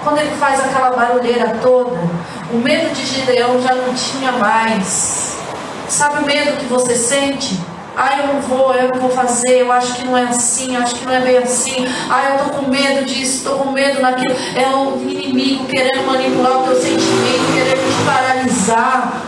Quando 0.03 0.19
ele 0.19 0.35
faz 0.37 0.59
aquela 0.59 0.91
barulheira 0.91 1.57
toda, 1.61 1.99
o 2.51 2.57
medo 2.57 2.93
de 2.93 3.05
Gideão 3.05 3.61
já 3.61 3.75
não 3.75 3.93
tinha 3.93 4.31
mais. 4.31 5.37
Sabe 5.87 6.23
o 6.23 6.25
medo 6.25 6.57
que 6.57 6.65
você 6.65 6.95
sente? 6.95 7.59
Ah, 7.97 8.17
eu 8.19 8.33
não 8.33 8.41
vou, 8.41 8.73
eu 8.73 8.87
não 8.89 9.01
vou 9.01 9.09
fazer, 9.09 9.59
eu 9.59 9.71
acho 9.71 9.95
que 9.95 10.05
não 10.05 10.17
é 10.17 10.23
assim, 10.23 10.75
eu 10.75 10.81
acho 10.81 10.95
que 10.95 11.05
não 11.05 11.13
é 11.13 11.19
bem 11.19 11.37
assim. 11.39 11.85
Ah, 12.09 12.29
eu 12.29 12.45
tô 12.45 12.51
com 12.51 12.69
medo 12.69 13.03
disso, 13.03 13.43
tô 13.43 13.57
com 13.57 13.71
medo 13.71 13.99
daquilo. 13.99 14.33
É 14.55 14.67
o 14.69 15.01
inimigo 15.01 15.65
querendo 15.65 16.05
manipular 16.05 16.59
o 16.59 16.63
teu 16.63 16.75
sentimento, 16.75 17.53
querendo 17.53 17.97
te 17.97 18.05
paralisar. 18.05 19.21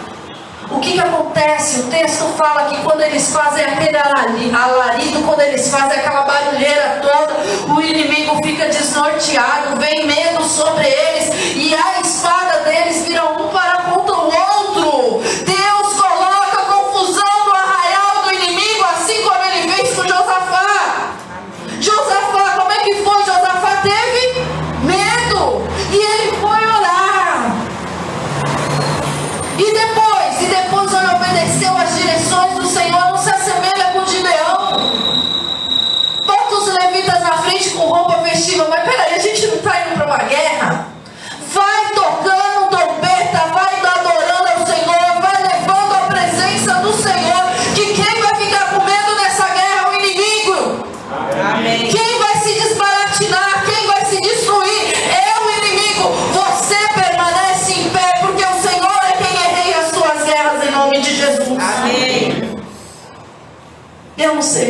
O 0.71 0.79
que, 0.79 0.93
que 0.93 0.99
acontece? 0.99 1.81
O 1.81 1.83
texto 1.83 2.23
fala 2.37 2.69
que 2.69 2.81
quando 2.83 3.01
eles 3.01 3.31
fazem 3.31 3.63
aquele 3.65 3.97
alarido, 3.97 5.21
quando 5.23 5.41
eles 5.41 5.69
fazem 5.69 5.99
aquela 5.99 6.21
barulheira 6.21 7.01
toda, 7.01 7.73
o 7.73 7.81
inimigo 7.81 8.39
fica 8.43 8.65
desnorteado, 8.65 9.77
vem 9.77 10.05
medo 10.05 10.43
sobre 10.43 10.87
eles 10.87 11.29
e 11.55 11.75
a 11.75 12.01
espada 12.01 12.50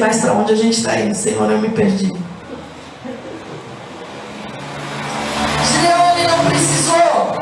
mais 0.01 0.19
para 0.19 0.33
onde 0.33 0.51
a 0.51 0.55
gente 0.55 0.79
está 0.79 0.99
indo, 0.99 1.13
Senhor, 1.13 1.49
eu 1.49 1.59
me 1.59 1.69
perdi. 1.69 2.07
Gideon 5.67 6.17
ele 6.17 6.27
não 6.27 6.45
precisou 6.45 7.37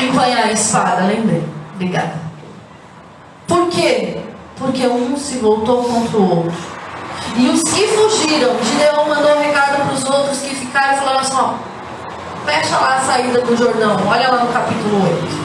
empanhar 0.00 0.46
a 0.46 0.50
espada, 0.50 1.04
lembrei. 1.04 1.44
Obrigada. 1.74 2.14
Por 3.46 3.68
quê? 3.68 4.20
Porque 4.56 4.84
um 4.88 5.16
se 5.16 5.36
voltou 5.36 5.84
contra 5.84 6.18
o 6.18 6.36
outro. 6.38 6.74
E 7.36 7.48
os 7.48 7.62
que 7.62 7.86
fugiram, 7.86 8.56
Gideon 8.64 9.08
mandou 9.08 9.36
um 9.36 9.40
recado 9.40 9.86
para 9.86 9.94
os 9.94 10.04
outros 10.04 10.40
que 10.40 10.52
ficaram 10.52 10.98
falando 10.98 11.20
assim: 11.20 11.36
ó, 11.36 11.54
fecha 12.44 12.76
lá 12.76 12.96
a 12.96 13.00
saída 13.02 13.40
do 13.40 13.56
Jordão, 13.56 14.00
olha 14.04 14.32
lá 14.32 14.44
no 14.44 14.52
capítulo 14.52 15.00
8. 15.04 15.44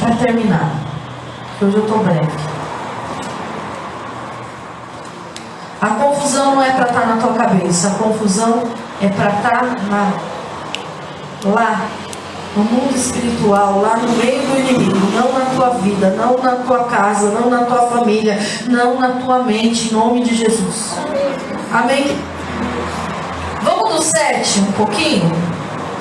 Para 0.00 0.16
terminar, 0.16 0.70
hoje 1.62 1.76
eu 1.76 1.82
estou 1.82 1.98
breve. 2.00 2.53
A 5.84 5.88
confusão 5.96 6.54
não 6.54 6.62
é 6.62 6.70
para 6.70 6.86
estar 6.86 7.06
na 7.06 7.18
tua 7.18 7.34
cabeça, 7.34 7.88
a 7.88 7.90
confusão 8.02 8.62
é 9.02 9.08
para 9.08 9.28
estar 9.28 9.50
tá 9.50 9.76
lá, 9.90 10.12
lá, 11.44 11.86
no 12.56 12.64
mundo 12.64 12.96
espiritual, 12.96 13.82
lá 13.82 13.98
no 13.98 14.08
meio 14.16 14.40
do 14.40 14.58
inimigo, 14.60 15.06
não 15.12 15.30
na 15.38 15.44
tua 15.54 15.68
vida, 15.80 16.08
não 16.16 16.38
na 16.38 16.52
tua 16.52 16.84
casa, 16.84 17.32
não 17.32 17.50
na 17.50 17.66
tua 17.66 17.82
família, 17.88 18.38
não 18.66 18.98
na 18.98 19.10
tua 19.10 19.40
mente, 19.40 19.90
em 19.90 19.92
nome 19.92 20.22
de 20.22 20.34
Jesus. 20.34 20.96
Amém? 21.70 22.16
Vamos 23.62 23.94
do 23.94 24.02
7 24.02 24.60
um 24.60 24.72
pouquinho? 24.72 25.30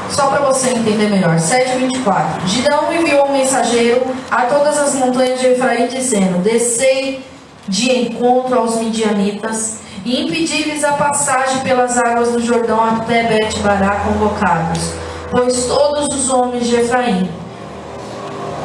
Só 0.09 0.27
para 0.27 0.45
você 0.45 0.69
entender 0.69 1.09
melhor. 1.09 1.35
7,24. 1.35 2.45
Gideão 2.45 2.93
enviou 2.93 3.27
um 3.27 3.33
mensageiro 3.33 4.01
a 4.31 4.43
todas 4.43 4.79
as 4.79 4.95
montanhas 4.95 5.41
de 5.41 5.47
Efraim, 5.47 5.87
dizendo: 5.87 6.41
Descei 6.41 7.32
de 7.67 7.91
encontro 7.91 8.59
aos 8.59 8.77
midianitas 8.77 9.79
e 10.05 10.23
impedi-lhes 10.23 10.83
a 10.83 10.93
passagem 10.93 11.61
pelas 11.61 11.97
águas 11.97 12.33
do 12.33 12.41
Jordão 12.41 12.83
até 12.83 13.23
Bet-Bará 13.23 14.01
convocados, 14.05 14.91
pois 15.31 15.65
todos 15.65 16.13
os 16.13 16.29
homens 16.29 16.67
de 16.67 16.75
Efraim 16.75 17.29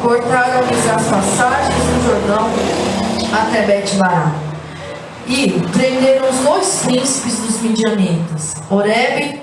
cortaram-lhes 0.02 0.90
as 0.90 1.06
passagens 1.06 1.74
do 1.74 2.04
Jordão 2.06 2.48
até 3.32 3.62
Bet-Bará. 3.62 4.32
E 5.26 5.50
prenderam 5.72 6.30
os 6.30 6.38
dois 6.38 6.82
príncipes 6.84 7.38
dos 7.40 7.60
midianitas, 7.60 8.56
Oreb 8.70 9.42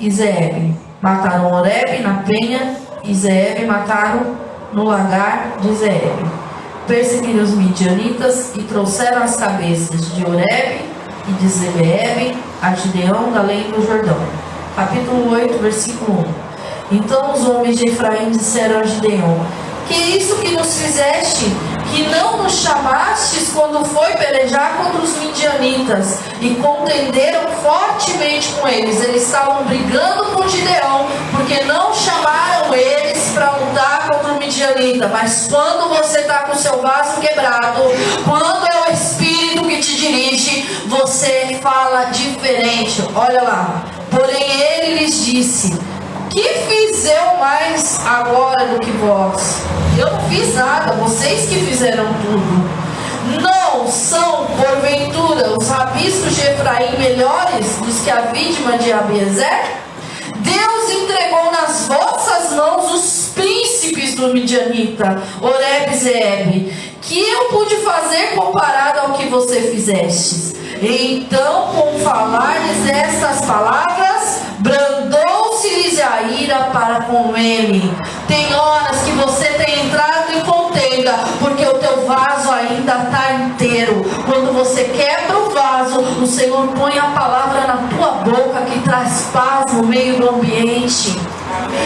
e 0.00 0.10
Zeeb. 0.10 0.74
Mataram 1.02 1.52
Oreb 1.52 2.00
na 2.02 2.22
penha 2.22 2.76
e 3.04 3.14
Zeeb 3.14 3.66
mataram 3.66 4.36
no 4.72 4.84
lagar 4.84 5.58
de 5.60 5.74
Zeeb. 5.74 6.41
Perseguiram 6.86 7.44
os 7.44 7.50
midianitas 7.50 8.52
e 8.56 8.62
trouxeram 8.62 9.22
as 9.22 9.36
cabeças 9.36 10.12
de 10.14 10.26
Oreb 10.26 10.80
e 11.28 11.32
de 11.32 11.48
Zebeeb 11.48 12.36
a 12.60 12.74
Gideão 12.74 13.30
da 13.32 13.42
lei 13.42 13.64
do 13.64 13.86
Jordão. 13.86 14.18
Capítulo 14.74 15.32
8, 15.32 15.58
versículo 15.62 16.24
1. 16.90 16.96
Então 16.96 17.32
os 17.32 17.46
homens 17.46 17.78
de 17.78 17.88
Efraim 17.88 18.30
disseram 18.30 18.80
a 18.80 18.82
Gideão: 18.84 19.46
Que 19.86 19.94
isso 19.94 20.36
que 20.36 20.50
nos 20.50 20.76
fizeste, 20.76 21.44
que 21.92 22.02
não 22.08 22.42
nos 22.42 22.60
chamastes 22.60 23.50
quando 23.54 23.84
foi 23.84 24.12
pelejar 24.16 24.78
contra 24.78 25.02
os 25.02 25.16
midianitas 25.18 26.18
e 26.40 26.56
contenderam 26.56 27.42
fortemente 27.62 28.48
com 28.54 28.66
eles. 28.66 29.00
Eles 29.02 29.22
estavam 29.22 29.64
brigando 29.64 30.24
com 30.32 30.48
Gideão, 30.48 31.06
porque 31.30 31.62
não 31.64 31.94
chamaram 31.94 32.74
eles 32.74 33.30
para 33.32 33.52
lutar 33.52 34.08
contra 34.08 34.21
midianita. 34.62 35.08
Mas 35.08 35.48
quando 35.48 35.88
você 35.88 36.20
está 36.20 36.40
com 36.40 36.54
seu 36.54 36.80
vaso 36.80 37.20
quebrado, 37.20 37.82
quando 38.24 38.66
é 38.66 38.90
o 38.90 38.92
Espírito 38.92 39.64
que 39.64 39.78
te 39.78 39.96
dirige, 39.96 40.62
você 40.86 41.58
fala 41.62 42.04
diferente. 42.06 43.02
Olha 43.14 43.42
lá. 43.42 43.84
Porém, 44.10 44.60
ele 44.60 44.98
lhes 44.98 45.24
disse: 45.24 45.78
Que 46.30 46.42
fiz 46.42 47.06
eu 47.06 47.38
mais 47.38 48.00
agora 48.06 48.66
do 48.66 48.80
que 48.80 48.90
vós? 48.92 49.62
Eu 49.98 50.10
não 50.10 50.20
fiz 50.28 50.54
nada, 50.54 50.92
vocês 50.94 51.48
que 51.48 51.56
fizeram 51.66 52.06
tudo. 52.22 52.82
Não 53.40 53.86
são, 53.86 54.46
porventura, 54.46 55.56
os 55.56 55.68
rabiscos 55.68 56.34
de 56.34 56.40
Efraim 56.42 56.98
melhores 56.98 57.76
dos 57.76 58.00
que 58.00 58.10
a 58.10 58.22
vítima 58.32 58.76
de 58.78 58.92
Abiezer? 58.92 59.82
Deus 60.42 60.90
entregou 60.90 61.50
nas 61.52 61.86
vossas 61.86 62.52
mãos 62.52 62.92
os 62.92 63.28
príncipes 63.34 64.14
do 64.14 64.32
Midianita, 64.34 65.22
Oreb 65.40 65.92
e 65.92 65.96
Zeeb, 65.96 66.72
que 67.00 67.20
eu 67.20 67.44
pude 67.46 67.76
fazer 67.76 68.34
comparado 68.34 69.00
ao 69.00 69.12
que 69.14 69.26
você 69.26 69.60
fizestes. 69.62 70.61
Então, 70.84 71.68
com 71.68 72.00
falar-lhes 72.00 72.88
estas 72.88 73.44
palavras, 73.46 74.40
brandou-se-lhes 74.58 76.00
a 76.00 76.22
ira 76.22 76.70
para 76.72 77.02
com 77.02 77.36
ele. 77.36 77.88
Tem 78.26 78.52
horas 78.52 79.00
que 79.02 79.12
você 79.12 79.44
tem 79.44 79.86
entrado 79.86 80.32
em 80.32 80.40
contenda, 80.40 81.14
porque 81.38 81.64
o 81.64 81.74
teu 81.74 82.04
vaso 82.04 82.50
ainda 82.50 82.94
está 82.94 83.32
inteiro. 83.32 84.04
Quando 84.26 84.52
você 84.52 84.82
quebra 84.82 85.38
o 85.38 85.50
vaso, 85.50 86.00
o 86.00 86.26
Senhor 86.26 86.66
põe 86.76 86.98
a 86.98 87.10
palavra 87.10 87.60
na 87.60 87.76
tua 87.96 88.10
boca 88.24 88.62
que 88.62 88.80
traz 88.80 89.30
paz 89.32 89.72
no 89.74 89.84
meio 89.84 90.18
do 90.18 90.30
ambiente. 90.30 91.16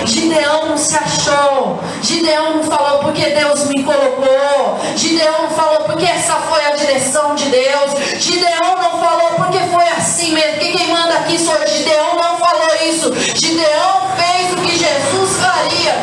Gideão 0.05 0.67
não 0.67 0.77
se 0.77 0.97
achou. 0.97 1.81
Gideão 2.03 2.57
não 2.57 2.63
falou 2.65 3.01
porque 3.01 3.27
Deus 3.31 3.65
me 3.67 3.83
colocou. 3.83 4.79
Gideão 4.97 5.43
não 5.43 5.51
falou 5.51 5.81
porque 5.85 6.05
essa 6.05 6.35
foi 6.35 6.65
a 6.65 6.71
direção 6.71 7.35
de 7.35 7.45
Deus. 7.47 7.93
Gideão 8.19 8.77
não 8.77 9.01
falou 9.01 9.31
porque 9.37 9.59
foi 9.71 9.89
assim 9.89 10.33
mesmo. 10.33 10.59
Que 10.59 10.73
quem 10.73 10.89
manda 10.89 11.15
aqui 11.15 11.39
sou. 11.39 11.57
Gideão 11.67 12.17
não 12.17 12.37
falou 12.37 12.75
isso. 12.89 13.15
Gideão 13.35 14.03
fez 14.17 14.53
o 14.53 14.57
que 14.57 14.79
Jesus 14.79 15.37
faria. 15.41 15.95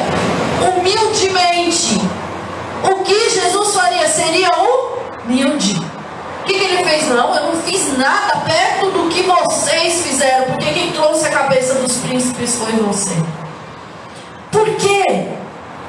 Humildemente. 0.69 2.01
O 2.91 3.03
que 3.03 3.29
Jesus 3.29 3.73
faria 3.73 4.07
seria 4.07 4.49
humilde. 5.25 5.75
O 6.41 6.45
que, 6.45 6.53
que, 6.53 6.65
ele 6.65 6.83
fez? 6.83 7.07
Não, 7.07 7.33
eu 7.33 7.53
não 7.53 7.61
fiz 7.61 7.97
nada 7.97 8.41
perto 8.41 8.91
do 8.91 9.07
que 9.07 9.23
vocês 9.23 10.05
fizeram, 10.05 10.47
porque 10.47 10.73
quem 10.73 10.91
trouxe 10.91 11.25
a 11.25 11.29
cabeça 11.29 11.75
dos 11.75 11.95
príncipes 11.97 12.55
foi 12.55 12.73
você. 12.73 13.15
Por 14.53 14.69
quê? 14.75 15.29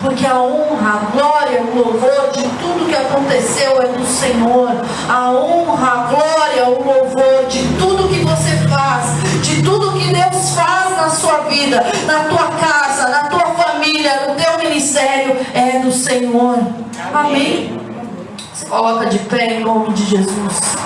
Porque 0.01 0.27
a 0.27 0.41
honra, 0.41 0.95
a 0.95 1.17
glória, 1.17 1.63
o 1.63 1.77
louvor 1.77 2.31
de 2.33 2.43
tudo 2.43 2.89
que 2.89 2.97
aconteceu 2.97 3.81
é 3.81 3.89
do 3.89 4.05
Senhor. 4.05 4.71
A 5.09 5.31
honra, 5.31 5.89
a 5.89 5.97
glória, 6.07 6.69
o 6.69 6.85
louvor 6.85 7.47
de 7.49 7.63
tudo 7.79 8.09
que 8.09 8.25
você 8.25 8.69
faz, 8.69 9.43
de 9.43 9.63
tudo 9.63 9.93
que 9.93 10.13
Deus 10.13 10.51
faz 10.55 10.97
na 10.97 11.11
sua 11.11 11.41
vida, 11.49 11.85
na 12.07 12.25
tua 12.25 12.49
casa, 12.59 13.09
na 13.09 13.25
tua 13.25 13.55
família, 13.55 14.29
no 14.29 14.35
teu 14.35 14.59
ministério, 14.59 15.37
é 15.55 15.79
do 15.79 15.93
Senhor. 15.93 16.59
Amém? 17.15 17.79
Se 18.55 18.67
coloca 18.67 19.07
de 19.07 19.19
pé 19.21 19.55
em 19.55 19.61
nome 19.61 19.93
de 19.93 20.05
Jesus. 20.05 20.77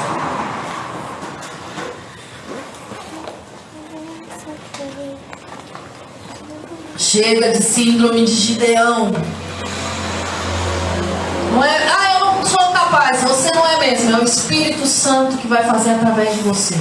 Chega 6.99 7.53
de 7.53 7.63
síndrome 7.63 8.25
de 8.25 8.33
Gideão. 8.33 9.13
Não 11.53 11.63
é, 11.63 11.89
ah, 11.97 12.15
eu 12.15 12.27
não 12.27 12.45
sou 12.45 12.73
capaz. 12.73 13.23
Você 13.23 13.53
não 13.55 13.65
é 13.65 13.79
mesmo. 13.79 14.17
É 14.17 14.21
o 14.21 14.25
Espírito 14.25 14.85
Santo 14.85 15.37
que 15.39 15.47
vai 15.47 15.63
fazer 15.63 15.91
através 15.91 16.35
de 16.35 16.41
você. 16.41 16.75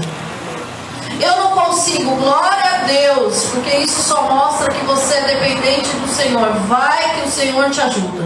Eu 1.22 1.38
não 1.38 1.52
consigo, 1.52 2.16
glória 2.16 2.64
a 2.64 2.84
Deus, 2.88 3.44
porque 3.52 3.78
isso 3.78 4.02
só 4.02 4.24
mostra 4.24 4.74
que 4.74 4.84
você 4.86 5.14
é 5.18 5.22
dependente 5.36 5.90
do 5.90 6.08
Senhor. 6.08 6.52
Vai 6.68 7.16
que 7.16 7.28
o 7.28 7.32
Senhor 7.32 7.70
te 7.70 7.80
ajuda. 7.80 8.26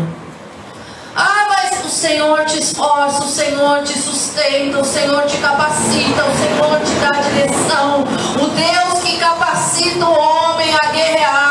Ah, 1.13 1.47
mas 1.49 1.85
o 1.85 1.89
Senhor 1.89 2.45
te 2.45 2.59
esforça, 2.59 3.21
o 3.21 3.27
Senhor 3.27 3.83
te 3.83 3.99
sustenta, 3.99 4.79
o 4.79 4.85
Senhor 4.85 5.23
te 5.25 5.37
capacita, 5.39 6.23
o 6.23 6.37
Senhor 6.37 6.79
te 6.85 6.93
dá 7.01 7.19
direção. 7.19 8.03
O 8.35 8.47
Deus 8.47 9.03
que 9.03 9.17
capacita 9.17 10.05
o 10.05 10.13
homem 10.13 10.73
a 10.81 10.85
guerrear 10.87 11.50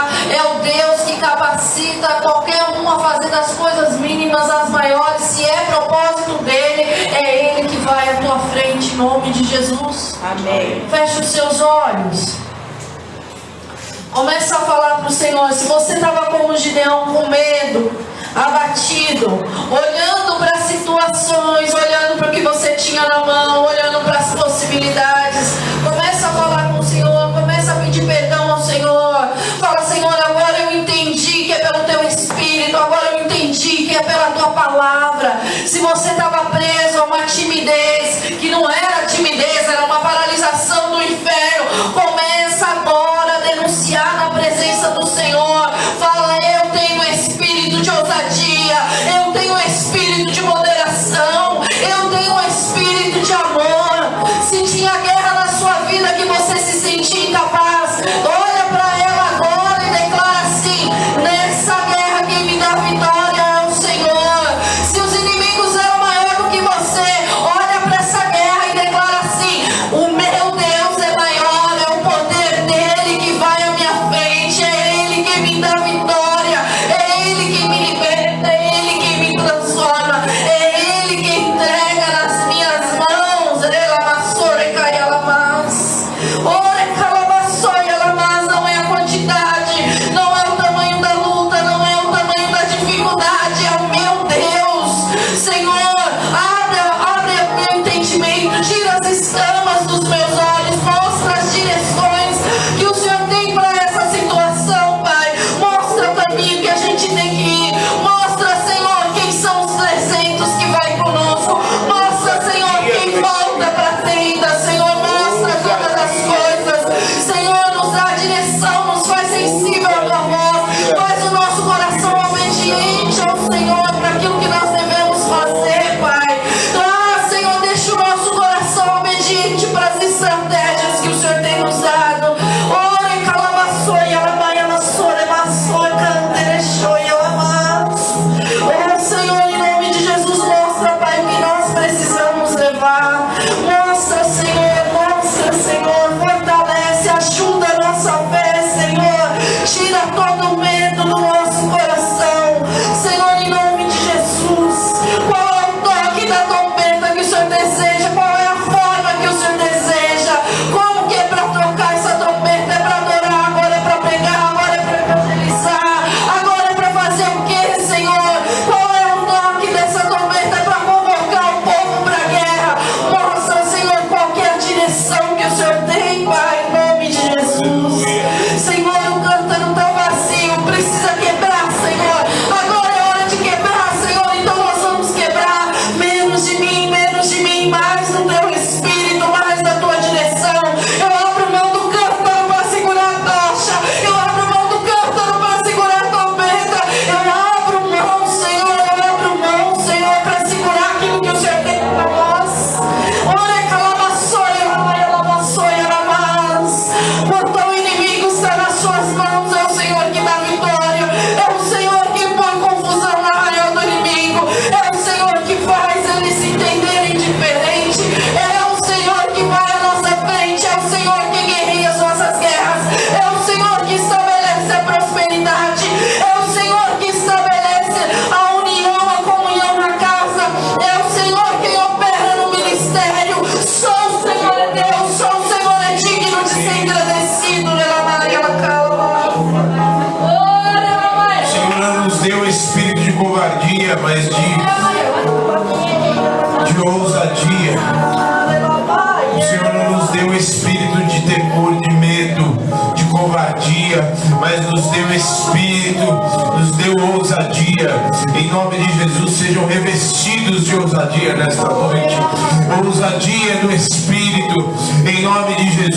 capacita 1.20 2.08
qualquer 2.22 2.70
um 2.70 2.88
a 2.88 2.98
fazer 2.98 3.28
das 3.28 3.52
coisas 3.52 4.00
mínimas 4.00 4.50
as 4.50 4.70
maiores. 4.70 5.22
Se 5.22 5.44
é 5.44 5.66
propósito 5.66 6.42
dele, 6.42 6.82
é 6.82 7.58
ele 7.58 7.68
que 7.68 7.76
vai 7.76 8.08
à 8.08 8.16
tua 8.16 8.38
frente 8.50 8.94
em 8.94 8.96
nome 8.96 9.30
de 9.30 9.44
Jesus. 9.44 10.18
Amém. 10.22 10.86
Feche 10.90 11.20
os 11.20 11.26
seus 11.26 11.60
olhos. 11.60 12.36
Começa 14.12 14.56
a 14.56 14.60
falar 14.60 14.96
para 14.96 15.08
o 15.08 15.12
Senhor. 15.12 15.52
Se 15.52 15.66
você 15.66 15.94
estava 15.94 16.26
como 16.26 16.56
Gideão 16.56 17.14
com 17.14 17.28
medo, 17.28 17.92
abatido, 18.34 19.26
olhando 19.70 20.38
para 20.38 20.58
as 20.58 20.64
situações, 20.64 21.72
olhando 21.72 22.18
para 22.18 22.28
o 22.28 22.30
que 22.32 22.40
você 22.40 22.72
tinha 22.74 23.06
na 23.06 23.24
mão, 23.24 23.66
olhando 23.66 24.04
para 24.04 24.18
as 24.18 24.34
possibilidades. 24.34 25.54
Pela 34.02 34.30
tua 34.32 34.48
palavra. 34.48 35.40
Se 35.66 35.78
você 35.78 36.10
estava 36.10 36.50
preso 36.50 37.00
a 37.00 37.04
uma 37.04 37.22
timidez, 37.26 37.49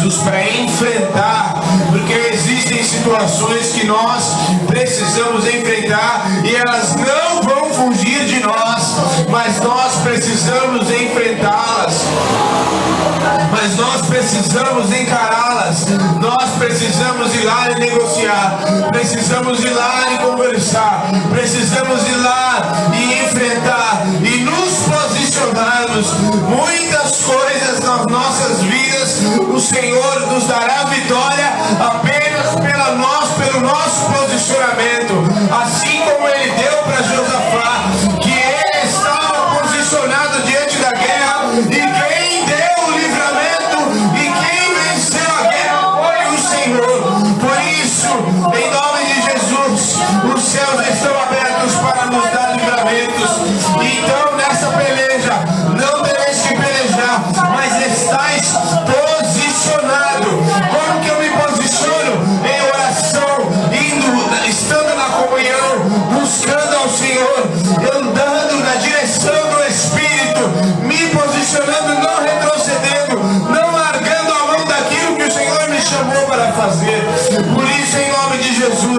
Jesus, 0.03 0.17
para 0.23 0.43
enfrentar, 0.43 1.63
porque 1.89 2.13
existem 2.33 2.83
situações 2.83 3.71
que 3.71 3.85
nós 3.85 4.35
precisamos 4.67 5.47
enfrentar 5.47 6.25
e 6.43 6.55
elas 6.55 6.95
não 6.95 7.41
vão 7.41 7.73
fugir 7.73 8.25
de 8.25 8.41
nós, 8.41 8.95
mas 9.29 9.61
nós 9.61 9.95
precisamos 10.03 10.89
enfrentá-las 10.91 12.03
mas 13.51 13.77
nós 13.77 14.01
precisamos 14.07 14.91
encará-las. 14.91 15.85
Nós 16.19 16.49
precisamos 16.57 17.33
ir 17.35 17.45
lá 17.45 17.71
e 17.71 17.79
negociar. 17.79 18.59
Precisamos 18.91 19.63
ir 19.63 19.69
lá 19.69 20.13
e 20.13 20.17
conversar. 20.17 21.05
Precisamos 21.31 22.07
ir 22.07 22.17
lá 22.17 22.91
e 22.93 23.23
enfrentar 23.23 24.03
e 24.23 24.39
nos 24.41 24.87
Muitas 26.47 27.21
coisas 27.23 27.79
nas 27.81 28.05
nossas 28.07 28.61
vidas, 28.61 29.17
o 29.53 29.59
Senhor 29.59 30.21
nos 30.31 30.47
dará 30.47 30.85
vitória 30.85 31.47
apenas 31.79 32.55
pela 32.55 32.95
nós, 32.95 33.29
pelo 33.33 33.59
nosso 33.61 34.05
posicionamento. 34.11 35.13
Assim 35.61 36.01
como 36.01 36.27
Ele 36.29 36.51
deu 36.51 36.72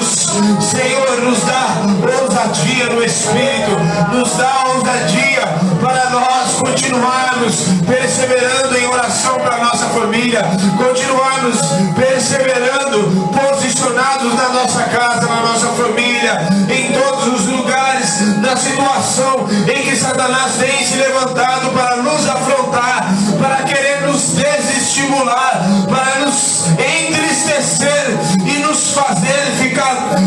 Senhor, 0.04 1.20
nos 1.22 1.40
dá 1.44 1.76
ousadia 2.20 2.86
no 2.90 3.02
Espírito, 3.02 3.70
nos 4.12 4.36
dá 4.36 4.64
ousadia 4.74 5.42
para 5.80 6.10
nós 6.10 6.54
continuarmos 6.54 7.64
perseverando 7.86 8.76
em 8.76 8.86
oração 8.86 9.38
para 9.38 9.58
nossa 9.58 9.86
família, 9.86 10.42
continuarmos 10.76 11.58
perseverando, 11.94 13.30
posicionados 13.32 14.34
na 14.34 14.48
nossa 14.50 14.82
casa, 14.84 15.26
na 15.26 15.40
nossa 15.42 15.68
família, 15.68 16.48
em 16.68 16.92
todos 16.92 17.40
os 17.40 17.46
lugares, 17.46 18.38
na 18.38 18.56
situação 18.56 19.48
em 19.66 19.82
que 19.82 19.96
Satanás 19.96 20.54
tem 20.58 20.84
se 20.84 20.96
levantado 20.96 21.70
para 21.70 21.96
nos 21.96 22.28
afrontar, 22.28 23.06
para 23.40 23.62
querer 23.64 24.02
nos 24.02 24.32
desestimular, 24.32 25.62
para 25.88 26.24
nos 26.24 26.66
entristecer 26.78 28.18
e 28.46 28.58
nos 28.58 28.92
fazer 28.92 29.63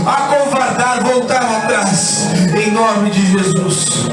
acovardar, 0.08 1.04
voltar 1.04 1.44
atrás. 1.44 2.28
Em 2.56 2.72
nome 2.72 3.10
de 3.10 3.32
Jesus, 3.32 4.08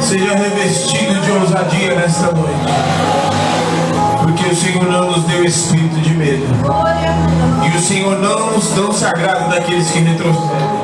seja 0.00 0.34
revestido 0.34 1.20
de 1.20 1.30
ousadia 1.30 1.94
nesta 1.94 2.32
noite. 2.32 2.72
Porque 4.20 4.46
o 4.46 4.56
Senhor 4.56 4.84
não 4.84 5.12
nos 5.12 5.24
deu 5.24 5.44
espírito 5.44 6.00
de 6.00 6.14
medo. 6.14 6.46
E 7.64 7.76
o 7.76 7.80
Senhor 7.80 8.18
não, 8.18 8.52
nos, 8.52 8.74
não 8.74 8.92
se 8.92 9.04
agrada 9.04 9.48
daqueles 9.48 9.88
que 9.90 10.00
retrocedem. 10.00 10.76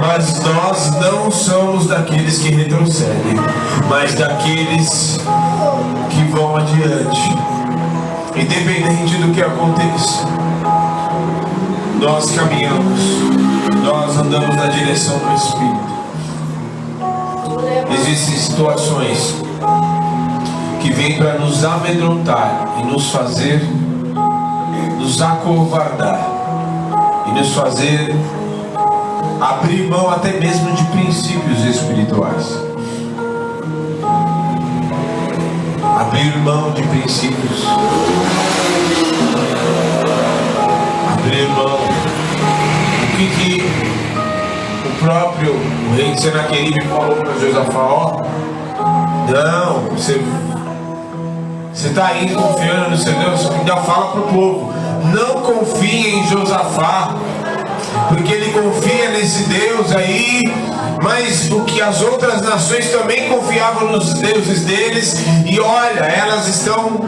Mas 0.00 0.40
nós 0.44 0.90
não 1.00 1.30
somos 1.30 1.86
daqueles 1.88 2.38
que 2.38 2.54
retrocedem, 2.54 3.34
mas 3.88 4.14
daqueles 4.14 5.18
que 6.10 6.22
vão 6.30 6.56
adiante. 6.56 7.36
Independente 8.36 9.16
do 9.16 9.32
que 9.34 9.42
aconteça, 9.42 10.24
nós 12.00 12.30
caminhamos, 12.30 13.00
nós 13.88 14.18
andamos 14.18 14.54
na 14.54 14.66
direção 14.66 15.18
do 15.18 15.34
Espírito. 15.34 15.98
Existem 17.94 18.36
situações 18.36 19.34
que 20.82 20.92
vêm 20.92 21.16
para 21.16 21.38
nos 21.38 21.64
amedrontar 21.64 22.76
e 22.80 22.84
nos 22.84 23.10
fazer 23.10 23.62
nos 24.98 25.22
acovardar 25.22 26.20
e 27.28 27.30
nos 27.30 27.54
fazer 27.54 28.14
abrir 29.40 29.88
mão 29.88 30.10
até 30.10 30.32
mesmo 30.38 30.70
de 30.72 30.84
princípios 30.84 31.64
espirituais. 31.64 32.60
Abrir 35.98 36.36
mão 36.38 36.72
de 36.72 36.82
princípios. 36.82 37.64
Abrir 41.14 41.48
mão. 41.48 41.87
O 43.18 43.20
que 43.20 43.60
o 44.86 45.04
próprio 45.04 45.56
rei 45.96 46.12
de 46.12 46.20
Senaqueribe 46.20 46.86
falou 46.86 47.16
para 47.16 47.32
Josafá? 47.34 47.80
Ó, 47.80 48.22
não, 49.28 49.80
você 49.90 50.22
você 51.74 51.88
está 51.88 52.06
aí 52.06 52.32
confiando 52.32 52.90
no 52.90 52.96
seu 52.96 53.12
Deus, 53.14 53.50
ainda 53.50 53.76
fala 53.78 54.12
para 54.12 54.20
o 54.20 54.24
povo: 54.24 54.72
não 55.12 55.42
confie 55.42 56.14
em 56.14 56.28
Josafá, 56.28 57.16
porque 58.08 58.32
ele 58.32 58.52
confia 58.52 59.10
nesse 59.10 59.48
Deus 59.48 59.90
aí, 59.90 60.44
mas 61.02 61.50
o 61.50 61.64
que 61.64 61.82
as 61.82 62.00
outras 62.00 62.42
nações 62.42 62.88
também 62.92 63.28
confiavam 63.28 63.90
nos 63.90 64.14
deuses 64.14 64.64
deles, 64.64 65.24
e 65.44 65.58
olha, 65.58 66.00
elas 66.00 66.46
estão 66.46 67.00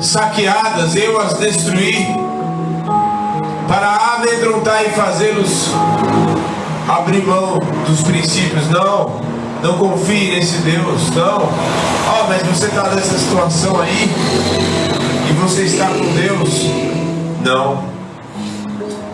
saqueadas, 0.00 0.94
eu 0.94 1.20
as 1.20 1.34
destruí, 1.34 2.23
para 3.74 4.14
amedrontar 4.14 4.84
e 4.84 4.90
fazê-los 4.90 5.72
abrir 6.88 7.26
mão 7.26 7.58
dos 7.84 8.02
princípios. 8.02 8.70
Não, 8.70 9.20
não 9.64 9.76
confie 9.76 10.30
nesse 10.30 10.58
Deus, 10.58 11.10
não. 11.10 11.42
Ó, 11.42 12.28
mas 12.28 12.42
você 12.42 12.66
está 12.66 12.84
nessa 12.94 13.18
situação 13.18 13.80
aí 13.80 14.08
e 15.28 15.32
você 15.32 15.62
está 15.62 15.86
com 15.86 16.04
Deus. 16.12 16.70
Não. 17.44 17.82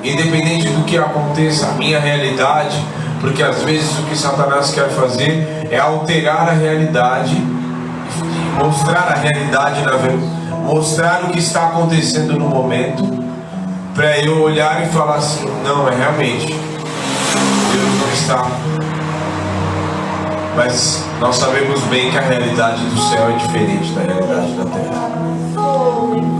Independente 0.04 0.68
do 0.68 0.84
que 0.84 0.98
aconteça, 0.98 1.68
a 1.68 1.72
minha 1.72 1.98
realidade, 1.98 2.84
porque 3.18 3.42
às 3.42 3.62
vezes 3.62 3.98
o 3.98 4.02
que 4.02 4.16
Satanás 4.16 4.72
quer 4.72 4.90
fazer 4.90 5.68
é 5.70 5.78
alterar 5.78 6.50
a 6.50 6.52
realidade, 6.52 7.34
mostrar 8.62 9.08
a 9.08 9.14
realidade 9.14 9.80
na 9.82 9.96
mostrar 10.58 11.24
o 11.24 11.28
que 11.28 11.38
está 11.38 11.68
acontecendo 11.68 12.38
no 12.38 12.46
momento, 12.46 13.19
para 14.00 14.18
eu 14.18 14.40
olhar 14.40 14.82
e 14.82 14.86
falar 14.88 15.16
assim, 15.16 15.44
não, 15.62 15.86
é 15.86 15.94
realmente, 15.94 16.46
Deus 16.46 18.00
não 18.00 18.12
está 18.14 18.46
mas 20.56 21.04
nós 21.20 21.36
sabemos 21.36 21.82
bem 21.84 22.10
que 22.10 22.16
a 22.16 22.22
realidade 22.22 22.82
do 22.82 22.98
céu 22.98 23.28
é 23.28 23.36
diferente 23.36 23.92
da 23.92 24.00
realidade 24.00 24.52
da 24.52 24.64
terra. 24.64 26.39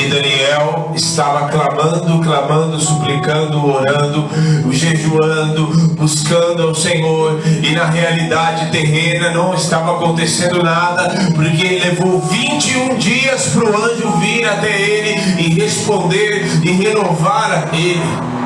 Porque 0.00 0.14
Daniel 0.14 0.92
estava 0.94 1.48
clamando, 1.48 2.20
clamando, 2.20 2.80
suplicando, 2.80 3.66
orando, 3.66 4.30
jejuando, 4.70 5.66
buscando 5.94 6.62
ao 6.62 6.74
Senhor, 6.74 7.38
e 7.44 7.74
na 7.74 7.84
realidade 7.84 8.70
terrena 8.70 9.30
não 9.30 9.52
estava 9.52 9.96
acontecendo 9.96 10.62
nada, 10.62 11.10
porque 11.34 11.66
ele 11.66 11.84
levou 11.84 12.18
21 12.18 12.96
dias 12.96 13.48
para 13.48 13.64
o 13.64 13.76
anjo 13.76 14.10
vir 14.20 14.48
até 14.48 14.80
ele 14.80 15.42
e 15.42 15.60
responder 15.60 16.46
e 16.62 16.70
renovar 16.70 17.68
a 17.70 17.76
ele. 17.76 18.40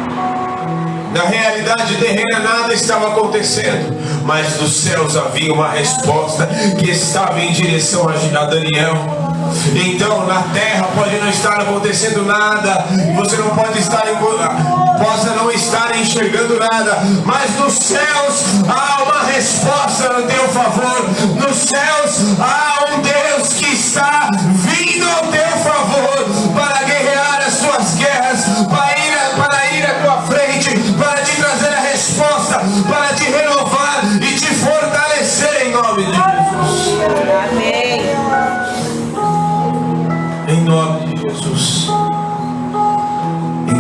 Na 1.15 1.23
realidade 1.27 1.95
terrena 1.99 2.41
nada 2.41 2.75
estava 2.75 3.13
acontecendo, 3.13 3.97
mas 4.25 4.55
dos 4.55 4.73
céus 4.73 5.17
havia 5.17 5.53
uma 5.53 5.71
resposta 5.71 6.49
que 6.81 6.91
estava 6.91 7.41
em 7.41 7.53
direção 7.53 8.09
a 8.09 8.45
Daniel. 8.47 9.24
Então 9.75 10.27
na 10.27 10.43
terra 10.55 10.89
pode 10.95 11.17
não 11.17 11.29
estar 11.29 11.61
acontecendo 11.61 12.25
nada, 12.25 12.87
você 13.17 13.37
não 13.37 13.51
pode 13.51 13.79
estar 13.79 14.05
possa 14.99 15.31
não 15.35 15.51
estar 15.51 15.97
enxergando 15.99 16.59
nada, 16.59 16.99
mas 17.25 17.51
nos 17.59 17.75
céus 17.75 18.45
há 18.69 19.03
uma 19.03 19.25
resposta 19.25 20.13
no 20.13 20.23
teu 20.27 20.49
favor. 20.49 21.09
Nos 21.37 21.57
céus 21.57 22.39
há 22.41 22.95
um 22.95 23.01
Deus 23.01 23.53
que 23.55 23.75
está 23.75 24.31
vindo 24.33 24.74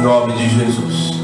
nome 0.04 0.34
de 0.34 0.50
Jesus. 0.50 1.14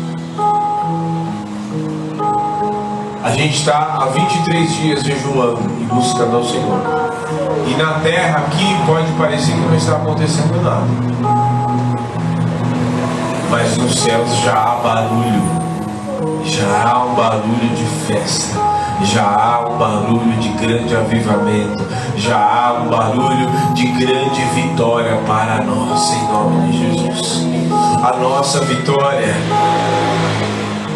A 3.22 3.30
gente 3.32 3.56
está 3.56 3.76
há 3.76 4.06
23 4.06 4.74
dias 4.74 5.02
jejuando 5.02 5.60
e 5.82 5.84
buscando 5.84 6.36
ao 6.36 6.44
Senhor. 6.44 6.80
E 7.68 7.74
na 7.76 8.00
terra 8.00 8.38
aqui 8.38 8.64
pode 8.86 9.12
parecer 9.12 9.52
que 9.52 9.60
não 9.60 9.76
está 9.76 9.96
acontecendo 9.96 10.62
nada. 10.62 10.86
Mas 13.50 13.76
nos 13.76 14.00
céus 14.00 14.34
já 14.38 14.54
há 14.54 14.74
barulho. 14.76 15.42
Já 16.42 16.90
há 16.90 17.04
um 17.04 17.14
barulho 17.14 17.68
de 17.76 17.84
festa. 18.06 18.79
Já 19.04 19.24
há 19.24 19.68
um 19.68 19.78
barulho 19.78 20.36
de 20.38 20.48
grande 20.50 20.94
avivamento. 20.94 21.84
Já 22.16 22.36
há 22.36 22.82
um 22.82 22.88
barulho 22.88 23.48
de 23.74 23.86
grande 23.86 24.42
vitória 24.54 25.16
para 25.26 25.62
nós, 25.64 26.12
em 26.12 26.28
nome 26.28 26.70
de 26.70 26.78
Jesus. 26.78 27.46
A 28.02 28.16
nossa 28.16 28.60
vitória 28.60 29.34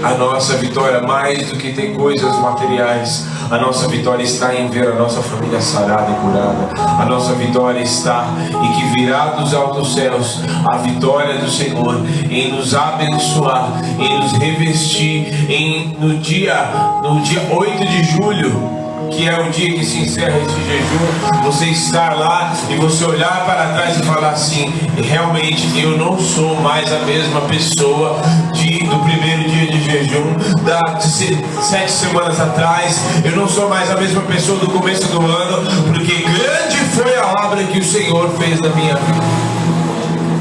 a 0.02 0.14
nossa 0.14 0.56
vitória, 0.56 1.00
mais 1.00 1.48
do 1.48 1.56
que 1.56 1.72
tem 1.72 1.94
coisas 1.94 2.38
materiais, 2.38 3.26
a 3.50 3.58
nossa 3.58 3.86
vitória 3.88 4.22
está 4.22 4.54
em 4.54 4.68
ver 4.68 4.88
a 4.88 4.94
nossa 4.94 5.22
família 5.22 5.60
sarada 5.60 6.10
e 6.10 6.14
curada. 6.14 6.70
A 7.00 7.04
nossa 7.04 7.34
vitória 7.34 7.80
está 7.80 8.26
em 8.62 8.72
que 8.72 8.84
virá 8.96 9.26
dos 9.26 9.54
altos 9.54 9.94
céus 9.94 10.40
a 10.66 10.76
vitória 10.78 11.38
do 11.38 11.50
Senhor 11.50 12.00
em 12.30 12.52
nos 12.52 12.74
abençoar, 12.74 13.82
em 13.98 14.20
nos 14.20 14.32
revestir, 14.32 15.50
em 15.50 15.96
no 15.98 16.18
dia 16.18 16.54
no 17.02 17.20
dia 17.20 17.42
8 17.50 17.86
de 17.86 18.04
julho 18.04 18.83
que 19.10 19.28
é 19.28 19.40
o 19.40 19.50
dia 19.50 19.74
que 19.74 19.84
se 19.84 19.98
encerra 19.98 20.38
esse 20.38 20.60
jejum, 20.64 21.42
você 21.42 21.66
estar 21.66 22.16
lá 22.16 22.52
e 22.68 22.76
você 22.76 23.04
olhar 23.04 23.44
para 23.44 23.72
trás 23.74 23.98
e 23.98 24.02
falar 24.02 24.30
assim: 24.30 24.72
realmente 24.96 25.78
eu 25.78 25.96
não 25.96 26.18
sou 26.18 26.60
mais 26.60 26.92
a 26.92 26.98
mesma 27.00 27.40
pessoa 27.42 28.20
de, 28.52 28.84
do 28.84 28.98
primeiro 29.00 29.48
dia 29.48 29.66
de 29.66 29.80
jejum, 29.84 30.34
da, 30.64 30.80
de 30.94 31.08
sete 31.08 31.90
semanas 31.90 32.40
atrás, 32.40 33.00
eu 33.24 33.32
não 33.32 33.48
sou 33.48 33.68
mais 33.68 33.90
a 33.90 33.96
mesma 33.96 34.22
pessoa 34.22 34.58
do 34.58 34.68
começo 34.68 35.06
do 35.08 35.20
ano, 35.20 35.62
porque 35.92 36.22
grande 36.22 36.76
foi 36.94 37.16
a 37.16 37.46
obra 37.46 37.64
que 37.64 37.78
o 37.78 37.84
Senhor 37.84 38.30
fez 38.38 38.60
na 38.60 38.68
minha 38.70 38.96
vida. 38.96 39.54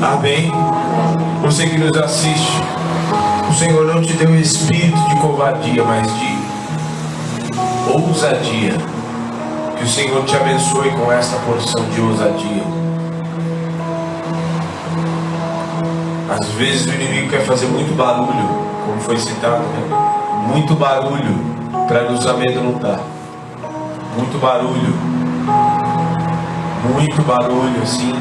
Amém? 0.01 0.51
Você 1.43 1.67
que 1.67 1.77
nos 1.77 1.95
assiste, 1.97 2.61
o 3.49 3.53
Senhor 3.53 3.85
não 3.85 4.01
te 4.01 4.13
deu 4.13 4.35
espírito 4.35 4.97
de 5.09 5.15
covardia, 5.17 5.83
mas 5.83 6.07
de 6.19 6.32
ousadia. 7.93 8.73
Que 9.77 9.83
o 9.83 9.87
Senhor 9.87 10.23
te 10.25 10.35
abençoe 10.35 10.89
com 10.91 11.11
esta 11.11 11.37
porção 11.37 11.83
de 11.89 12.01
ousadia. 12.01 12.63
Às 16.29 16.47
vezes 16.51 16.87
o 16.87 16.93
inimigo 16.95 17.29
quer 17.29 17.45
fazer 17.45 17.67
muito 17.67 17.95
barulho, 17.95 18.47
como 18.85 18.99
foi 19.01 19.17
citado, 19.17 19.63
né? 19.63 20.47
Muito 20.47 20.73
barulho 20.73 21.35
para 21.87 22.09
nos 22.09 22.25
amedrontar. 22.25 22.99
Muito 24.17 24.39
barulho. 24.39 24.93
Muito 26.93 27.21
barulho, 27.21 27.81
assim. 27.81 28.13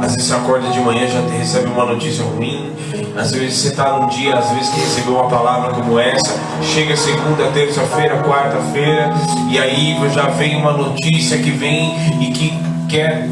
Às 0.00 0.14
vezes 0.14 0.28
você 0.28 0.34
acorda 0.34 0.68
de 0.68 0.80
manhã 0.80 1.06
já 1.06 1.20
recebe 1.38 1.66
uma 1.68 1.86
notícia 1.86 2.24
ruim. 2.24 2.70
Às 3.16 3.32
vezes 3.32 3.58
você 3.58 3.68
está 3.68 3.98
num 3.98 4.08
dia, 4.08 4.36
às 4.36 4.50
vezes 4.50 4.68
que 4.68 4.80
recebeu 4.80 5.14
uma 5.14 5.28
palavra 5.28 5.72
como 5.72 5.98
essa. 5.98 6.38
Chega 6.62 6.96
segunda, 6.96 7.50
terça-feira, 7.52 8.22
quarta-feira, 8.22 9.10
e 9.50 9.58
aí 9.58 9.96
já 10.12 10.28
vem 10.28 10.56
uma 10.56 10.72
notícia 10.72 11.38
que 11.38 11.50
vem 11.50 11.94
e 12.20 12.30
que 12.30 12.52
quer 12.88 13.26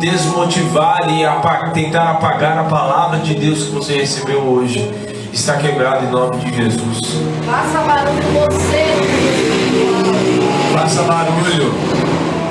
desmotivar 0.00 1.08
e 1.08 1.24
apagar, 1.24 1.72
tentar 1.72 2.10
apagar 2.10 2.58
a 2.58 2.64
palavra 2.64 3.20
de 3.20 3.34
Deus 3.34 3.64
que 3.64 3.70
você 3.70 3.98
recebeu 3.98 4.40
hoje. 4.40 4.90
Está 5.32 5.56
quebrado 5.56 6.04
em 6.04 6.10
nome 6.10 6.36
de 6.38 6.54
Jesus. 6.54 6.98
Faça 7.46 7.78
barulho 7.78 8.22
você. 8.34 8.84
Faça 10.74 11.02
barulho 11.04 11.72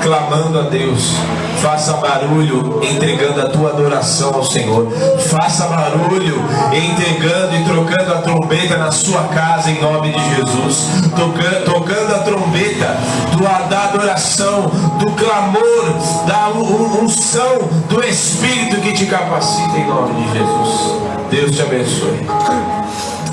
clamando 0.02 0.58
a 0.58 0.62
Deus. 0.62 1.14
Faça 1.60 1.92
barulho 1.94 2.80
entregando 2.82 3.40
a 3.40 3.48
tua 3.48 3.70
adoração 3.70 4.34
ao 4.34 4.44
Senhor. 4.44 4.90
Faça 5.30 5.66
barulho 5.66 6.42
entregando 6.72 7.56
e 7.56 7.64
trocando 7.64 8.14
a 8.14 8.18
trombeta 8.18 8.76
na 8.76 8.90
sua 8.90 9.22
casa 9.24 9.70
em 9.70 9.80
nome 9.80 10.12
de 10.12 10.36
Jesus. 10.36 10.86
Tocando, 11.16 11.64
tocando 11.64 12.14
a 12.14 12.18
trombeta 12.18 12.96
do, 13.32 13.68
da 13.68 13.84
adoração, 13.84 14.62
do 14.98 15.10
clamor, 15.12 15.94
da 16.26 16.48
unção 16.48 17.58
do 17.88 18.02
Espírito 18.04 18.80
que 18.80 18.92
te 18.92 19.06
capacita 19.06 19.76
em 19.76 19.86
nome 19.86 20.14
de 20.14 20.32
Jesus. 20.32 21.02
Deus 21.30 21.56
te 21.56 21.62
abençoe. 21.62 22.26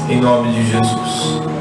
Em 0.09 0.19
nome 0.19 0.51
de 0.53 0.71
Jesus. 0.71 1.58